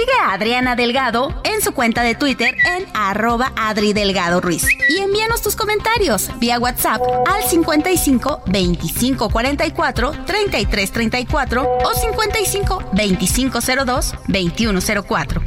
Sigue 0.00 0.12
a 0.18 0.32
Adriana 0.32 0.76
Delgado 0.76 1.42
en 1.44 1.60
su 1.60 1.72
cuenta 1.72 2.02
de 2.02 2.14
Twitter 2.14 2.56
en 2.74 2.86
arroba 2.94 3.52
Adri 3.54 3.92
Delgado 3.92 4.40
Ruiz. 4.40 4.66
Y 4.88 4.96
envíanos 4.96 5.42
tus 5.42 5.56
comentarios 5.56 6.30
vía 6.38 6.58
WhatsApp 6.58 7.02
al 7.26 7.42
55 7.42 8.44
25 8.46 9.28
44 9.28 10.12
33 10.24 10.92
34 10.92 11.78
o 11.84 11.92
55 11.92 12.82
25 12.94 13.58
02 13.84 14.14
21 14.26 14.80
04. 15.06 15.42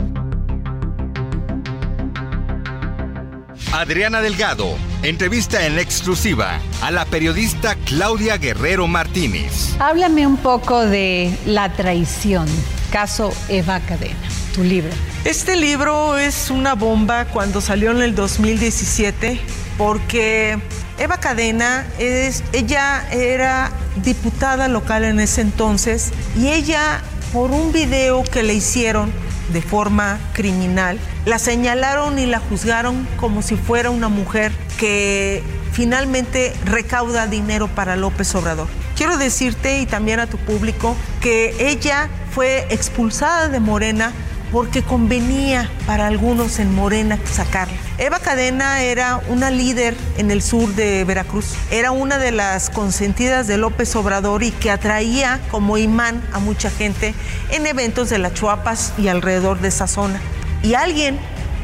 Adriana 3.72 4.22
Delgado 4.22 4.76
entrevista 5.04 5.66
en 5.66 5.80
exclusiva 5.80 6.60
a 6.82 6.92
la 6.92 7.06
periodista 7.06 7.76
Claudia 7.86 8.38
Guerrero 8.38 8.88
Martínez. 8.88 9.76
Háblame 9.80 10.26
un 10.26 10.38
poco 10.38 10.80
de 10.80 11.38
la 11.46 11.74
traición, 11.74 12.48
caso 12.94 13.34
Eva 13.50 13.80
Cadena, 13.80 14.30
tu 14.54 14.64
libro. 14.64 14.92
Este 15.26 15.56
libro 15.56 16.16
es 16.20 16.52
una 16.52 16.76
bomba 16.76 17.26
cuando 17.26 17.60
salió 17.60 17.90
en 17.90 18.04
el 18.04 18.14
2017 18.14 19.40
porque 19.80 20.60
Eva 21.00 21.18
Cadena 21.18 21.88
es 21.98 22.44
ella 22.54 23.04
era 23.12 23.72
diputada 24.04 24.68
local 24.68 25.06
en 25.06 25.20
ese 25.20 25.42
entonces 25.42 26.12
y 26.38 26.50
ella 26.50 27.02
por 27.34 27.50
un 27.50 27.72
video 27.72 28.24
que 28.24 28.44
le 28.44 28.54
hicieron 28.54 29.12
de 29.52 29.64
forma 29.64 30.20
criminal, 30.34 31.00
la 31.26 31.40
señalaron 31.40 32.20
y 32.20 32.28
la 32.28 32.38
juzgaron 32.38 33.08
como 33.18 33.42
si 33.42 33.56
fuera 33.56 33.90
una 33.90 34.08
mujer 34.08 34.52
que 34.78 35.42
finalmente 35.72 36.54
recauda 36.64 37.26
dinero 37.26 37.68
para 37.70 37.96
López 37.96 38.36
Obrador. 38.36 38.83
Quiero 39.04 39.18
decirte 39.18 39.80
y 39.80 39.86
también 39.86 40.22
a 40.22 40.28
tu 40.28 40.38
público 40.38 40.96
que 41.20 41.54
ella 41.60 42.08
fue 42.32 42.66
expulsada 42.70 43.50
de 43.50 43.60
Morena 43.60 44.14
porque 44.50 44.82
convenía 44.82 45.70
para 45.86 46.08
algunos 46.08 46.58
en 46.60 46.74
Morena 46.74 47.20
sacarla. 47.30 47.76
Eva 47.98 48.20
Cadena 48.20 48.82
era 48.82 49.20
una 49.28 49.52
líder 49.52 49.94
en 50.18 50.32
el 50.32 50.42
sur 50.42 50.74
de 50.76 51.04
Veracruz, 51.04 51.54
era 51.70 51.92
una 51.92 52.18
de 52.18 52.32
las 52.32 52.70
consentidas 52.70 53.46
de 53.46 53.58
López 53.58 53.94
Obrador 53.98 54.42
y 54.42 54.52
que 54.52 54.72
atraía 54.72 55.42
como 55.52 55.78
imán 55.78 56.24
a 56.32 56.40
mucha 56.40 56.70
gente 56.70 57.14
en 57.52 57.68
eventos 57.68 58.10
de 58.10 58.20
las 58.20 58.34
Chuapas 58.36 58.94
y 58.98 59.10
alrededor 59.10 59.60
de 59.60 59.68
esa 59.68 59.88
zona. 59.88 60.22
Y 60.62 60.76
alguien, 60.76 61.20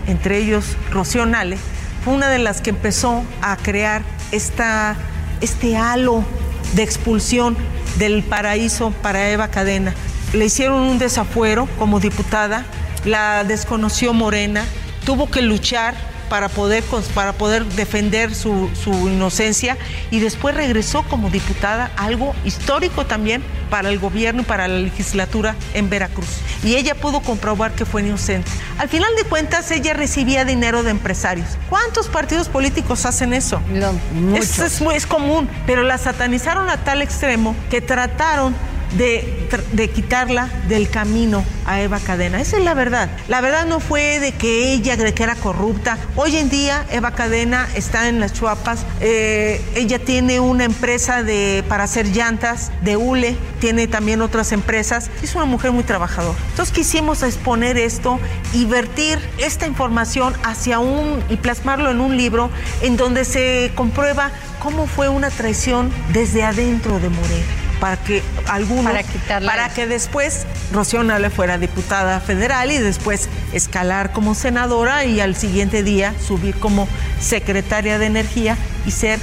entre 0.07 0.39
ellos 0.39 0.75
Rocío 0.91 1.25
Nale, 1.25 1.57
fue 2.03 2.15
una 2.15 2.27
de 2.27 2.39
las 2.39 2.59
que 2.59 2.71
empezó 2.71 3.23
a 3.41 3.55
crear 3.55 4.01
esta, 4.33 4.97
este 5.39 5.77
halo 5.77 6.25
de 6.73 6.83
expulsión 6.83 7.57
del 7.97 8.23
paraíso 8.23 8.91
para 9.01 9.29
Eva 9.29 9.49
Cadena. 9.49 9.93
Le 10.33 10.45
hicieron 10.45 10.81
un 10.81 10.99
desafuero 10.99 11.67
como 11.77 11.99
diputada, 11.99 12.65
la 13.05 13.43
desconoció 13.43 14.13
Morena, 14.13 14.65
tuvo 15.05 15.29
que 15.29 15.41
luchar 15.41 15.95
para 16.29 16.49
poder, 16.49 16.83
para 17.13 17.33
poder 17.33 17.65
defender 17.65 18.33
su, 18.33 18.69
su, 18.81 18.91
inocencia 19.09 19.77
y 20.11 20.19
después 20.19 20.55
regresó 20.55 21.03
como 21.03 21.29
diputada, 21.29 21.91
algo 21.97 22.35
histórico 22.45 23.05
también 23.05 23.43
para 23.69 23.89
el 23.89 23.99
gobierno 23.99 24.41
y 24.43 24.45
para 24.45 24.67
la 24.67 24.79
legislatura 24.79 25.55
en 25.73 25.89
Veracruz. 25.89 26.27
Y 26.63 26.75
ella 26.75 26.95
pudo 26.95 27.21
comprobar 27.21 27.71
que 27.73 27.85
fue 27.85 28.01
inocente. 28.01 28.49
Al 28.77 28.89
final 28.89 29.09
de 29.15 29.23
cuentas, 29.23 29.69
ella 29.71 29.93
recibía 29.93 30.45
dinero 30.45 30.83
de 30.83 30.91
empresarios. 30.91 31.47
¿Cuántos 31.69 32.07
partidos 32.07 32.49
políticos 32.49 33.05
hacen 33.05 33.33
eso? 33.33 33.61
No, 33.69 34.35
es, 34.35 34.59
es, 34.59 34.81
es 34.81 35.05
común, 35.05 35.49
pero 35.65 35.83
la 35.83 35.97
satanizaron 35.97 36.69
a 36.69 36.77
tal 36.77 37.01
extremo 37.01 37.55
que 37.69 37.81
trataron 37.81 38.55
de, 38.97 39.89
quitarla 39.93 40.49
del 40.67 40.89
camino 40.89 41.43
a 41.65 41.81
Eva 41.81 41.99
Cadena. 41.99 42.41
Esa 42.41 42.57
es 42.57 42.63
la 42.63 42.73
verdad. 42.73 43.09
La 43.27 43.41
verdad 43.41 43.65
no 43.65 43.79
fue 43.79 44.19
de 44.19 44.31
que 44.31 44.73
ella 44.73 44.97
de 44.97 45.13
que 45.13 45.23
era 45.23 45.35
corrupta. 45.35 45.97
Hoy 46.15 46.37
en 46.37 46.49
día 46.49 46.85
Eva 46.91 47.11
Cadena 47.11 47.67
está 47.75 48.09
en 48.09 48.19
las 48.19 48.33
Chuapas. 48.33 48.85
Eh, 49.01 49.61
ella 49.75 49.99
tiene 49.99 50.39
una 50.39 50.63
empresa 50.63 51.23
de, 51.23 51.63
para 51.67 51.83
hacer 51.83 52.07
llantas 52.07 52.71
de 52.81 52.97
hule. 52.97 53.35
Tiene 53.59 53.87
también 53.87 54.21
otras 54.21 54.51
empresas. 54.51 55.09
Es 55.21 55.35
una 55.35 55.45
mujer 55.45 55.71
muy 55.71 55.83
trabajadora. 55.83 56.37
Entonces 56.51 56.73
quisimos 56.73 57.23
exponer 57.23 57.77
esto 57.77 58.19
y 58.53 58.65
vertir 58.65 59.19
esta 59.37 59.67
información 59.67 60.33
hacia 60.43 60.79
un 60.79 61.23
y 61.29 61.37
plasmarlo 61.37 61.91
en 61.91 62.01
un 62.01 62.17
libro 62.17 62.49
en 62.81 62.97
donde 62.97 63.25
se 63.25 63.71
comprueba 63.75 64.31
cómo 64.59 64.87
fue 64.87 65.09
una 65.09 65.29
traición 65.29 65.91
desde 66.11 66.43
adentro 66.43 66.99
de 66.99 67.09
Morena 67.09 67.58
para 67.79 67.97
que 67.97 68.23
algunos 68.47 68.93
para, 68.93 69.39
para 69.41 69.69
que 69.69 69.87
después 69.87 70.45
Rocío 70.71 71.03
Nale 71.03 71.29
fuera 71.29 71.57
diputada 71.57 72.19
federal 72.19 72.71
y 72.71 72.77
después 72.77 73.29
escalar 73.53 74.11
como 74.11 74.35
senadora 74.35 75.05
y 75.05 75.19
al 75.19 75.35
siguiente 75.35 75.83
día 75.83 76.13
subir 76.25 76.55
como 76.55 76.87
secretaria 77.19 77.99
de 77.99 78.05
energía 78.05 78.57
y 78.85 78.91
ser 78.91 79.19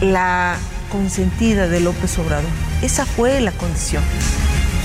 la 0.00 0.56
consentida 0.90 1.68
de 1.68 1.80
López 1.80 2.18
Obrador. 2.18 2.50
Esa 2.82 3.04
fue 3.04 3.40
la 3.40 3.52
condición. 3.52 4.02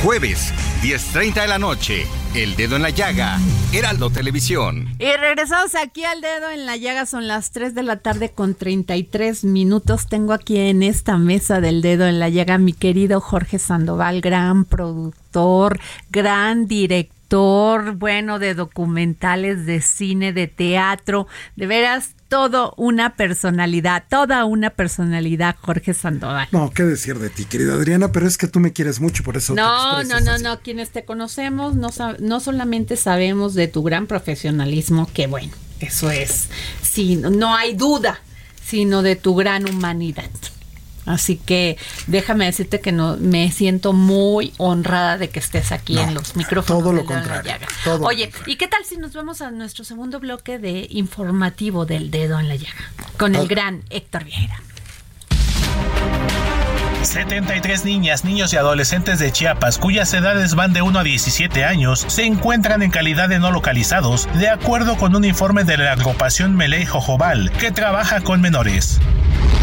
Jueves, 0.04 0.54
10.30 0.82 1.44
de 1.44 1.48
la 1.48 1.60
noche. 1.60 2.06
El 2.36 2.58
dedo 2.58 2.76
en 2.76 2.82
la 2.82 2.90
llaga. 2.90 3.40
Heraldo 3.72 4.10
Televisión. 4.10 4.90
Y 5.00 5.10
regresamos 5.16 5.76
aquí 5.76 6.04
al 6.04 6.20
dedo 6.20 6.50
en 6.50 6.66
la 6.66 6.76
llaga. 6.76 7.06
Son 7.06 7.26
las 7.26 7.52
3 7.52 7.74
de 7.74 7.84
la 7.84 7.96
tarde 7.96 8.30
con 8.30 8.54
33 8.54 9.46
minutos. 9.46 10.08
Tengo 10.08 10.34
aquí 10.34 10.58
en 10.58 10.84
esta 10.84 11.18
mesa 11.18 11.62
del 11.62 11.82
dedo 11.82 12.06
en 12.06 12.20
la 12.20 12.28
llaga 12.28 12.58
mi 12.58 12.74
querido 12.74 13.22
Jorge 13.22 13.60
Sandoval, 13.60 14.20
gran 14.20 14.66
productor, 14.66 15.80
gran 16.10 16.68
director, 16.68 17.94
bueno, 17.94 18.40
de 18.40 18.56
documentales, 18.56 19.66
de 19.66 19.80
cine, 19.80 20.34
de 20.34 20.48
teatro. 20.48 21.28
De 21.56 21.66
veras, 21.66 22.14
todo 22.34 22.74
una 22.78 23.16
personalidad, 23.16 24.06
toda 24.10 24.46
una 24.46 24.72
personalidad, 24.72 25.56
Jorge 25.62 25.94
Sandoval. 25.94 26.48
No, 26.52 26.72
qué 26.72 26.82
decir 26.82 27.20
de 27.20 27.30
ti, 27.30 27.46
querida 27.46 27.76
Adriana, 27.76 28.12
pero 28.12 28.26
es 28.26 28.40
que 28.40 28.48
tú 28.48 28.60
me 28.60 28.74
quieres 28.74 29.00
mucho, 29.00 29.24
por 29.24 29.38
eso. 29.38 29.54
No, 29.54 30.04
no, 30.04 30.20
no, 30.20 30.40
no, 30.40 30.60
quienes 30.62 30.90
te 30.90 31.06
conocemos 31.06 31.76
no, 31.76 31.90
no 32.18 32.40
solamente 32.40 32.96
sabemos 32.96 33.54
de 33.54 33.68
tu 33.68 33.84
gran 33.84 34.08
profesionalismo, 34.08 35.08
que 35.14 35.28
bueno, 35.28 35.52
eso 35.80 36.10
es, 36.10 36.48
sí, 36.82 37.18
no 37.18 37.56
hay 37.56 37.76
duda, 37.76 38.20
sino 38.66 39.04
de 39.04 39.16
tu 39.16 39.36
gran 39.36 39.70
humanidad. 39.70 40.32
Así 41.06 41.38
que 41.38 41.78
déjame 42.08 42.46
decirte 42.46 42.80
que 42.80 42.92
no 42.92 43.18
me 43.18 43.52
siento 43.52 43.94
muy 43.94 44.54
honrada 44.58 45.18
de 45.18 45.30
que 45.30 45.40
estés 45.40 45.72
aquí 45.72 45.98
en 45.98 46.14
los 46.14 46.36
micrófonos. 46.36 46.84
Todo 46.84 46.94
lo 46.94 47.06
contrario. 47.06 47.54
Oye, 48.02 48.32
¿y 48.46 48.56
qué 48.56 48.68
tal 48.68 48.86
si 48.86 48.98
nos 48.98 49.14
vemos 49.14 49.42
a 49.42 49.52
nuestro 49.52 49.84
segundo 49.84 50.20
bloque 50.20 50.60
de 50.60 50.88
informativo 50.90 51.86
del 51.86 52.12
dedo 52.12 52.40
en 52.40 52.48
la 52.48 52.56
llaga 52.56 52.92
con 53.18 53.36
el 53.36 53.48
gran 53.48 53.84
Héctor 53.90 54.24
Vieira? 54.24 54.62
73 57.06 57.86
niñas, 57.86 58.24
niños 58.24 58.54
y 58.54 58.58
adolescentes 58.58 59.20
de 59.20 59.32
Chiapas, 59.32 59.78
cuyas 59.78 60.14
edades 60.14 60.56
van 60.56 60.74
de 60.74 60.82
1 60.82 61.00
a 61.00 61.04
17 61.04 61.66
años, 61.66 62.06
se 62.08 62.26
encuentran 62.26 62.82
en 62.82 62.92
calidad 62.92 63.30
de 63.30 63.40
no 63.40 63.52
localizados, 63.52 64.28
de 64.36 64.50
acuerdo 64.50 64.96
con 64.96 65.16
un 65.16 65.26
informe 65.26 65.64
de 65.64 65.78
la 65.78 65.92
agrupación 65.92 66.56
Meley 66.56 66.86
Jojobal, 66.86 67.52
que 67.52 67.72
trabaja 67.72 68.22
con 68.22 68.42
menores. 68.42 69.00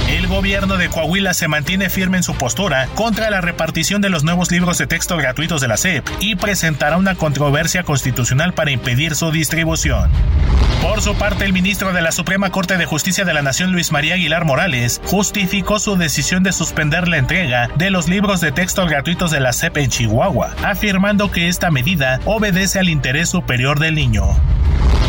El 0.08 0.26
gobierno 0.26 0.76
de 0.76 0.88
Coahuila 0.88 1.34
se 1.34 1.46
mantiene 1.46 1.88
firme 1.88 2.16
en 2.16 2.24
su 2.24 2.34
postura 2.34 2.88
contra 2.94 3.30
la 3.30 3.40
repartición 3.40 4.02
de 4.02 4.10
los 4.10 4.24
nuevos 4.24 4.50
libros 4.50 4.76
de 4.76 4.88
texto 4.88 5.16
gratuitos 5.16 5.60
de 5.60 5.68
la 5.68 5.76
SEP 5.76 6.06
y 6.18 6.34
presentará 6.34 6.96
una 6.96 7.14
controversia 7.14 7.84
constitucional 7.84 8.52
para 8.52 8.72
impedir 8.72 9.14
su 9.14 9.30
distribución. 9.30 10.10
Por 10.82 11.02
su 11.02 11.14
parte, 11.14 11.44
el 11.44 11.52
ministro 11.52 11.92
de 11.92 12.00
la 12.00 12.10
Suprema 12.10 12.50
Corte 12.50 12.78
de 12.78 12.86
Justicia 12.86 13.24
de 13.24 13.34
la 13.34 13.42
Nación, 13.42 13.70
Luis 13.70 13.92
María 13.92 14.14
Aguilar 14.14 14.46
Morales, 14.46 15.00
justificó 15.04 15.78
su 15.78 15.96
decisión 15.96 16.42
de 16.42 16.52
suspender 16.52 17.06
la 17.06 17.18
entrega 17.18 17.29
de 17.30 17.90
los 17.90 18.08
libros 18.08 18.40
de 18.40 18.50
texto 18.50 18.84
gratuitos 18.86 19.30
de 19.30 19.38
la 19.38 19.52
SEP 19.52 19.76
en 19.76 19.88
Chihuahua, 19.88 20.52
afirmando 20.64 21.30
que 21.30 21.46
esta 21.46 21.70
medida 21.70 22.18
obedece 22.24 22.80
al 22.80 22.88
interés 22.88 23.28
superior 23.28 23.78
del 23.78 23.94
niño. 23.94 24.24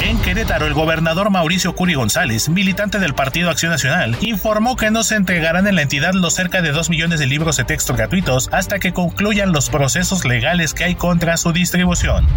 En 0.04 0.20
Querétaro, 0.20 0.68
el 0.68 0.76
gobernador 0.76 1.32
Mauricio 1.32 1.74
Curi 1.74 1.96
González, 1.96 2.48
militante 2.48 3.00
del 3.00 3.16
Partido 3.16 3.50
Acción 3.50 3.72
Nacional, 3.72 4.16
informó 4.22 4.76
que 4.76 4.92
no 4.92 5.04
se 5.04 5.16
entregarán 5.16 5.66
en 5.66 5.76
la 5.76 5.82
entidad 5.82 6.14
los 6.14 6.36
cerca 6.36 6.62
de 6.62 6.72
2 6.72 6.92
millones 6.92 7.20
de 7.20 7.26
libros 7.26 7.58
de 7.58 7.64
texto 7.64 7.96
gratuitos 7.96 8.50
hasta 8.52 8.78
que 8.78 8.94
concluyan 8.94 9.52
los 9.52 9.72
procesos 9.72 10.24
legales 10.24 10.76
que 10.76 10.84
hay 10.84 10.96
contra 10.96 11.38
su 11.38 11.54
distribución. 11.54 12.28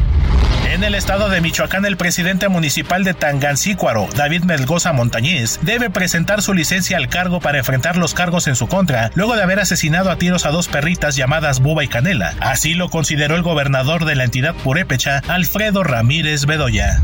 En 0.75 0.83
el 0.83 0.94
estado 0.94 1.29
de 1.29 1.40
Michoacán, 1.40 1.85
el 1.85 1.97
presidente 1.97 2.49
municipal 2.49 3.05
de 3.05 3.14
Tangancícuaro, 3.14 4.09
David 4.16 4.42
Melgoza 4.42 4.92
Montañez, 4.92 5.61
debe 5.62 5.88
presentar 5.88 6.42
su 6.42 6.53
licencia 6.53 6.97
al 6.97 7.09
cargo 7.09 7.38
para 7.38 7.59
enfrentar 7.59 7.97
los 7.97 8.12
cargos 8.12 8.49
en 8.49 8.57
su 8.57 8.66
contra, 8.66 9.11
luego 9.14 9.37
de 9.37 9.42
haber 9.42 9.61
asesinado 9.61 9.73
a 9.74 10.16
tiros 10.16 10.46
a 10.46 10.50
dos 10.50 10.68
perritas 10.68 11.16
llamadas 11.16 11.60
Buba 11.60 11.82
y 11.82 11.88
Canela. 11.88 12.34
Así 12.40 12.74
lo 12.74 12.88
consideró 12.88 13.34
el 13.34 13.42
gobernador 13.42 14.04
de 14.04 14.14
la 14.14 14.24
entidad 14.24 14.54
purépecha, 14.54 15.20
Alfredo 15.26 15.82
Ramírez 15.82 16.46
Bedoya. 16.46 17.02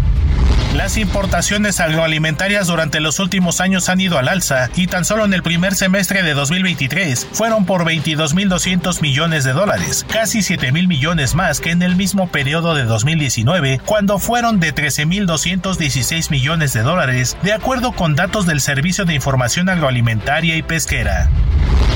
Las 0.74 0.96
importaciones 0.96 1.80
agroalimentarias 1.80 2.68
durante 2.68 3.00
los 3.00 3.18
últimos 3.18 3.61
años 3.61 3.88
han 3.88 4.00
ido 4.00 4.18
al 4.18 4.28
alza 4.28 4.70
y 4.76 4.87
tan 4.87 5.04
solo 5.04 5.24
en 5.24 5.35
el 5.35 5.42
primer 5.42 5.74
semestre 5.74 6.22
de 6.22 6.33
2023 6.33 7.26
fueron 7.33 7.66
por 7.66 7.85
22.200 7.85 9.02
millones 9.02 9.42
de 9.42 9.52
dólares, 9.52 10.06
casi 10.09 10.38
7.000 10.38 10.87
millones 10.87 11.35
más 11.35 11.61
que 11.61 11.72
en 11.72 11.83
el 11.83 11.96
mismo 11.96 12.28
periodo 12.28 12.76
de 12.76 12.85
2019, 12.85 13.80
cuando 13.85 14.20
fueron 14.20 14.61
de 14.61 14.72
13.216 14.72 16.30
millones 16.30 16.72
de 16.72 16.83
dólares, 16.83 17.37
de 17.42 17.52
acuerdo 17.52 17.90
con 17.90 18.14
datos 18.14 18.46
del 18.46 18.61
Servicio 18.61 19.04
de 19.04 19.14
Información 19.14 19.68
Agroalimentaria 19.68 20.54
y 20.56 20.62
Pesquera. 20.62 21.28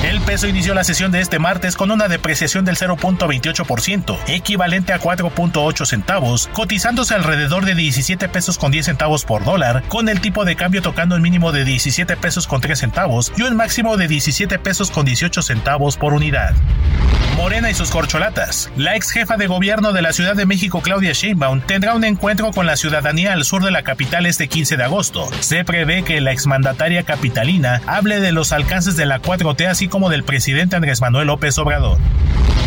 El 0.03 0.21
peso 0.21 0.47
inició 0.47 0.75
la 0.75 0.83
sesión 0.83 1.11
de 1.11 1.19
este 1.19 1.39
martes 1.39 1.75
con 1.75 1.89
una 1.89 2.07
depreciación 2.07 2.63
del 2.63 2.77
0.28%, 2.77 4.19
equivalente 4.27 4.93
a 4.93 4.99
4.8 4.99 5.85
centavos, 5.85 6.47
cotizándose 6.53 7.15
alrededor 7.15 7.65
de 7.65 7.73
17 7.73 8.29
pesos 8.29 8.59
con 8.65 8.71
10 8.71 8.83
centavos 8.83 9.25
por 9.25 9.43
dólar, 9.43 9.83
con 9.89 10.09
el 10.09 10.21
tipo 10.21 10.43
de 10.43 10.55
cambio 10.55 10.81
tocando 10.81 11.15
un 11.15 11.21
mínimo 11.21 11.51
de 11.51 11.63
17 11.65 12.17
pesos 12.17 12.47
con 12.47 12.61
3 12.61 12.79
centavos 12.79 13.31
y 13.37 13.43
un 13.43 13.55
máximo 13.55 13.95
de 13.95 14.07
17 14.07 14.57
pesos 14.57 14.89
con 14.89 15.05
18 15.05 15.43
centavos 15.43 15.97
por 15.97 16.13
unidad. 16.13 16.55
Morena 17.37 17.69
y 17.69 17.75
sus 17.75 17.91
corcholatas. 17.91 18.71
La 18.75 18.95
ex 18.95 19.11
jefa 19.11 19.37
de 19.37 19.45
gobierno 19.45 19.93
de 19.93 20.01
la 20.01 20.13
Ciudad 20.13 20.35
de 20.35 20.47
México, 20.47 20.81
Claudia 20.81 21.11
Sheinbaum, 21.11 21.61
tendrá 21.61 21.93
un 21.93 22.05
encuentro 22.05 22.51
con 22.53 22.65
la 22.65 22.75
ciudadanía 22.75 23.33
al 23.33 23.45
sur 23.45 23.63
de 23.63 23.69
la 23.69 23.83
capital 23.83 24.25
este 24.25 24.47
15 24.47 24.77
de 24.77 24.83
agosto. 24.83 25.27
Se 25.41 25.63
prevé 25.63 26.01
que 26.01 26.19
la 26.19 26.31
exmandataria 26.31 27.03
capitalina 27.03 27.83
hable 27.85 28.19
de 28.19 28.31
los 28.31 28.51
alcances 28.51 28.95
de 28.95 29.05
la 29.05 29.21
4T 29.21 29.67
así 29.67 29.87
como 29.87 30.09
del 30.09 30.23
presidente 30.23 30.75
Andrés 30.75 31.01
Manuel 31.01 31.27
López 31.27 31.55
Obrador. 31.59 31.99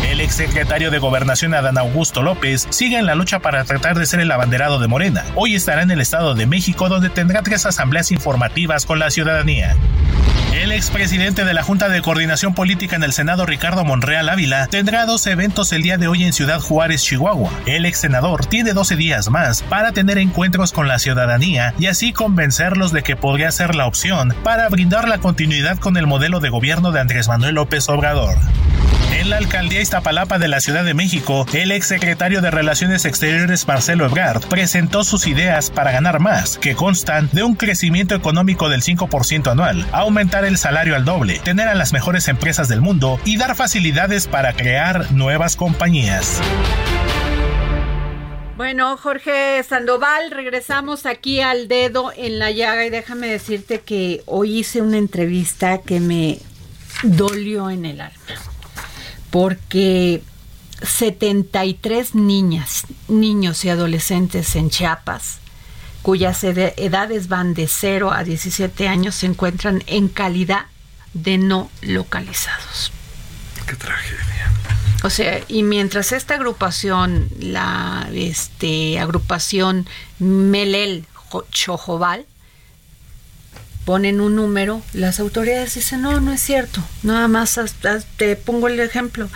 El 0.09 0.21
exsecretario 0.21 0.89
de 0.91 0.97
Gobernación 0.97 1.53
Adán 1.53 1.77
Augusto 1.77 2.23
López 2.23 2.67
sigue 2.71 2.97
en 2.97 3.05
la 3.05 3.15
lucha 3.15 3.39
para 3.39 3.63
tratar 3.65 3.97
de 3.97 4.05
ser 4.05 4.19
el 4.19 4.31
abanderado 4.31 4.79
de 4.79 4.87
Morena. 4.87 5.23
Hoy 5.35 5.55
estará 5.55 5.83
en 5.83 5.88
el 5.91 6.01
Estado 6.01 6.35
de 6.35 6.45
México 6.45 6.89
donde 6.89 7.09
tendrá 7.09 7.41
tres 7.43 7.65
asambleas 7.65 8.11
informativas 8.11 8.85
con 8.85 8.99
la 8.99 9.09
ciudadanía. 9.11 9.75
El 10.53 10.71
expresidente 10.71 11.45
de 11.45 11.53
la 11.53 11.61
Junta 11.61 11.89
de 11.89 12.01
Coordinación 12.01 12.55
Política 12.55 12.95
en 12.95 13.03
el 13.03 13.13
Senado, 13.13 13.45
Ricardo 13.45 13.85
Monreal 13.85 14.27
Ávila, 14.29 14.67
tendrá 14.67 15.05
dos 15.05 15.25
eventos 15.27 15.71
el 15.73 15.83
día 15.83 15.97
de 15.97 16.07
hoy 16.07 16.23
en 16.23 16.33
Ciudad 16.33 16.59
Juárez, 16.59 17.03
Chihuahua. 17.03 17.51
El 17.67 17.85
ex 17.85 17.99
senador 17.99 18.45
tiene 18.47 18.73
12 18.73 18.95
días 18.95 19.29
más 19.29 19.61
para 19.61 19.91
tener 19.91 20.17
encuentros 20.17 20.71
con 20.71 20.87
la 20.87 20.97
ciudadanía 20.97 21.75
y 21.77 21.85
así 21.85 22.13
convencerlos 22.13 22.91
de 22.91 23.03
que 23.03 23.15
podría 23.15 23.51
ser 23.51 23.75
la 23.75 23.85
opción 23.85 24.33
para 24.43 24.67
brindar 24.69 25.07
la 25.07 25.19
continuidad 25.19 25.77
con 25.77 25.97
el 25.97 26.07
modelo 26.07 26.39
de 26.39 26.49
gobierno 26.49 26.91
de 26.91 26.99
Andrés 26.99 27.27
Manuel 27.27 27.55
López 27.55 27.87
Obrador. 27.87 28.35
En 29.19 29.29
la 29.29 29.37
alcaldía 29.37 29.81
Iztapalapa 29.81 30.39
de 30.39 30.47
la 30.47 30.61
Ciudad 30.61 30.85
de 30.85 30.93
México, 30.93 31.45
el 31.53 31.71
exsecretario 31.71 32.41
de 32.41 32.51
Relaciones 32.51 33.03
Exteriores 33.03 33.67
Marcelo 33.67 34.05
Ebrard 34.05 34.47
presentó 34.47 35.03
sus 35.03 35.27
ideas 35.27 35.71
para 35.71 35.91
ganar 35.91 36.19
más, 36.19 36.57
que 36.57 36.73
constan 36.73 37.29
de 37.33 37.43
un 37.43 37.55
crecimiento 37.55 38.15
económico 38.15 38.69
del 38.69 38.81
5% 38.81 39.51
anual, 39.51 39.85
aumentar 39.91 40.45
el 40.45 40.57
salario 40.57 40.95
al 40.95 41.03
doble, 41.03 41.39
tener 41.39 41.67
a 41.67 41.75
las 41.75 41.91
mejores 41.91 42.27
empresas 42.29 42.69
del 42.69 42.81
mundo 42.81 43.19
y 43.25 43.35
dar 43.35 43.55
facilidades 43.55 44.27
para 44.27 44.53
crear 44.53 45.11
nuevas 45.11 45.57
compañías. 45.57 46.39
Bueno, 48.55 48.95
Jorge 48.97 49.61
Sandoval, 49.63 50.31
regresamos 50.31 51.05
aquí 51.05 51.41
al 51.41 51.67
dedo 51.67 52.13
en 52.15 52.39
la 52.39 52.51
llaga 52.51 52.85
y 52.85 52.89
déjame 52.89 53.27
decirte 53.27 53.81
que 53.81 54.21
hoy 54.25 54.59
hice 54.59 54.81
una 54.81 54.97
entrevista 54.97 55.79
que 55.79 55.99
me 55.99 56.39
dolió 57.03 57.69
en 57.69 57.85
el 57.85 58.01
alma 58.01 58.48
porque 59.31 60.23
73 60.81 62.15
niñas, 62.15 62.83
niños 63.07 63.65
y 63.65 63.69
adolescentes 63.69 64.55
en 64.55 64.69
Chiapas, 64.69 65.39
cuyas 66.01 66.43
edades 66.43 67.27
van 67.27 67.53
de 67.53 67.67
0 67.67 68.11
a 68.11 68.23
17 68.23 68.87
años, 68.87 69.15
se 69.15 69.25
encuentran 69.25 69.83
en 69.87 70.07
calidad 70.07 70.65
de 71.13 71.37
no 71.37 71.69
localizados. 71.81 72.91
Qué 73.65 73.75
tragedia. 73.75 74.51
O 75.03 75.09
sea, 75.09 75.39
y 75.47 75.63
mientras 75.63 76.11
esta 76.11 76.35
agrupación, 76.35 77.29
la 77.39 78.09
este, 78.13 78.99
agrupación 78.99 79.87
Melel 80.19 81.05
Chojobal, 81.51 82.25
ponen 83.89 84.21
un 84.21 84.35
número, 84.35 84.83
las 84.93 85.19
autoridades 85.19 85.73
dicen, 85.73 86.03
no, 86.03 86.21
no 86.21 86.31
es 86.31 86.41
cierto. 86.41 86.79
Nada 87.01 87.27
más 87.27 87.59
te 88.17 88.35
pongo 88.35 88.67
el 88.67 88.79
ejemplo 88.79 89.27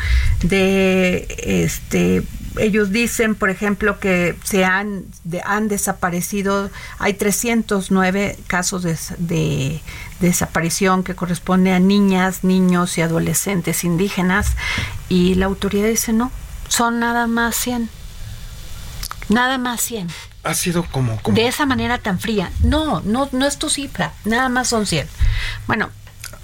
de 0.44 1.26
este 1.66 2.22
ellos 2.60 2.92
dicen, 2.92 3.34
por 3.34 3.50
ejemplo, 3.50 4.00
que 4.00 4.38
se 4.44 4.64
han, 4.64 5.06
han 5.44 5.70
desaparecido, 5.70 6.70
hay 7.00 7.16
309 7.16 8.38
casos 8.46 8.84
de, 8.84 8.96
de, 9.18 9.82
desaparición 10.20 11.04
que 11.04 11.16
corresponde 11.16 11.74
a 11.74 11.80
niñas, 11.80 12.44
niños 12.44 13.00
y 13.00 13.02
adolescentes 13.02 13.84
indígenas 13.84 14.52
y 15.10 15.34
la 15.34 15.48
autoridad 15.48 15.88
dice 15.88 16.14
no, 16.14 16.32
son 16.68 17.00
nada 17.00 17.26
más 17.26 17.56
100. 17.56 17.90
Nada 19.30 19.58
más 19.58 19.82
100. 19.82 20.10
Ha 20.44 20.54
sido 20.54 20.84
como, 20.84 21.22
como... 21.22 21.36
De 21.36 21.48
esa 21.48 21.66
manera 21.66 21.98
tan 21.98 22.20
fría. 22.20 22.52
No, 22.64 23.02
no, 23.02 23.30
no 23.32 23.46
es 23.46 23.58
tu 23.58 23.70
cifra, 23.70 24.14
nada 24.26 24.50
más 24.50 24.68
son 24.68 24.86
100. 24.86 25.08
Bueno. 25.68 25.90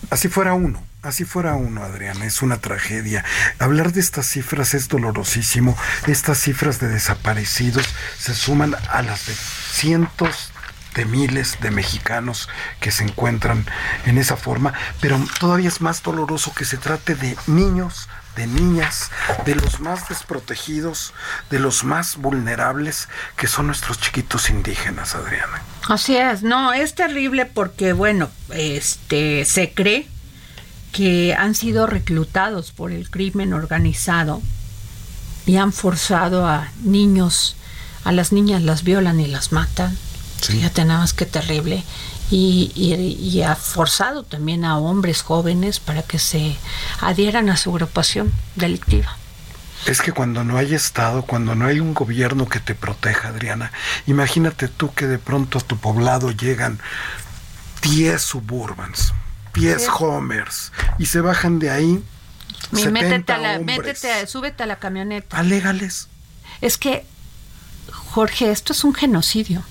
Así 0.09 0.27
fuera 0.29 0.53
uno. 0.53 0.81
Así 1.01 1.23
fuera 1.23 1.53
uno, 1.55 1.83
Adrián, 1.83 2.21
es 2.23 2.41
una 2.41 2.57
tragedia. 2.57 3.23
Hablar 3.57 3.93
de 3.93 4.01
estas 4.01 4.25
cifras 4.25 4.73
es 4.73 4.89
dolorosísimo. 4.89 5.77
Estas 6.07 6.39
cifras 6.39 6.79
de 6.79 6.89
desaparecidos 6.89 7.85
se 8.17 8.35
suman 8.35 8.75
a 8.89 9.01
las 9.01 9.27
de 9.27 9.33
cientos 9.33 10.51
de 10.95 11.05
miles 11.05 11.57
de 11.61 11.71
mexicanos 11.71 12.49
que 12.81 12.91
se 12.91 13.03
encuentran 13.03 13.65
en 14.05 14.17
esa 14.17 14.35
forma, 14.35 14.73
pero 14.99 15.19
todavía 15.39 15.69
es 15.69 15.79
más 15.79 16.03
doloroso 16.03 16.53
que 16.53 16.65
se 16.65 16.77
trate 16.77 17.15
de 17.15 17.37
niños, 17.47 18.09
de 18.39 18.47
niñas, 18.47 19.11
de 19.45 19.53
los 19.53 19.81
más 19.81 20.07
desprotegidos, 20.07 21.13
de 21.49 21.59
los 21.59 21.83
más 21.83 22.15
vulnerables, 22.15 23.09
que 23.35 23.47
son 23.47 23.67
nuestros 23.67 23.99
chiquitos 23.99 24.49
indígenas, 24.49 25.13
Adriana. 25.13 25.61
Así 25.89 26.15
es, 26.15 26.41
no, 26.41 26.71
es 26.71 26.95
terrible 26.95 27.45
porque, 27.45 27.91
bueno, 27.91 28.29
este, 28.53 29.43
se 29.43 29.73
cree 29.73 30.07
que 30.93 31.35
han 31.37 31.53
sido 31.53 31.85
reclutados 31.85 32.71
por 32.71 32.93
el 32.93 33.09
crimen 33.09 33.51
organizado 33.51 34.41
y 35.45 35.57
han 35.57 35.73
forzado 35.73 36.47
a 36.47 36.71
niños, 36.81 37.57
a 38.05 38.13
las 38.13 38.31
niñas 38.31 38.61
las 38.61 38.83
violan 38.83 39.19
y 39.19 39.27
las 39.27 39.51
matan. 39.51 39.97
Fíjate 40.41 40.85
nada 40.85 41.01
más 41.01 41.11
que 41.13 41.25
terrible. 41.25 41.83
Y, 42.31 42.71
y, 42.75 43.41
ha 43.41 43.55
forzado 43.55 44.21
también 44.21 44.63
a 44.63 44.77
hombres 44.77 45.23
jóvenes 45.23 45.79
para 45.79 46.03
que 46.03 46.19
se 46.19 46.55
adhieran 47.01 47.49
a 47.49 47.57
su 47.57 47.71
agrupación 47.71 48.31
delictiva. 48.55 49.17
Es 49.85 50.01
que 50.01 50.11
cuando 50.11 50.43
no 50.43 50.57
hay 50.57 50.75
Estado, 50.75 51.23
cuando 51.23 51.55
no 51.55 51.65
hay 51.65 51.79
un 51.79 51.93
gobierno 51.93 52.47
que 52.47 52.59
te 52.59 52.75
proteja, 52.75 53.29
Adriana, 53.29 53.71
imagínate 54.05 54.67
tú 54.67 54.93
que 54.93 55.07
de 55.07 55.17
pronto 55.17 55.57
a 55.57 55.61
tu 55.61 55.77
poblado 55.77 56.31
llegan 56.31 56.79
10 57.81 58.21
suburbans, 58.21 59.13
10 59.53 59.87
Homers 59.99 60.71
y 60.97 61.05
se 61.05 61.21
bajan 61.21 61.59
de 61.59 61.71
ahí. 61.71 62.03
Y 62.73 62.87
métete, 62.89 63.31
a 63.31 63.37
la, 63.37 63.59
métete, 63.59 64.27
súbete 64.27 64.63
a 64.63 64.65
la 64.65 64.75
camioneta. 64.77 65.37
Alégales. 65.37 66.09
Es 66.61 66.77
que, 66.77 67.05
Jorge, 67.91 68.51
esto 68.51 68.73
es 68.73 68.83
un 68.83 68.93
genocidio. 68.93 69.63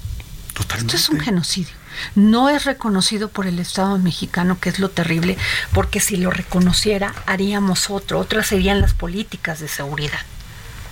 Totalmente. 0.54 0.96
Esto 0.96 1.12
es 1.12 1.16
un 1.16 1.20
genocidio. 1.24 1.77
No 2.14 2.48
es 2.48 2.64
reconocido 2.64 3.28
por 3.28 3.46
el 3.46 3.58
Estado 3.58 3.98
mexicano, 3.98 4.58
que 4.60 4.68
es 4.68 4.78
lo 4.78 4.90
terrible, 4.90 5.36
porque 5.72 6.00
si 6.00 6.16
lo 6.16 6.30
reconociera 6.30 7.14
haríamos 7.26 7.90
otro, 7.90 8.18
otras 8.18 8.46
serían 8.46 8.80
las 8.80 8.94
políticas 8.94 9.60
de 9.60 9.68
seguridad. 9.68 10.20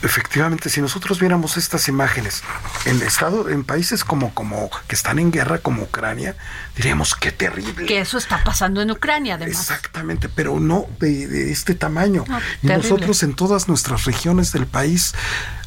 Efectivamente, 0.02 0.68
si 0.68 0.82
nosotros 0.82 1.18
viéramos 1.18 1.56
estas 1.56 1.88
imágenes 1.88 2.42
en 2.84 3.00
estado, 3.02 3.48
en 3.48 3.64
países 3.64 4.04
como, 4.04 4.34
como 4.34 4.70
que 4.86 4.94
están 4.94 5.18
en 5.18 5.32
guerra, 5.32 5.58
como 5.58 5.84
Ucrania, 5.84 6.36
diríamos 6.76 7.14
qué 7.14 7.32
terrible. 7.32 7.86
Que 7.86 8.00
eso 8.00 8.18
está 8.18 8.44
pasando 8.44 8.82
en 8.82 8.90
Ucrania, 8.90 9.34
además. 9.34 9.58
Exactamente, 9.62 10.28
pero 10.28 10.60
no 10.60 10.86
de, 11.00 11.50
este 11.50 11.74
tamaño. 11.74 12.24
y 12.62 12.66
nosotros 12.66 13.22
en 13.22 13.34
todas 13.34 13.68
nuestras 13.68 14.04
regiones 14.04 14.52
del 14.52 14.66
país 14.66 15.14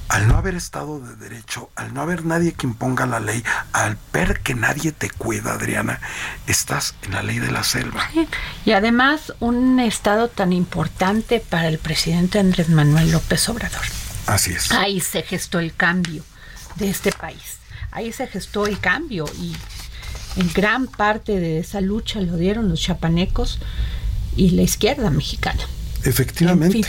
al 0.09 0.27
no 0.27 0.37
haber 0.37 0.55
Estado 0.55 0.99
de 0.99 1.15
Derecho, 1.15 1.69
al 1.75 1.93
no 1.93 2.01
haber 2.01 2.25
nadie 2.25 2.53
que 2.53 2.65
imponga 2.65 3.05
la 3.05 3.19
ley, 3.19 3.43
al 3.73 3.97
ver 4.11 4.41
que 4.41 4.55
nadie 4.55 4.91
te 4.91 5.09
cuida, 5.09 5.53
Adriana, 5.53 6.01
estás 6.47 6.95
en 7.03 7.13
la 7.13 7.21
ley 7.21 7.37
de 7.37 7.51
la 7.51 7.63
selva. 7.63 8.09
Y 8.65 8.71
además 8.71 9.33
un 9.39 9.79
Estado 9.79 10.27
tan 10.27 10.51
importante 10.51 11.39
para 11.39 11.67
el 11.67 11.77
presidente 11.77 12.39
Andrés 12.39 12.69
Manuel 12.69 13.11
López 13.11 13.47
Obrador. 13.49 13.85
Así 14.25 14.51
es. 14.51 14.71
Ahí 14.71 14.99
se 14.99 15.21
gestó 15.21 15.59
el 15.59 15.75
cambio 15.75 16.23
de 16.75 16.89
este 16.89 17.11
país. 17.11 17.59
Ahí 17.91 18.11
se 18.11 18.27
gestó 18.27 18.65
el 18.65 18.79
cambio 18.79 19.25
y 19.39 19.55
en 20.37 20.51
gran 20.53 20.87
parte 20.87 21.39
de 21.39 21.59
esa 21.59 21.81
lucha 21.81 22.19
lo 22.19 22.35
dieron 22.35 22.67
los 22.67 22.81
chapanecos 22.81 23.59
y 24.35 24.51
la 24.51 24.63
izquierda 24.63 25.11
mexicana. 25.11 25.63
Efectivamente. 26.03 26.81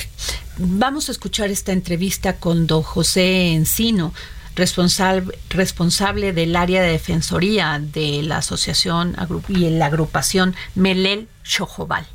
vamos 0.56 1.08
a 1.08 1.12
escuchar 1.12 1.50
esta 1.50 1.72
entrevista 1.72 2.36
con 2.36 2.66
don 2.66 2.82
José 2.82 3.52
Encino, 3.52 4.14
responsable, 4.54 5.36
responsable 5.48 6.32
del 6.32 6.54
área 6.56 6.82
de 6.82 6.90
defensoría 6.90 7.80
de 7.80 8.22
la 8.22 8.38
asociación 8.38 9.16
y 9.48 9.70
la 9.70 9.86
agrupación 9.86 10.54
Melel 10.74 11.28
Chojobal. 11.44 12.06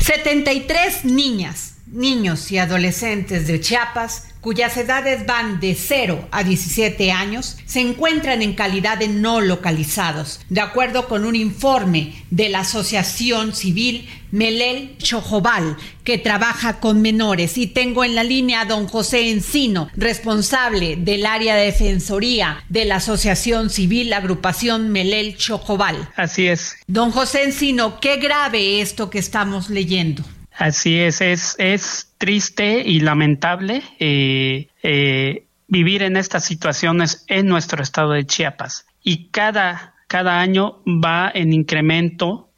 73 0.00 1.04
niñas, 1.04 1.71
niños 1.92 2.50
y 2.50 2.58
adolescentes 2.58 3.46
de 3.46 3.60
Chiapas 3.60 4.32
cuyas 4.42 4.76
edades 4.76 5.24
van 5.24 5.60
de 5.60 5.74
0 5.76 6.28
a 6.32 6.42
17 6.42 7.12
años, 7.12 7.56
se 7.64 7.80
encuentran 7.80 8.42
en 8.42 8.54
calidad 8.54 8.98
de 8.98 9.06
no 9.06 9.40
localizados, 9.40 10.40
de 10.50 10.60
acuerdo 10.60 11.06
con 11.06 11.24
un 11.24 11.36
informe 11.36 12.12
de 12.30 12.48
la 12.48 12.60
Asociación 12.60 13.54
Civil 13.54 14.08
Melel 14.32 14.96
Chojobal, 14.98 15.76
que 16.02 16.18
trabaja 16.18 16.80
con 16.80 17.00
menores. 17.00 17.56
Y 17.56 17.68
tengo 17.68 18.02
en 18.02 18.16
la 18.16 18.24
línea 18.24 18.62
a 18.62 18.64
don 18.64 18.88
José 18.88 19.30
Encino, 19.30 19.88
responsable 19.94 20.96
del 20.96 21.24
área 21.24 21.54
de 21.54 21.66
defensoría 21.66 22.64
de 22.68 22.84
la 22.84 22.96
Asociación 22.96 23.70
Civil 23.70 24.12
Agrupación 24.12 24.90
Melel 24.90 25.36
Chojobal. 25.36 26.10
Así 26.16 26.48
es. 26.48 26.74
Don 26.88 27.12
José 27.12 27.44
Encino, 27.44 28.00
qué 28.00 28.16
grave 28.16 28.80
esto 28.80 29.08
que 29.08 29.20
estamos 29.20 29.70
leyendo. 29.70 30.24
Así 30.56 30.98
es, 31.00 31.20
es, 31.20 31.56
es 31.58 32.14
triste 32.18 32.82
y 32.84 33.00
lamentable 33.00 33.82
eh, 33.98 34.68
eh, 34.82 35.46
vivir 35.66 36.02
en 36.02 36.16
estas 36.16 36.44
situaciones 36.44 37.24
en 37.28 37.46
nuestro 37.46 37.82
estado 37.82 38.12
de 38.12 38.26
Chiapas. 38.26 38.86
Y 39.02 39.28
cada, 39.28 39.94
cada 40.08 40.40
año 40.40 40.82
va 40.86 41.30
en 41.34 41.52
incremento 41.52 42.50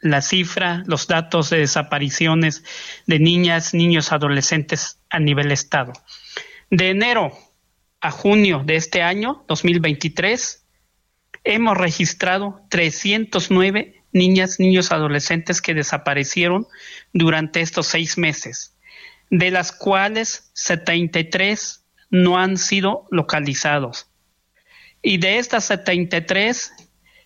la 0.00 0.22
cifra, 0.22 0.82
los 0.86 1.06
datos 1.06 1.50
de 1.50 1.58
desapariciones 1.58 2.64
de 3.06 3.18
niñas, 3.18 3.74
niños, 3.74 4.12
adolescentes 4.12 4.98
a 5.10 5.18
nivel 5.18 5.52
estado. 5.52 5.92
De 6.70 6.90
enero 6.90 7.32
a 8.00 8.10
junio 8.10 8.62
de 8.64 8.76
este 8.76 9.02
año, 9.02 9.44
2023, 9.48 10.64
hemos 11.44 11.76
registrado 11.76 12.62
309 12.70 13.99
niñas, 14.12 14.58
niños, 14.58 14.92
adolescentes 14.92 15.62
que 15.62 15.74
desaparecieron 15.74 16.66
durante 17.12 17.60
estos 17.60 17.86
seis 17.86 18.18
meses, 18.18 18.76
de 19.30 19.50
las 19.50 19.72
cuales 19.72 20.50
73 20.54 21.84
no 22.10 22.38
han 22.38 22.56
sido 22.56 23.06
localizados. 23.10 24.08
Y 25.02 25.18
de 25.18 25.38
estas 25.38 25.64
73, 25.66 26.72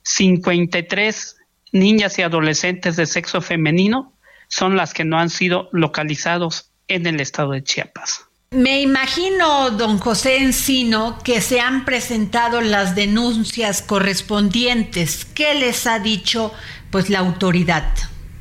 53 0.02 1.36
niñas 1.72 2.18
y 2.18 2.22
adolescentes 2.22 2.96
de 2.96 3.06
sexo 3.06 3.40
femenino 3.40 4.12
son 4.48 4.76
las 4.76 4.94
que 4.94 5.04
no 5.04 5.18
han 5.18 5.30
sido 5.30 5.68
localizados 5.72 6.72
en 6.86 7.06
el 7.06 7.20
estado 7.20 7.52
de 7.52 7.64
Chiapas. 7.64 8.28
Me 8.54 8.80
imagino, 8.80 9.72
don 9.72 9.98
José 9.98 10.36
Encino, 10.36 11.18
que 11.24 11.40
se 11.40 11.58
han 11.58 11.84
presentado 11.84 12.60
las 12.60 12.94
denuncias 12.94 13.82
correspondientes. 13.82 15.24
¿Qué 15.24 15.54
les 15.54 15.88
ha 15.88 15.98
dicho 15.98 16.54
pues 16.90 17.10
la 17.10 17.18
autoridad? 17.18 17.92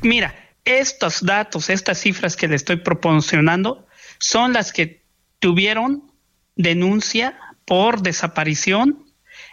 Mira, 0.03 0.35
estos 0.65 1.25
datos, 1.25 1.71
estas 1.71 1.99
cifras 1.99 2.35
que 2.35 2.47
le 2.47 2.55
estoy 2.55 2.75
proporcionando 2.75 3.87
son 4.19 4.53
las 4.53 4.71
que 4.71 5.01
tuvieron 5.39 6.11
denuncia 6.55 7.35
por 7.65 8.03
desaparición 8.03 9.05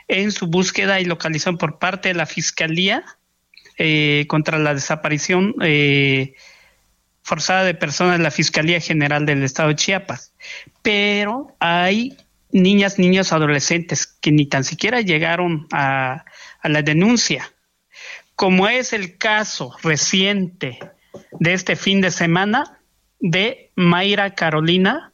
en 0.08 0.30
su 0.30 0.46
búsqueda 0.46 1.00
y 1.00 1.06
localización 1.06 1.56
por 1.56 1.78
parte 1.78 2.08
de 2.08 2.14
la 2.14 2.26
Fiscalía 2.26 3.02
eh, 3.78 4.26
contra 4.28 4.58
la 4.58 4.74
desaparición 4.74 5.54
eh, 5.62 6.34
forzada 7.22 7.64
de 7.64 7.74
personas 7.74 8.18
de 8.18 8.24
la 8.24 8.30
Fiscalía 8.30 8.80
General 8.80 9.26
del 9.26 9.42
Estado 9.42 9.68
de 9.68 9.76
Chiapas. 9.76 10.34
Pero 10.82 11.54
hay 11.60 12.16
niñas, 12.52 12.98
niños, 12.98 13.32
adolescentes 13.32 14.06
que 14.06 14.32
ni 14.32 14.46
tan 14.46 14.64
siquiera 14.64 15.00
llegaron 15.00 15.66
a, 15.72 16.24
la 16.62 16.82
denuncia, 16.82 17.52
como 18.34 18.68
es 18.68 18.92
el 18.92 19.16
caso 19.16 19.74
reciente 19.82 20.78
de 21.38 21.52
este 21.52 21.76
fin 21.76 22.00
de 22.00 22.10
semana 22.10 22.80
de 23.18 23.70
Mayra 23.76 24.34
Carolina, 24.34 25.12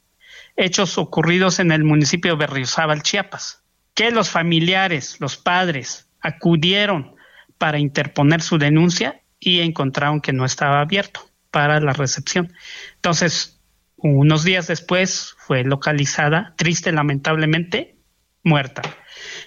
hechos 0.57 0.97
ocurridos 0.99 1.59
en 1.59 1.73
el 1.73 1.85
municipio 1.85 2.33
de 2.33 2.39
Berriozábal, 2.39 3.03
Chiapas, 3.03 3.63
que 3.95 4.11
los 4.11 4.31
familiares, 4.31 5.17
los 5.21 5.37
padres, 5.37 6.09
acudieron 6.21 7.15
para 7.59 7.79
interponer 7.79 8.43
su 8.43 8.59
denuncia 8.59 9.21
y 9.39 9.61
encontraron 9.61 10.21
que 10.21 10.33
no 10.33 10.45
estaba 10.45 10.81
abierto 10.81 11.31
para 11.57 11.81
la 11.81 11.95
recepción. 11.95 12.53
Entonces, 12.97 13.59
unos 13.97 14.45
días 14.45 14.67
después 14.67 15.35
fue 15.39 15.65
localizada, 15.65 16.53
triste 16.59 16.93
lamentablemente, 16.93 17.97
muerta. 18.43 18.83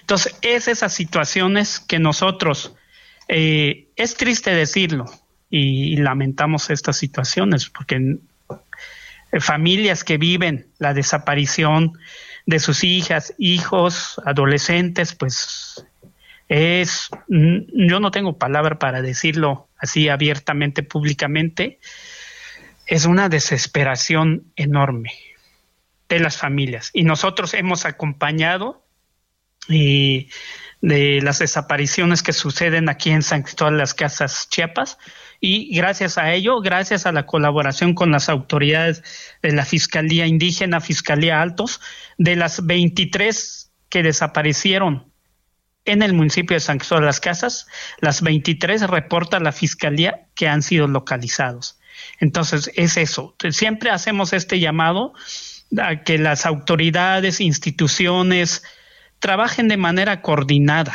Entonces, 0.00 0.34
es 0.42 0.66
esas 0.66 0.92
situaciones 0.92 1.78
que 1.78 2.00
nosotros, 2.00 2.74
eh, 3.28 3.90
es 3.94 4.16
triste 4.16 4.52
decirlo 4.52 5.04
y, 5.50 5.98
lamentamos 5.98 6.70
estas 6.70 6.96
situaciones, 6.96 7.70
porque 7.70 8.16
eh, 9.30 9.38
familias 9.38 10.02
que 10.02 10.18
viven 10.18 10.66
la 10.80 10.94
desaparición 10.94 11.92
de 12.44 12.58
sus 12.58 12.82
hijas, 12.82 13.34
hijos, 13.38 14.20
adolescentes, 14.26 15.14
pues 15.14 15.86
es, 16.48 17.08
yo 17.28 18.00
no 18.00 18.10
tengo 18.10 18.36
palabra 18.36 18.80
para 18.80 19.00
decirlo 19.00 19.69
así 19.80 20.08
abiertamente, 20.08 20.82
públicamente, 20.82 21.80
es 22.86 23.04
una 23.04 23.28
desesperación 23.28 24.52
enorme 24.56 25.12
de 26.08 26.20
las 26.20 26.36
familias. 26.36 26.90
Y 26.92 27.04
nosotros 27.04 27.54
hemos 27.54 27.84
acompañado 27.84 28.84
de 29.68 30.28
las 30.80 31.38
desapariciones 31.38 32.22
que 32.22 32.32
suceden 32.32 32.88
aquí 32.88 33.10
en 33.10 33.22
San 33.22 33.42
Cristóbal 33.42 33.74
de 33.74 33.78
las 33.80 33.94
Casas 33.94 34.48
Chiapas 34.50 34.98
y 35.38 35.74
gracias 35.76 36.18
a 36.18 36.32
ello, 36.32 36.60
gracias 36.60 37.06
a 37.06 37.12
la 37.12 37.26
colaboración 37.26 37.94
con 37.94 38.10
las 38.10 38.28
autoridades 38.28 39.02
de 39.42 39.52
la 39.52 39.64
Fiscalía 39.64 40.26
Indígena, 40.26 40.80
Fiscalía 40.80 41.40
Altos, 41.40 41.80
de 42.18 42.36
las 42.36 42.66
23 42.66 43.70
que 43.88 44.02
desaparecieron 44.02 45.09
en 45.84 46.02
el 46.02 46.12
municipio 46.12 46.54
de 46.54 46.60
San 46.60 46.78
Cristóbal 46.78 47.02
de 47.02 47.06
las 47.06 47.20
Casas, 47.20 47.66
las 48.00 48.22
23 48.22 48.82
reporta 48.88 49.40
la 49.40 49.52
Fiscalía 49.52 50.26
que 50.34 50.48
han 50.48 50.62
sido 50.62 50.86
localizados. 50.86 51.78
Entonces, 52.18 52.70
es 52.74 52.96
eso. 52.96 53.34
Siempre 53.50 53.90
hacemos 53.90 54.32
este 54.32 54.60
llamado 54.60 55.12
a 55.78 56.02
que 56.02 56.18
las 56.18 56.46
autoridades, 56.46 57.40
instituciones, 57.40 58.62
trabajen 59.18 59.68
de 59.68 59.76
manera 59.76 60.22
coordinada, 60.22 60.94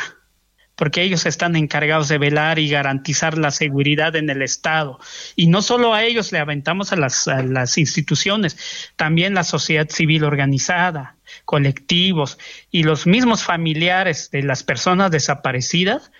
porque 0.76 1.02
ellos 1.02 1.26
están 1.26 1.56
encargados 1.56 2.08
de 2.08 2.18
velar 2.18 2.58
y 2.58 2.68
garantizar 2.68 3.36
la 3.36 3.50
seguridad 3.50 4.14
en 4.14 4.30
el 4.30 4.42
Estado. 4.42 5.00
Y 5.34 5.48
no 5.48 5.62
solo 5.62 5.94
a 5.94 6.04
ellos 6.04 6.30
le 6.32 6.38
aventamos 6.38 6.92
a 6.92 6.96
las, 6.96 7.78
instituciones, 7.78 8.92
también 8.94 9.34
la 9.34 9.42
sociedad 9.42 9.88
civil 9.88 10.24
organizada, 10.24 11.16
colectivos 11.44 12.38
y 12.70 12.82
los 12.82 13.06
mismos 13.06 13.42
familiares 13.42 14.30
de 14.30 14.42
las 14.42 14.62
personas 14.62 15.10
desaparecidas 15.10 16.12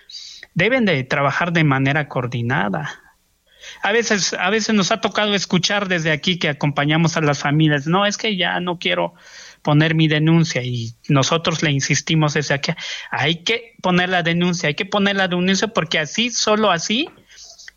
deben 0.55 0.87
de 0.87 1.05
trabajar 1.05 1.53
de 1.53 1.65
manera 1.65 2.09
coordinada. 2.09 3.03
A 3.83 3.93
veces, 3.93 4.33
a 4.33 4.49
veces 4.49 4.75
nos 4.75 4.91
ha 4.91 5.01
tocado 5.01 5.35
escuchar 5.35 5.89
desde 5.89 6.13
aquí 6.13 6.39
que 6.39 6.49
acompañamos 6.49 7.17
a 7.17 7.21
las 7.21 7.41
familias, 7.41 7.87
no, 7.87 8.07
es 8.07 8.17
que 8.17 8.37
ya 8.37 8.59
no 8.61 8.79
quiero 8.79 9.15
poner 9.67 9.97
mi 9.97 10.07
denuncia 10.07 10.63
y 10.63 10.95
nosotros 11.09 11.61
le 11.65 11.73
insistimos 11.73 12.35
desde 12.35 12.55
aquí, 12.55 12.71
hay 13.11 13.43
que 13.43 13.75
poner 13.83 14.11
la 14.11 14.23
denuncia, 14.23 14.69
hay 14.69 14.77
que 14.77 14.87
poner 14.87 15.17
la 15.17 15.27
denuncia 15.27 15.67
porque 15.67 15.99
así, 15.99 16.31
solo 16.31 16.71
así, 16.71 17.11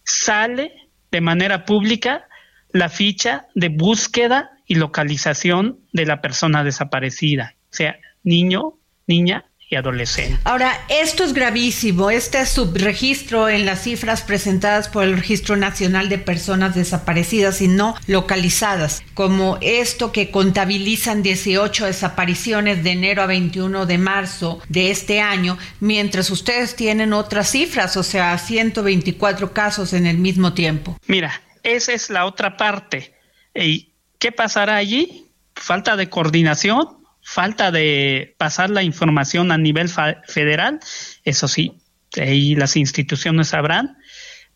sale 0.04 0.72
de 1.10 1.22
manera 1.22 1.66
pública 1.66 2.28
la 2.72 2.90
ficha 2.90 3.48
de 3.56 3.70
búsqueda 3.70 4.52
y 4.68 4.76
localización 4.76 5.80
de 5.92 6.06
la 6.06 6.22
persona 6.22 6.64
desaparecida, 6.64 7.56
sea 7.72 7.98
niño, 8.22 8.76
niña 9.08 9.49
y. 9.72 10.40
Ahora, 10.46 10.84
esto 10.90 11.24
es 11.24 11.34
gravísimo. 11.34 12.10
Este 12.10 12.44
subregistro 12.48 13.50
en 13.50 13.68
las 13.68 13.84
cifras 13.84 14.24
presentadas 14.24 14.90
por 14.90 15.04
el 15.04 15.16
Registro 15.16 15.58
Nacional 15.58 16.10
de 16.10 16.18
Personas 16.18 16.74
Desaparecidas 16.74 17.62
y 17.62 17.68
no 17.68 17.96
localizadas, 18.08 19.04
como 19.14 19.60
esto 19.62 20.12
que 20.12 20.32
contabilizan 20.32 21.22
18 21.22 21.86
desapariciones 21.86 22.84
de 22.84 22.92
enero 22.92 23.22
a 23.22 23.28
21 23.28 23.86
de 23.86 23.98
marzo 24.00 24.60
de 24.70 24.90
este 24.90 25.22
año, 25.22 25.58
mientras 25.80 26.32
ustedes 26.32 26.76
tienen 26.76 27.14
otras 27.14 27.52
cifras, 27.52 27.96
o 27.96 28.02
sea, 28.02 28.36
124 28.40 29.54
casos 29.54 29.94
en 29.94 30.08
el 30.08 30.18
mismo 30.18 30.54
tiempo. 30.54 30.98
Mira, 31.06 31.44
esa 31.62 31.94
es 31.94 32.10
la 32.10 32.26
otra 32.26 32.58
parte. 32.58 33.14
¿Y 33.54 33.94
qué 34.18 34.32
pasará 34.32 34.78
allí? 34.78 35.28
Falta 35.54 35.96
de 35.96 36.10
coordinación 36.10 36.99
falta 37.22 37.72
de 37.72 38.36
pasar 38.38 38.70
la 38.70 38.84
información 38.84 39.52
a 39.52 39.58
nivel 39.58 39.90
federal, 40.28 40.80
eso 41.24 41.48
sí, 41.48 41.80
ahí 42.18 42.56
las 42.56 42.76
instituciones 42.76 43.50
sabrán, 43.50 43.98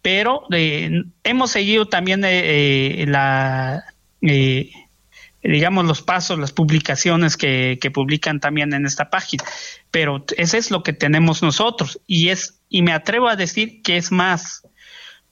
pero 0.01 0.43
eh, 0.51 1.03
hemos 1.24 1.51
seguido 1.51 1.88
también 1.88 2.24
eh, 2.26 3.01
eh, 3.03 3.05
la, 3.07 3.84
digamos, 5.43 5.86
los 5.86 6.01
pasos, 6.01 6.39
las 6.39 6.51
publicaciones 6.51 7.38
que, 7.38 7.80
publican 7.93 8.39
también 8.39 8.74
en 8.74 8.86
esta 8.86 9.09
página, 9.09 9.43
pero 9.91 10.26
ese 10.38 10.57
es 10.57 10.72
lo 10.72 10.84
que 10.84 10.93
tenemos 10.93 11.43
nosotros 11.43 11.99
y 12.07 12.30
es, 12.30 12.59
y 12.70 12.82
me 12.82 12.91
atrevo 12.91 13.30
a 13.30 13.36
decir 13.36 13.82
que 13.82 13.97
es 13.97 14.11
más, 14.11 14.68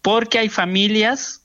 porque 0.02 0.40
hay 0.40 0.50
familias 0.50 1.40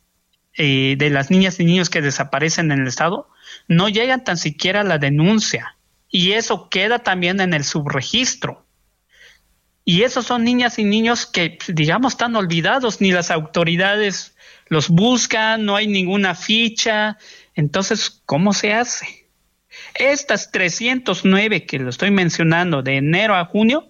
de 0.59 1.11
las 1.11 1.31
niñas 1.31 1.61
y 1.61 1.67
niños 1.67 1.91
que 1.91 2.01
desaparecen 2.01 2.73
en 2.73 2.81
el 2.81 2.87
estado, 2.87 3.29
no 3.69 3.91
llegan 3.91 4.25
tan 4.25 4.39
siquiera 4.39 4.81
a 4.81 4.85
la 4.85 4.97
denuncia 4.97 5.76
y 6.17 6.33
eso 6.33 6.71
queda 6.71 7.01
también 7.01 7.43
en 7.43 7.53
el 7.53 7.63
subregistro. 7.63 8.67
Y 9.85 10.03
esos 10.03 10.25
son 10.25 10.45
niñas 10.45 10.79
y 10.79 10.85
niños 10.85 11.27
que, 11.27 11.59
digamos, 11.69 12.15
están 12.15 12.35
olvidados, 12.37 13.03
ni 13.03 13.13
las 13.13 13.31
autoridades 13.31 14.35
los 14.69 14.89
buscan, 14.89 15.67
no 15.67 15.77
hay 15.77 15.87
ninguna 15.87 16.35
ficha. 16.35 17.19
Entonces, 17.55 18.23
¿cómo 18.25 18.55
se 18.55 18.73
hace? 18.73 19.29
Estas 19.95 20.51
309 20.53 21.67
que 21.67 21.81
lo 21.81 21.91
estoy 21.91 22.11
mencionando 22.11 22.83
de 22.83 22.97
enero 22.97 23.35
a 23.35 23.45
junio 23.45 23.87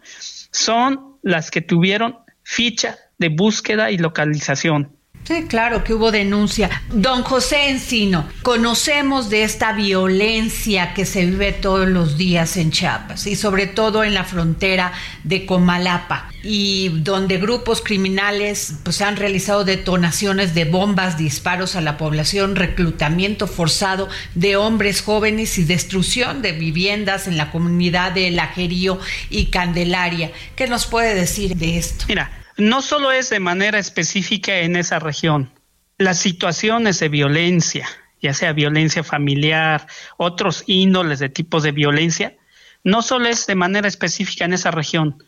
son 0.50 1.18
las 1.22 1.52
que 1.52 1.60
tuvieron 1.60 2.18
ficha 2.42 2.98
de 3.18 3.28
búsqueda 3.28 3.92
y 3.92 3.98
localización. 3.98 4.95
Sí, 5.26 5.46
claro 5.48 5.82
que 5.82 5.92
hubo 5.92 6.12
denuncia. 6.12 6.70
Don 6.92 7.24
José 7.24 7.70
Encino, 7.70 8.28
conocemos 8.42 9.28
de 9.28 9.42
esta 9.42 9.72
violencia 9.72 10.94
que 10.94 11.04
se 11.04 11.26
vive 11.26 11.50
todos 11.50 11.88
los 11.88 12.16
días 12.16 12.56
en 12.56 12.70
Chiapas 12.70 13.26
y 13.26 13.34
sobre 13.34 13.66
todo 13.66 14.04
en 14.04 14.14
la 14.14 14.22
frontera 14.22 14.92
de 15.24 15.44
Comalapa 15.44 16.30
y 16.44 16.90
donde 17.00 17.38
grupos 17.38 17.82
criminales 17.82 18.74
pues 18.84 19.02
han 19.02 19.16
realizado 19.16 19.64
detonaciones 19.64 20.54
de 20.54 20.64
bombas, 20.64 21.18
disparos 21.18 21.74
a 21.74 21.80
la 21.80 21.98
población, 21.98 22.54
reclutamiento 22.54 23.48
forzado 23.48 24.08
de 24.36 24.54
hombres 24.54 25.02
jóvenes 25.02 25.58
y 25.58 25.64
destrucción 25.64 26.40
de 26.40 26.52
viviendas 26.52 27.26
en 27.26 27.36
la 27.36 27.50
comunidad 27.50 28.12
de 28.12 28.30
Lajerío 28.30 29.00
y 29.28 29.46
Candelaria. 29.46 30.30
¿Qué 30.54 30.68
nos 30.68 30.86
puede 30.86 31.16
decir 31.16 31.56
de 31.56 31.78
esto? 31.78 32.04
Mira, 32.06 32.30
no 32.57 32.82
solo 32.82 33.12
es 33.12 33.30
de 33.30 33.40
manera 33.40 33.78
específica 33.78 34.59
en 34.59 34.76
esa 34.76 34.98
región, 34.98 35.52
las 35.98 36.18
situaciones 36.18 36.98
de 37.00 37.09
violencia, 37.09 37.88
ya 38.20 38.34
sea 38.34 38.52
violencia 38.52 39.02
familiar, 39.02 39.86
otros 40.16 40.64
índoles 40.66 41.18
de 41.18 41.28
tipos 41.28 41.62
de 41.62 41.72
violencia, 41.72 42.36
no 42.84 43.02
solo 43.02 43.28
es 43.28 43.46
de 43.46 43.54
manera 43.54 43.88
específica 43.88 44.44
en 44.44 44.52
esa 44.52 44.70
región. 44.70 45.22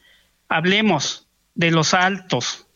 Hablemos 0.48 1.28
de 1.54 1.70
los 1.70 1.92
altos, 1.92 2.66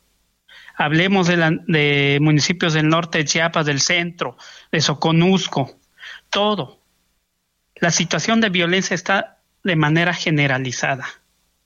hablemos 0.76 1.28
de, 1.28 1.61
de 1.66 2.18
municipios 2.20 2.74
del 2.74 2.88
norte 2.88 3.18
de 3.18 3.24
Chiapas, 3.24 3.66
del 3.66 3.80
centro, 3.80 4.36
de 4.70 4.80
Soconusco, 4.80 5.78
todo. 6.30 6.80
La 7.76 7.90
situación 7.90 8.40
de 8.40 8.50
violencia 8.50 8.94
está 8.94 9.38
de 9.64 9.76
manera 9.76 10.14
generalizada. 10.14 11.07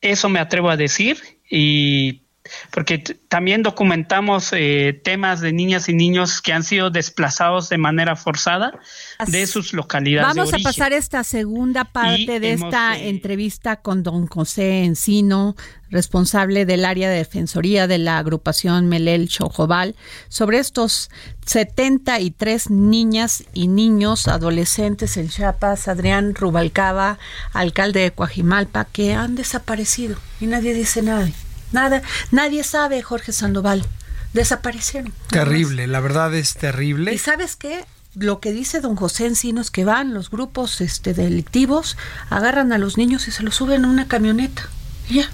Eso 0.01 0.29
me 0.29 0.41
atrevo 0.41 0.71
a 0.71 0.77
decir 0.77 1.41
y 1.49 2.26
porque 2.71 2.99
también 3.29 3.63
documentamos 3.63 4.53
eh, 4.53 4.99
temas 5.05 5.41
de 5.41 5.53
niñas 5.53 5.89
y 5.89 5.95
niños 5.95 6.41
que 6.41 6.53
han 6.53 6.65
sido 6.65 6.91
desplazados 6.91 7.69
de 7.69 7.79
manera 7.79 8.17
forzada 8.17 8.79
de 9.27 9.47
sus 9.47 9.73
localidades. 9.73 10.35
Vamos 10.35 10.55
a 10.55 10.59
pasar 10.59 10.93
esta 10.93 11.25
segunda 11.25 11.85
parte 11.85 12.41
de 12.41 12.53
esta 12.53 12.99
eh, 12.99 13.09
entrevista 13.09 13.77
con 13.77 14.03
don 14.03 14.27
José 14.27 14.85
Encino, 14.85 15.57
responsable 15.91 16.67
del 16.67 16.85
área 16.85 17.09
de 17.09 17.17
defensoría 17.17 17.87
de 17.87 17.99
la 17.99 18.19
agrupación 18.19 18.87
Melel 18.87 19.29
Chojobal, 19.29 19.95
sobre 20.29 20.59
estos 20.59 21.11
73 21.47 22.71
niñas 22.71 23.45
y 23.55 23.69
niños 23.69 24.29
adolescentes 24.29 25.17
en 25.17 25.29
Chiapas, 25.29 25.89
Adrián 25.89 26.35
Rubalcaba, 26.35 27.19
alcalde 27.53 28.01
de 28.01 28.11
Coajimalpa, 28.11 28.85
que 28.85 29.15
han 29.15 29.35
desaparecido 29.37 30.17
y 30.41 30.47
nadie 30.47 30.75
dice 30.75 31.03
nada. 31.03 31.29
Nada, 31.73 32.03
nadie 32.31 32.65
sabe, 32.65 33.03
Jorge 33.03 33.33
Sandoval. 33.33 33.87
Desaparecieron. 34.33 35.13
Terrible, 35.31 35.87
la 35.87 36.01
verdad 36.01 36.35
es 36.35 36.55
terrible. 36.55 37.13
¿Y 37.15 37.19
sabes 37.19 37.57
qué? 37.57 37.85
Lo 38.15 38.41
que 38.41 38.53
dice 38.53 38.81
don 38.81 38.97
José 38.97 39.27
Encinos, 39.27 39.71
que 39.71 39.85
van 39.85 40.15
los 40.15 40.31
grupos 40.31 40.81
este, 40.81 41.15
delictivos, 41.15 41.97
agarran 42.31 42.73
a 42.73 42.79
los 42.79 42.97
niños 42.97 43.29
y 43.29 43.31
se 43.31 43.43
los 43.43 43.55
suben 43.55 43.85
a 43.85 43.89
una 43.89 44.09
camioneta. 44.09 44.69
ya. 45.09 45.29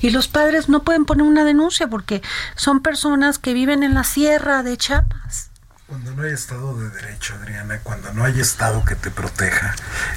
Y 0.00 0.10
los 0.10 0.26
padres 0.26 0.68
no 0.68 0.82
pueden 0.82 1.04
poner 1.04 1.24
una 1.24 1.44
denuncia 1.44 1.86
porque 1.86 2.22
son 2.56 2.82
personas 2.82 3.38
que 3.38 3.54
viven 3.54 3.84
en 3.84 3.94
la 3.94 4.02
sierra 4.02 4.64
de 4.64 4.76
Chiapas. 4.76 5.50
Cuando 5.86 6.10
no 6.12 6.22
hay 6.24 6.32
Estado 6.32 6.76
de 6.76 6.90
Derecho, 6.90 7.34
Adriana, 7.34 7.78
cuando 7.84 8.12
no 8.12 8.24
hay 8.24 8.40
Estado 8.40 8.84
que 8.84 8.96
te 8.96 9.10
proteja, 9.10 9.76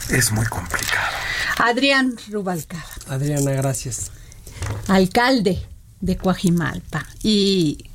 es 0.10 0.32
muy 0.32 0.45
complicado. 0.47 1.16
Adrián 1.58 2.16
Rubalcaba. 2.32 2.84
Adriana, 3.10 3.51
gracias. 3.51 4.12
Alcalde 4.88 5.60
de 6.01 6.18
Coajimalpa 6.18 7.06
y 7.24 7.86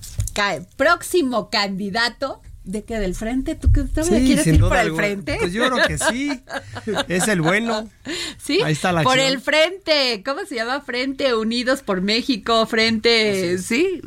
próximo 0.77 1.51
candidato 1.51 2.41
¿De 2.63 2.85
qué? 2.85 2.99
¿Del 2.99 3.15
frente? 3.15 3.55
¿Tú 3.55 3.73
todavía 3.73 4.19
quieres 4.21 4.47
ir 4.47 4.61
por 4.61 4.77
el 4.77 4.95
frente? 4.95 5.39
Pues 5.41 5.53
yo 5.53 5.67
creo 5.67 5.87
que 5.87 5.99
sí. 5.99 6.31
Es 7.09 7.27
el 7.27 7.41
bueno. 7.41 7.89
Sí. 8.37 8.61
Ahí 8.63 8.75
está 8.75 8.93
la 8.93 9.03
Por 9.03 9.19
el 9.19 9.41
frente. 9.41 10.23
¿Cómo 10.25 10.45
se 10.47 10.57
llama? 10.57 10.83
Frente 10.83 11.35
Unidos 11.35 11.81
por 11.81 12.03
México. 12.03 12.67
Frente. 12.67 13.59
¿Sí? 13.59 14.03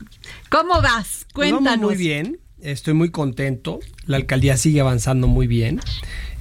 ¿Cómo 0.49 0.81
vas? 0.81 1.25
Pues 1.33 1.51
Cuéntanos. 1.51 1.83
muy 1.83 1.95
bien. 1.95 2.39
Estoy 2.61 2.93
muy 2.93 3.09
contento. 3.09 3.79
La 4.05 4.17
alcaldía 4.17 4.55
sigue 4.55 4.79
avanzando 4.79 5.27
muy 5.27 5.47
bien 5.47 5.81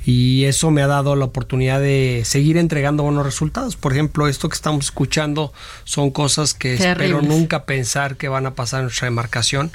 y 0.05 0.45
eso 0.45 0.71
me 0.71 0.83
ha 0.83 0.87
dado 0.87 1.15
la 1.15 1.25
oportunidad 1.25 1.81
de 1.81 2.23
seguir 2.25 2.57
entregando 2.57 3.05
buenos 3.05 3.25
resultados. 3.25 3.77
Por 3.77 3.93
ejemplo, 3.93 4.27
esto 4.27 4.49
que 4.49 4.55
estamos 4.55 4.87
escuchando 4.87 5.53
son 5.85 6.11
cosas 6.11 6.55
que 6.55 6.75
espero 6.75 7.23
nunca 7.23 7.65
pensar 7.65 8.17
que 8.17 8.29
van 8.29 8.47
a 8.47 8.55
pasar 8.55 8.81
en 8.81 8.87
nuestra 8.87 9.07
demarcación. 9.07 9.71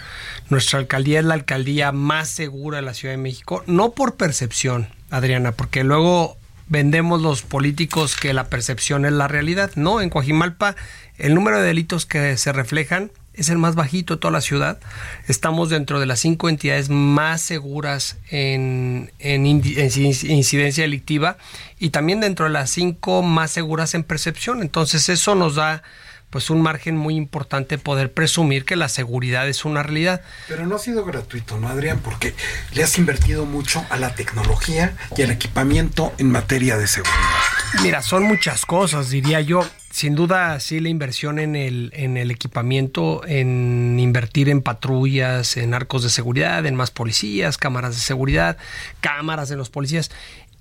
Nuestra 0.50 0.80
alcaldía 0.80 1.20
es 1.20 1.26
la 1.26 1.36
alcaldía 1.36 1.92
más 1.92 2.30
segura 2.30 2.78
de 2.78 2.84
la 2.84 2.94
Ciudad 2.94 3.14
de 3.14 3.22
México, 3.22 3.64
no 3.68 3.92
por 3.92 4.16
percepción, 4.16 4.90
Adriana, 5.10 5.54
porque 5.54 5.84
luego 5.84 6.38
vendemos 6.68 7.22
los 7.22 7.42
políticos 7.42 8.18
que 8.18 8.34
la 8.34 8.50
percepción 8.50 9.06
es 9.06 9.14
la 9.14 9.28
realidad. 9.28 9.72
No, 9.76 10.02
en 10.02 10.10
Coajimalpa 10.10 10.76
el 11.18 11.34
número 11.34 11.60
de 11.60 11.68
delitos 11.68 12.06
que 12.06 12.38
se 12.38 12.52
reflejan 12.52 13.12
es 13.38 13.50
el 13.50 13.58
más 13.58 13.76
bajito 13.76 14.16
de 14.16 14.20
toda 14.20 14.32
la 14.32 14.42
ciudad. 14.42 14.80
Estamos 15.28 15.70
dentro 15.70 16.00
de 16.00 16.08
las 16.08 16.20
cinco 16.20 16.50
entidades 16.50 16.90
más 16.90 17.42
seguras 17.42 18.18
en, 18.30 19.12
incidencia 19.20 20.84
delictiva 20.84 21.38
y 21.80 21.92
también 21.92 22.20
dentro 22.20 22.46
de 22.46 22.52
las 22.52 22.72
cinco 22.72 23.22
más 23.22 23.52
seguras 23.52 23.94
en 23.94 24.04
percepción. 24.04 24.62
Entonces 24.62 25.08
eso 25.10 25.36
nos 25.36 25.56
da 25.56 25.84
pues 26.30 26.50
un 26.50 26.62
margen 26.62 26.98
muy 26.98 27.16
importante 27.16 27.78
poder 27.78 28.12
presumir 28.12 28.66
que 28.66 28.76
la 28.76 28.90
seguridad 28.90 29.48
es 29.48 29.64
una 29.64 29.82
realidad. 29.84 30.22
Pero 30.48 30.66
no 30.66 30.76
ha 30.76 30.80
sido 30.80 31.06
gratuito, 31.06 31.58
¿no, 31.58 31.70
Adrián? 31.70 32.02
Porque 32.04 32.34
le 32.74 32.84
has 32.84 32.98
invertido 32.98 33.46
mucho 33.46 33.86
a 33.90 33.98
la 33.98 34.14
tecnología 34.14 34.98
y 35.16 35.22
al 35.22 35.32
equipamiento 35.32 36.14
en 36.18 36.32
materia 36.32 36.78
de 36.78 36.88
seguridad. 36.88 37.16
Mira, 37.82 38.02
son 38.02 38.24
muchas 38.24 38.66
cosas, 38.66 39.10
diría 39.10 39.40
yo 39.40 39.66
sin 39.98 40.14
duda, 40.14 40.60
sí, 40.60 40.80
la 40.80 40.90
inversión 40.90 41.40
en 41.40 41.56
el, 41.56 41.90
en 41.96 42.18
el 42.18 42.30
equipamiento, 42.30 43.26
en 43.26 44.00
invertir 44.00 44.48
en 44.48 44.62
patrullas, 44.62 45.58
en 45.58 45.74
arcos 45.74 46.04
de 46.04 46.12
seguridad, 46.12 46.64
en 46.68 46.76
más 46.76 46.92
policías, 46.92 47.58
cámaras 47.58 47.96
de 47.96 48.02
seguridad, 48.02 48.58
cámaras 49.02 49.50
de 49.50 49.56
los 49.56 49.72
policías. 49.72 50.12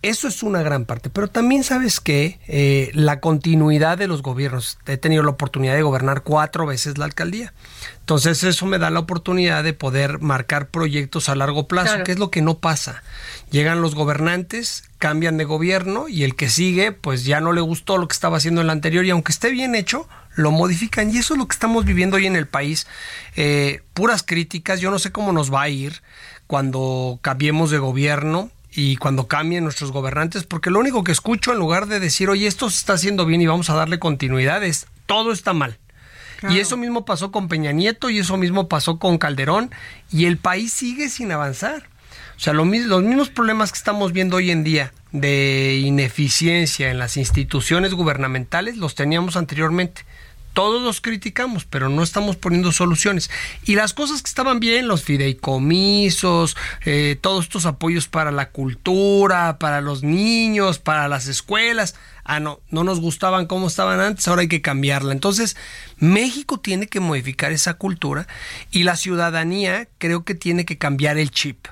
Eso 0.07 0.29
es 0.29 0.45
una 0.45 0.63
gran 0.63 0.85
parte, 0.85 1.11
pero 1.11 1.27
también 1.27 1.65
sabes 1.65 1.99
que 1.99 2.39
eh, 2.47 2.93
la 2.95 3.19
continuidad 3.19 3.99
de 3.99 4.07
los 4.07 4.23
gobiernos, 4.23 4.79
he 4.87 4.99
tenido 4.99 5.25
la 5.25 5.31
oportunidad 5.31 5.75
de 5.75 5.83
gobernar 5.83 6.23
cuatro 6.23 6.65
veces 6.65 6.97
la 6.97 7.07
alcaldía, 7.07 7.53
entonces 7.99 8.45
eso 8.45 8.67
me 8.67 8.79
da 8.79 8.91
la 8.91 9.01
oportunidad 9.01 9.65
de 9.65 9.73
poder 9.73 10.21
marcar 10.21 10.69
proyectos 10.69 11.29
a 11.29 11.35
largo 11.35 11.67
plazo, 11.67 12.05
que 12.05 12.13
es 12.13 12.21
lo 12.21 12.31
que 12.31 12.41
no 12.41 12.59
pasa. 12.59 13.03
Llegan 13.51 13.83
los 13.83 13.97
gobernantes, 13.97 14.85
cambian 14.99 15.39
de 15.39 15.45
gobierno 15.45 16.07
y 16.07 16.23
el 16.23 16.37
que 16.37 16.51
sigue 16.51 16.93
pues 16.93 17.25
ya 17.25 17.41
no 17.41 17.53
le 17.53 17.61
gustó 17.61 17.99
lo 17.99 18.07
que 18.07 18.15
estaba 18.15 18.37
haciendo 18.37 18.61
el 18.61 18.71
anterior 18.71 19.05
y 19.05 19.11
aunque 19.11 19.33
esté 19.33 19.51
bien 19.51 19.75
hecho, 19.75 20.09
lo 20.37 20.53
modifican. 20.53 21.13
Y 21.13 21.19
eso 21.19 21.35
es 21.35 21.39
lo 21.39 21.49
que 21.49 21.55
estamos 21.55 21.85
viviendo 21.85 22.17
hoy 22.17 22.27
en 22.27 22.37
el 22.37 22.47
país. 22.47 22.87
Eh, 23.35 23.83
puras 23.93 24.23
críticas, 24.23 24.79
yo 24.79 24.93
no 24.93 25.01
sé 25.01 25.11
cómo 25.11 25.33
nos 25.33 25.53
va 25.53 25.63
a 25.63 25.69
ir 25.69 26.01
cuando 26.47 27.19
cambiemos 27.23 27.73
de 27.73 27.79
gobierno 27.79 28.53
y 28.77 28.97
cuando 28.97 29.27
cambien 29.27 29.65
nuestros 29.65 29.91
gobernantes, 29.91 30.45
porque 30.45 30.71
lo 30.71 30.79
único 30.79 31.03
que 31.03 31.11
escucho 31.11 31.51
en 31.53 31.59
lugar 31.59 31.87
de 31.87 31.99
decir, 31.99 32.29
oye, 32.29 32.47
esto 32.47 32.69
se 32.69 32.77
está 32.77 32.93
haciendo 32.93 33.25
bien 33.25 33.41
y 33.41 33.47
vamos 33.47 33.71
a 33.71 33.75
darle 33.75 33.99
continuidad, 33.99 34.63
es 34.63 34.87
todo 35.07 35.33
está 35.33 35.55
mal. 35.55 35.79
Y 36.51 36.59
eso 36.59 36.77
mismo 36.77 37.07
pasó 37.07 37.33
con 37.33 37.49
Peña 37.49 37.73
Nieto 37.73 38.11
y 38.11 38.19
eso 38.19 38.37
mismo 38.37 38.69
pasó 38.69 38.99
con 38.99 39.17
Calderón 39.17 39.71
y 40.13 40.27
el 40.27 40.37
país 40.37 40.73
sigue 40.73 41.09
sin 41.09 41.33
avanzar. 41.33 41.89
O 42.37 42.41
sea, 42.41 42.53
los 42.53 42.67
mismos 42.67 43.31
problemas 43.31 43.73
que 43.73 43.79
estamos 43.79 44.13
viendo 44.13 44.37
hoy 44.37 44.51
en 44.51 44.63
día 44.63 44.93
de 45.13 45.81
ineficiencia 45.83 46.91
en 46.91 46.99
las 46.99 47.17
instituciones 47.17 47.95
gubernamentales 47.95 48.77
los 48.77 48.95
teníamos 48.95 49.37
anteriormente. 49.37 50.05
Todos 50.57 50.83
los 50.83 51.03
criticamos, 51.03 51.67
pero 51.67 51.91
no 51.91 52.03
estamos 52.03 52.37
poniendo 52.37 52.73
soluciones. 52.73 53.31
Y 53.67 53.75
las 53.75 53.93
cosas 53.93 54.23
que 54.23 54.29
estaban 54.29 54.59
bien, 54.59 54.89
los 54.89 55.05
fideicomisos, 55.05 56.57
eh, 56.87 57.19
todos 57.21 57.45
estos 57.45 57.67
apoyos 57.67 58.09
para 58.09 58.33
la 58.33 58.49
cultura, 58.49 59.59
para 59.59 59.83
los 59.83 60.03
niños, 60.03 60.79
para 60.79 61.09
las 61.09 61.27
escuelas, 61.27 61.95
ah, 62.25 62.41
no, 62.41 62.61
no 62.71 62.85
nos 62.85 63.01
gustaban 63.01 63.45
como 63.45 63.67
estaban 63.67 64.01
antes, 64.01 64.27
ahora 64.29 64.41
hay 64.41 64.49
que 64.49 64.63
cambiarla. 64.63 65.13
Entonces, 65.13 65.59
México 65.99 66.59
tiene 66.59 66.87
que 66.87 67.01
modificar 67.01 67.53
esa 67.53 67.75
cultura 67.75 68.27
y 68.71 68.85
la 68.85 68.97
ciudadanía 68.97 69.89
creo 69.99 70.25
que 70.25 70.35
tiene 70.35 70.65
que 70.65 70.79
cambiar 70.79 71.19
el 71.19 71.33
chip. 71.33 71.67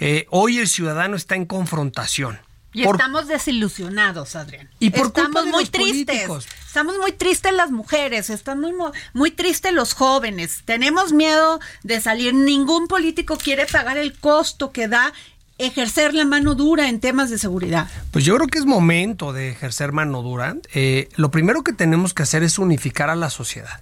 Eh, 0.00 0.26
hoy 0.28 0.58
el 0.58 0.68
ciudadano 0.68 1.16
está 1.16 1.34
en 1.34 1.46
confrontación. 1.46 2.40
Y 2.72 2.82
estamos 2.82 3.28
desilusionados, 3.28 4.36
Adrián. 4.36 4.68
Y 4.78 4.90
por 4.90 5.06
estamos 5.06 5.46
muy 5.46 5.66
tristes. 5.66 6.28
Estamos 6.66 6.98
muy 6.98 7.12
tristes 7.12 7.52
las 7.54 7.70
mujeres, 7.70 8.28
estamos 8.30 8.72
muy, 8.72 8.90
muy 9.14 9.30
tristes 9.30 9.72
los 9.72 9.94
jóvenes. 9.94 10.62
Tenemos 10.64 11.12
miedo 11.12 11.60
de 11.82 12.00
salir. 12.00 12.34
Ningún 12.34 12.86
político 12.86 13.38
quiere 13.38 13.66
pagar 13.66 13.96
el 13.96 14.18
costo 14.18 14.70
que 14.70 14.86
da 14.86 15.12
ejercer 15.58 16.14
la 16.14 16.24
mano 16.24 16.54
dura 16.54 16.88
en 16.88 17.00
temas 17.00 17.30
de 17.30 17.38
seguridad? 17.38 17.88
Pues 18.12 18.24
yo 18.24 18.36
creo 18.36 18.46
que 18.46 18.58
es 18.58 18.64
momento 18.64 19.32
de 19.32 19.50
ejercer 19.50 19.92
mano 19.92 20.22
dura. 20.22 20.56
Eh, 20.72 21.08
lo 21.16 21.30
primero 21.30 21.64
que 21.64 21.72
tenemos 21.72 22.14
que 22.14 22.22
hacer 22.22 22.42
es 22.42 22.58
unificar 22.58 23.10
a 23.10 23.16
la 23.16 23.28
sociedad. 23.28 23.80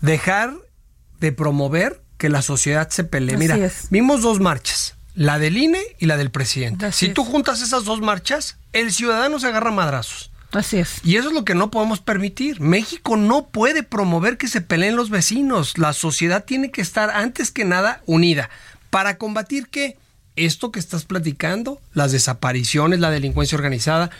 Dejar 0.00 0.54
de 1.18 1.32
promover 1.32 2.02
que 2.18 2.28
la 2.28 2.42
sociedad 2.42 2.90
se 2.90 3.04
pelee. 3.04 3.36
Mira, 3.36 3.58
vimos 3.90 4.22
dos 4.22 4.38
marchas 4.38 4.97
la 5.18 5.40
del 5.40 5.58
INE 5.58 5.82
y 5.98 6.06
la 6.06 6.16
del 6.16 6.30
presidente. 6.30 6.92
si 6.92 7.08
tú 7.08 7.24
juntas 7.24 7.60
esas 7.60 7.84
dos 7.84 8.00
marchas, 8.00 8.56
el 8.72 8.92
ciudadano 8.92 9.40
se 9.40 9.48
agarra 9.48 9.72
madrazos. 9.72 10.30
Así 10.52 10.78
es. 10.78 11.00
Y 11.04 11.16
eso 11.16 11.28
es 11.28 11.34
lo 11.34 11.44
que 11.44 11.56
no 11.56 11.72
podemos 11.72 11.98
permitir. 11.98 12.60
México 12.60 13.16
no 13.16 13.48
puede 13.48 13.82
promover 13.82 14.38
que 14.38 14.46
se 14.46 14.60
peleen 14.60 14.94
los 14.94 15.10
vecinos. 15.10 15.76
La 15.76 15.92
sociedad 15.92 16.44
tiene 16.44 16.70
que 16.70 16.80
estar 16.80 17.10
antes 17.10 17.50
que 17.50 17.64
nada 17.64 18.00
unida. 18.06 18.48
¿Para 18.90 19.18
combatir 19.18 19.66
qué? 19.66 19.98
Esto 20.36 20.70
que 20.70 20.78
estás 20.78 21.04
platicando, 21.04 21.80
las 21.94 22.12
desapariciones, 22.12 23.00
la 23.00 23.10
delincuencia 23.10 23.56
organizada. 23.56 24.10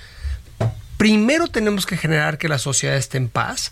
Primero 0.97 1.47
tenemos 1.47 1.87
que 1.87 1.97
generar 1.97 2.39
que 2.39 2.49
la 2.49 2.59
sociedad 2.59 2.97
esté 2.97 3.19
en 3.19 3.29
paz 3.29 3.71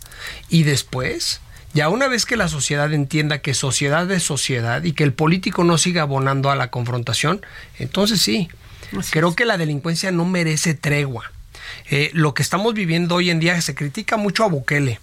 y 0.48 0.62
después 0.62 1.40
ya 1.76 1.88
una 1.88 2.08
vez 2.08 2.24
que 2.26 2.36
la 2.36 2.48
sociedad 2.48 2.92
entienda 2.92 3.38
que 3.38 3.54
sociedad 3.54 4.10
es 4.10 4.22
sociedad 4.22 4.82
y 4.82 4.92
que 4.92 5.04
el 5.04 5.12
político 5.12 5.62
no 5.62 5.78
siga 5.78 6.02
abonando 6.02 6.50
a 6.50 6.56
la 6.56 6.70
confrontación, 6.70 7.44
entonces 7.78 8.20
sí, 8.20 8.48
creo 9.10 9.34
que 9.34 9.44
la 9.44 9.58
delincuencia 9.58 10.10
no 10.10 10.24
merece 10.24 10.74
tregua. 10.74 11.30
Eh, 11.90 12.10
lo 12.14 12.32
que 12.34 12.42
estamos 12.42 12.74
viviendo 12.74 13.16
hoy 13.16 13.30
en 13.30 13.40
día 13.40 13.60
se 13.60 13.74
critica 13.74 14.16
mucho 14.16 14.44
a 14.44 14.48
Bukele, 14.48 15.00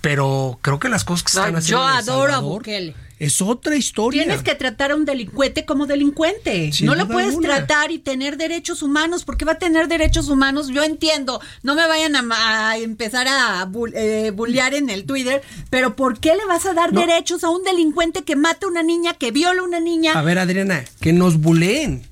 pero 0.00 0.58
creo 0.60 0.78
que 0.78 0.88
las 0.88 1.04
cosas 1.04 1.24
que 1.24 1.32
se 1.32 1.38
están 1.38 1.56
haciendo. 1.56 1.82
Yo 1.82 1.88
adoro 1.88 2.34
a 2.34 2.38
Bukele 2.40 2.94
es 3.18 3.40
otra 3.40 3.76
historia. 3.76 4.24
Tienes 4.24 4.42
que 4.42 4.54
tratar 4.54 4.90
a 4.90 4.96
un 4.96 5.04
delincuente 5.04 5.64
como 5.64 5.86
delincuente. 5.86 6.70
no 6.82 6.94
lo 6.94 7.06
puedes 7.08 7.38
tratar 7.38 7.90
y 7.90 7.98
tener 7.98 8.36
derechos 8.36 8.82
humanos, 8.82 9.24
porque 9.24 9.44
va 9.44 9.52
a 9.52 9.58
tener 9.58 9.88
derechos 9.88 10.28
humanos. 10.28 10.68
Yo 10.68 10.82
entiendo, 10.82 11.40
no 11.62 11.74
me 11.74 11.86
vayan 11.86 12.16
a, 12.16 12.76
empezar 12.76 13.28
a 13.28 13.68
eh, 13.94 14.32
bullear 14.34 14.74
en 14.74 14.90
el 14.90 15.04
Twitter, 15.04 15.42
pero 15.70 15.94
¿por 15.96 16.18
qué 16.18 16.34
le 16.34 16.44
vas 16.46 16.66
a 16.66 16.74
dar 16.74 16.92
derechos 16.92 17.44
a 17.44 17.50
un 17.50 17.62
delincuente 17.62 18.22
que 18.22 18.36
mata 18.36 18.66
a 18.66 18.70
una 18.70 18.82
niña, 18.82 19.14
que 19.14 19.30
viola 19.30 19.60
a 19.60 19.64
una 19.64 19.80
niña? 19.80 20.12
A 20.12 20.22
ver, 20.22 20.38
Adriana, 20.38 20.84
que 21.00 21.12
nos 21.12 21.40
buleen. 21.40 22.02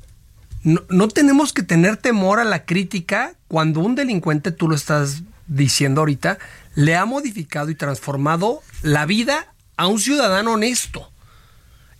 No, 0.62 0.82
no 0.88 1.08
tenemos 1.08 1.52
que 1.52 1.64
tener 1.64 1.96
temor 1.96 2.38
a 2.38 2.44
la 2.44 2.64
crítica 2.64 3.34
cuando 3.48 3.80
un 3.80 3.96
delincuente, 3.96 4.52
tú 4.52 4.68
lo 4.68 4.76
estás 4.76 5.22
diciendo 5.48 6.02
ahorita, 6.02 6.38
le 6.76 6.94
ha 6.94 7.04
modificado 7.04 7.70
y 7.70 7.74
transformado 7.74 8.62
la 8.82 9.04
vida 9.04 9.52
a 9.76 9.86
un 9.86 9.98
ciudadano 9.98 10.52
honesto. 10.52 11.12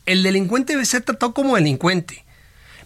El 0.07 0.23
delincuente 0.23 0.73
debe 0.73 0.85
ser 0.85 1.03
tratado 1.03 1.35
como 1.35 1.57
delincuente. 1.57 2.25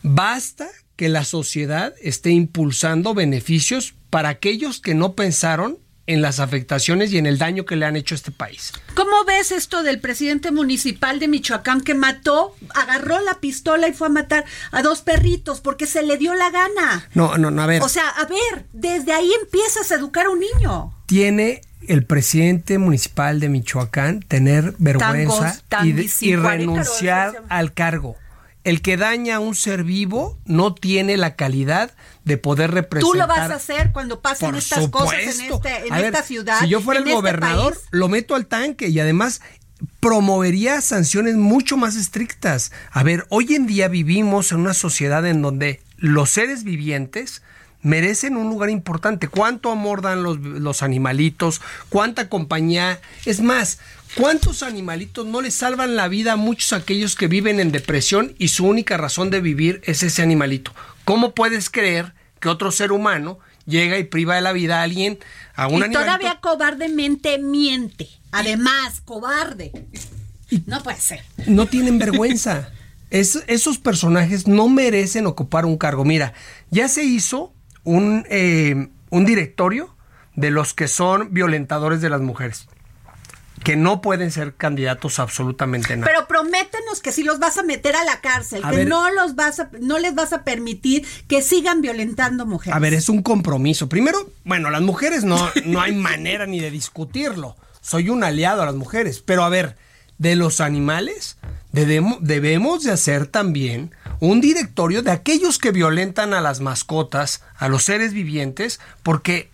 Basta 0.03 0.69
que 0.97 1.09
la 1.09 1.25
sociedad 1.25 1.95
esté 2.01 2.31
impulsando 2.31 3.15
beneficios 3.15 3.95
para 4.11 4.31
aquellos 4.31 4.81
que 4.81 4.95
no 4.95 5.15
pensaron 5.15 5.79
en 6.07 6.23
las 6.23 6.41
afectaciones 6.41 7.13
y 7.13 7.19
en 7.19 7.27
el 7.27 7.39
daño 7.39 7.67
que 7.67 7.77
le 7.77 7.85
han 7.85 7.97
hecho 7.97 8.15
a 8.15 8.17
este 8.17 8.31
país. 8.31 8.73
¿Cómo 8.95 9.25
ves 9.27 9.51
esto 9.51 9.83
del 9.83 10.01
presidente 10.01 10.53
municipal 10.53 11.19
de 11.19 11.29
Michoacán 11.29 11.81
que 11.81 11.95
mató, 11.95 12.55
agarró 12.75 13.21
la 13.21 13.41
pistola 13.41 13.89
y 13.89 13.93
fue 13.93 14.07
a 14.07 14.11
matar 14.11 14.45
a 14.71 14.83
dos 14.83 15.03
perritos 15.03 15.61
porque 15.61 15.87
se 15.87 16.03
le 16.03 16.17
dio 16.17 16.35
la 16.35 16.51
gana? 16.51 17.09
No, 17.15 17.37
no, 17.37 17.51
no, 17.51 17.63
a 17.63 17.67
ver. 17.67 17.83
O 17.83 17.89
sea, 17.89 18.09
a 18.09 18.25
ver, 18.27 18.67
desde 18.73 19.13
ahí 19.13 19.31
empiezas 19.43 19.91
a 19.91 19.97
educar 19.97 20.27
a 20.27 20.31
un 20.31 20.41
niño. 20.41 20.95
Tiene 21.07 21.63
el 21.89 22.05
presidente 22.05 22.79
municipal 22.79 23.41
de 23.41 23.49
Michoacán 23.49 24.21
tener 24.21 24.75
vergüenza 24.79 25.61
y, 25.83 26.37
renunciar 26.37 27.43
al 27.49 27.73
cargo. 27.73 28.17
el 28.65 28.83
que 28.83 28.97
daña 28.97 29.37
a 29.37 29.41
un 29.41 29.55
ser 29.55 29.85
vivo 29.85 30.39
no 30.45 30.75
tiene 30.75 31.17
la 31.17 31.37
calidad 31.37 31.93
de 32.25 32.37
poder 32.37 32.73
representar. 32.73 33.13
Tú 33.13 33.19
lo 33.19 33.27
vas 33.29 33.51
a 33.51 33.55
hacer 33.55 33.93
cuando 33.93 34.21
pasen 34.21 34.57
estas 34.57 34.89
cosas 34.89 35.21
en, 35.21 35.53
este, 35.53 35.87
en 35.87 35.95
esta 35.95 36.23
ciudad. 36.23 36.61
Si 36.61 36.69
yo 36.69 36.81
fuera 36.81 37.01
el 37.01 37.07
este 37.07 37.15
gobernador, 37.15 37.81
lo 37.91 38.09
meto 38.09 38.35
al 38.35 38.47
tanque 38.47 38.89
y 38.89 38.99
además 38.99 39.41
promovería 40.01 40.81
sanciones 40.81 41.37
mucho 41.37 41.77
más 41.77 41.97
estrictas. 41.97 42.73
A 42.91 43.03
ver, 43.03 43.27
hoy 43.29 43.55
en 43.55 43.67
día 43.67 43.89
vivimos 43.89 44.53
en 44.53 44.61
una 44.61 44.75
sociedad 44.75 45.25
en 45.27 45.43
donde 45.43 45.81
los 45.99 46.31
seres 46.31 46.65
vivientes 46.65 47.43
merecen 47.83 48.37
un 48.37 48.49
lugar 48.49 48.71
importante. 48.71 49.29
¿Cuánto 49.29 49.71
amor 49.71 50.03
dan 50.03 50.23
los, 50.23 50.39
los, 50.39 50.83
animalitos? 50.83 51.61
¿Cuánta 51.89 52.29
compañía? 52.29 53.01
Es 53.25 53.41
más, 53.41 53.79
¿cuántos 54.17 54.63
animalitos 54.63 55.27
no 55.27 55.41
les 55.41 55.55
salvan 55.55 55.97
la 55.97 56.09
vida 56.09 56.33
a 56.33 56.37
muchos 56.37 56.73
aquellos 56.73 57.17
que 57.17 57.29
viven 57.29 57.61
en 57.61 57.73
depresión 57.73 58.35
y 58.39 58.49
su 58.49 58.67
única 58.67 58.97
razón 58.97 59.31
de 59.31 59.41
vivir 59.41 59.81
es 59.85 60.03
ese 60.03 60.23
animalito? 60.23 60.73
¿Cómo 61.05 61.35
puedes 61.35 61.71
creer 61.71 62.13
que 62.41 62.49
otro 62.49 62.71
ser 62.71 62.93
humano 62.93 63.39
llega 63.67 63.99
y 63.99 64.05
priva 64.05 64.37
de 64.37 64.41
la 64.41 64.53
vida 64.53 64.81
a 64.81 64.83
alguien, 64.83 65.19
a 65.55 65.69
un 65.69 65.85
y 65.85 65.93
todavía 65.93 66.39
cobardemente 66.41 67.39
miente. 67.39 68.09
Además, 68.33 69.01
cobarde. 69.05 69.73
No 70.67 70.83
puede 70.83 71.01
ser. 71.01 71.23
No 71.47 71.67
tienen 71.67 71.99
vergüenza. 71.99 72.71
esos 73.11 73.79
personajes 73.79 74.47
no 74.47 74.69
merecen 74.69 75.27
ocupar 75.27 75.67
un 75.67 75.77
cargo. 75.77 76.05
Mira, 76.05 76.33
ya 76.71 76.89
se 76.89 77.05
hizo 77.05 77.53
un, 77.87 78.27
eh, 78.29 78.89
un 79.09 79.25
directorio 79.25 79.97
de 80.35 80.51
los 80.51 80.75
que 80.75 80.89
son 80.89 81.33
violentadores 81.33 82.03
de 82.03 82.11
las 82.11 82.21
mujeres 82.21 82.69
que 83.65 83.75
no 83.75 84.01
pueden 84.01 84.31
ser 84.31 84.55
candidatos 84.55 85.19
absolutamente 85.19 85.97
nada. 85.97 86.07
Pero 86.13 86.29
prométenos 86.29 87.01
que 87.01 87.11
si 87.11 87.25
los 87.25 87.41
vas 87.41 87.59
a 87.59 87.63
meter 87.65 87.97
a 87.97 88.05
la 88.05 88.21
cárcel, 88.21 88.63
que 88.71 88.85
no 88.85 89.11
los 89.11 89.35
vas 89.35 89.59
a, 89.59 89.71
no 89.81 89.99
les 89.99 90.15
vas 90.15 90.33
a 90.33 90.45
permitir 90.45 91.05
que 91.27 91.43
sigan 91.43 91.81
violentando 91.81 92.47
mujeres. 92.47 92.77
A 92.77 92.79
ver, 92.79 92.95
es 92.95 93.09
un 93.09 93.23
compromiso. 93.23 93.89
Primero, 93.89 94.31
bueno, 94.45 94.71
las 94.71 94.83
mujeres 94.83 95.25
no, 95.25 95.51
no 95.65 95.81
hay 95.81 95.93
manera 95.97 96.47
ni 96.47 96.61
de 96.61 96.71
discutirlo. 96.71 97.57
Soy 97.81 98.09
un 98.09 98.23
aliado 98.23 98.63
a 98.63 98.67
las 98.67 98.77
mujeres. 98.77 99.21
Pero 99.21 99.43
a 99.43 99.49
ver, 99.49 99.77
de 100.19 100.37
los 100.37 100.61
animales, 100.61 101.39
debemos, 101.85 102.83
de 102.83 102.93
hacer 102.93 103.27
también 103.27 103.95
un 104.21 104.41
directorio 104.41 105.03
de 105.03 105.11
aquellos 105.11 105.59
que 105.59 105.73
violentan 105.73 106.33
a 106.33 106.41
las 106.41 106.61
mascotas, 106.61 107.43
a 107.57 107.69
los 107.69 107.85
seres 107.85 108.13
vivientes, 108.13 108.81
porque 109.03 109.51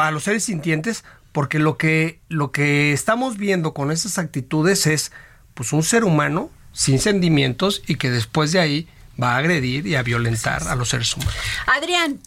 a 0.00 0.10
los 0.10 0.24
seres 0.24 0.44
sintientes, 0.44 1.04
porque 1.30 1.58
lo 1.58 1.76
que, 1.76 2.20
lo 2.28 2.50
que 2.50 2.92
estamos 2.92 3.36
viendo 3.36 3.74
con 3.74 3.92
esas 3.92 4.18
actitudes 4.18 4.86
es 4.86 5.12
pues 5.54 5.72
un 5.72 5.82
ser 5.82 6.04
humano 6.04 6.50
sin 6.72 6.98
sentimientos 6.98 7.82
y 7.86 7.96
que 7.96 8.10
después 8.10 8.52
de 8.52 8.60
ahí 8.60 8.88
va 9.22 9.34
a 9.34 9.38
agredir 9.38 9.86
y 9.86 9.94
a 9.94 10.02
violentar 10.02 10.66
a 10.68 10.74
los 10.74 10.88
seres 10.88 11.14
humanos. 11.14 11.34
Adrián, 11.66 12.18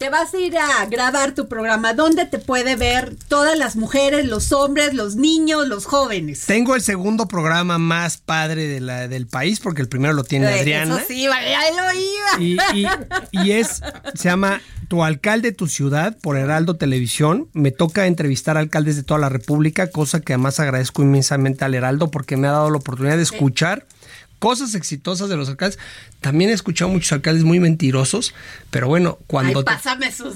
te 0.00 0.08
vas 0.08 0.32
a 0.32 0.38
ir 0.38 0.56
a 0.56 0.86
grabar 0.86 1.34
tu 1.34 1.46
programa. 1.46 1.92
¿Dónde 1.92 2.24
te 2.24 2.38
puede 2.38 2.74
ver 2.74 3.16
todas 3.28 3.58
las 3.58 3.76
mujeres, 3.76 4.24
los 4.24 4.50
hombres, 4.50 4.94
los 4.94 5.14
niños, 5.14 5.68
los 5.68 5.84
jóvenes? 5.84 6.46
Tengo 6.46 6.74
el 6.74 6.80
segundo 6.80 7.28
programa 7.28 7.76
más 7.76 8.16
padre 8.16 8.66
de 8.66 8.80
la, 8.80 9.08
del 9.08 9.26
país 9.26 9.60
porque 9.60 9.82
el 9.82 9.90
primero 9.90 10.14
lo 10.14 10.24
tiene 10.24 10.46
eh, 10.46 10.60
Adriana. 10.60 10.96
Eso 10.96 11.04
sí, 11.06 11.24
ya 11.24 11.70
lo 11.76 12.00
iba. 12.00 12.88
Y, 13.30 13.50
es, 13.52 13.82
se 14.14 14.28
llama 14.30 14.62
Tu 14.88 15.04
alcalde, 15.04 15.52
tu 15.52 15.66
ciudad 15.66 16.16
por 16.22 16.38
Heraldo 16.38 16.76
Televisión. 16.76 17.50
Me 17.52 17.70
toca 17.70 18.06
entrevistar 18.06 18.56
a 18.56 18.60
alcaldes 18.60 18.96
de 18.96 19.02
toda 19.02 19.20
la 19.20 19.28
República, 19.28 19.90
cosa 19.90 20.22
que 20.22 20.32
además 20.32 20.60
agradezco 20.60 21.02
inmensamente 21.02 21.66
al 21.66 21.74
Heraldo 21.74 22.10
porque 22.10 22.38
me 22.38 22.48
ha 22.48 22.52
dado 22.52 22.70
la 22.70 22.78
oportunidad 22.78 23.18
de 23.18 23.22
escuchar 23.22 23.86
cosas 24.40 24.74
exitosas 24.74 25.28
de 25.28 25.36
los 25.36 25.48
alcaldes. 25.48 25.78
También 26.20 26.50
he 26.50 26.54
escuchado 26.54 26.90
muchos 26.90 27.12
alcaldes 27.12 27.44
muy 27.44 27.60
mentirosos, 27.60 28.34
pero 28.70 28.88
bueno, 28.88 29.18
cuando, 29.28 29.62
te, 29.62 29.72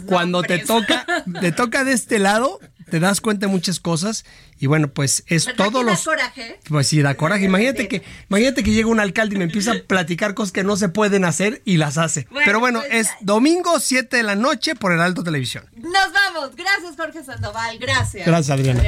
cuando 0.07 0.43
te 0.43 0.61
toca, 0.61 1.05
te 1.41 1.51
toca 1.51 1.83
de 1.83 1.93
este 1.93 2.21
lado, 2.21 2.61
te 2.91 3.01
das 3.01 3.21
cuenta 3.21 3.47
de 3.47 3.53
muchas 3.53 3.81
cosas 3.81 4.25
y 4.61 4.67
bueno, 4.67 4.89
pues 4.89 5.25
es 5.27 5.49
todo 5.57 5.83
los 5.83 6.05
coraje? 6.05 6.61
Pues 6.69 6.87
sí, 6.87 7.03
da 7.03 7.17
coraje. 7.17 7.47
Imagínate 7.47 7.89
que 7.89 8.03
imagínate 8.29 8.63
que 8.63 8.73
llega 8.73 8.89
un 8.89 9.01
alcalde 9.01 9.35
y 9.35 9.39
me 9.39 9.45
empieza 9.45 9.73
a 9.73 9.75
platicar 9.87 10.35
cosas 10.35 10.53
que 10.53 10.63
no 10.63 10.77
se 10.77 10.89
pueden 10.89 11.25
hacer 11.25 11.63
y 11.65 11.79
las 11.79 11.99
hace. 11.99 12.29
pero 12.45 12.61
bueno, 12.61 12.81
pues 12.81 13.09
es 13.09 13.11
domingo 13.21 13.81
7 13.81 14.17
de 14.17 14.23
la 14.23 14.37
noche 14.37 14.77
por 14.77 14.93
el 14.93 15.01
Alto 15.01 15.25
Televisión. 15.25 15.65
Nos 15.77 16.13
vamos. 16.13 16.55
Gracias 16.55 16.95
Jorge 16.97 17.25
Sandoval. 17.25 17.79
Gracias. 17.79 18.27
Gracias 18.27 18.51
Adriana. 18.51 18.83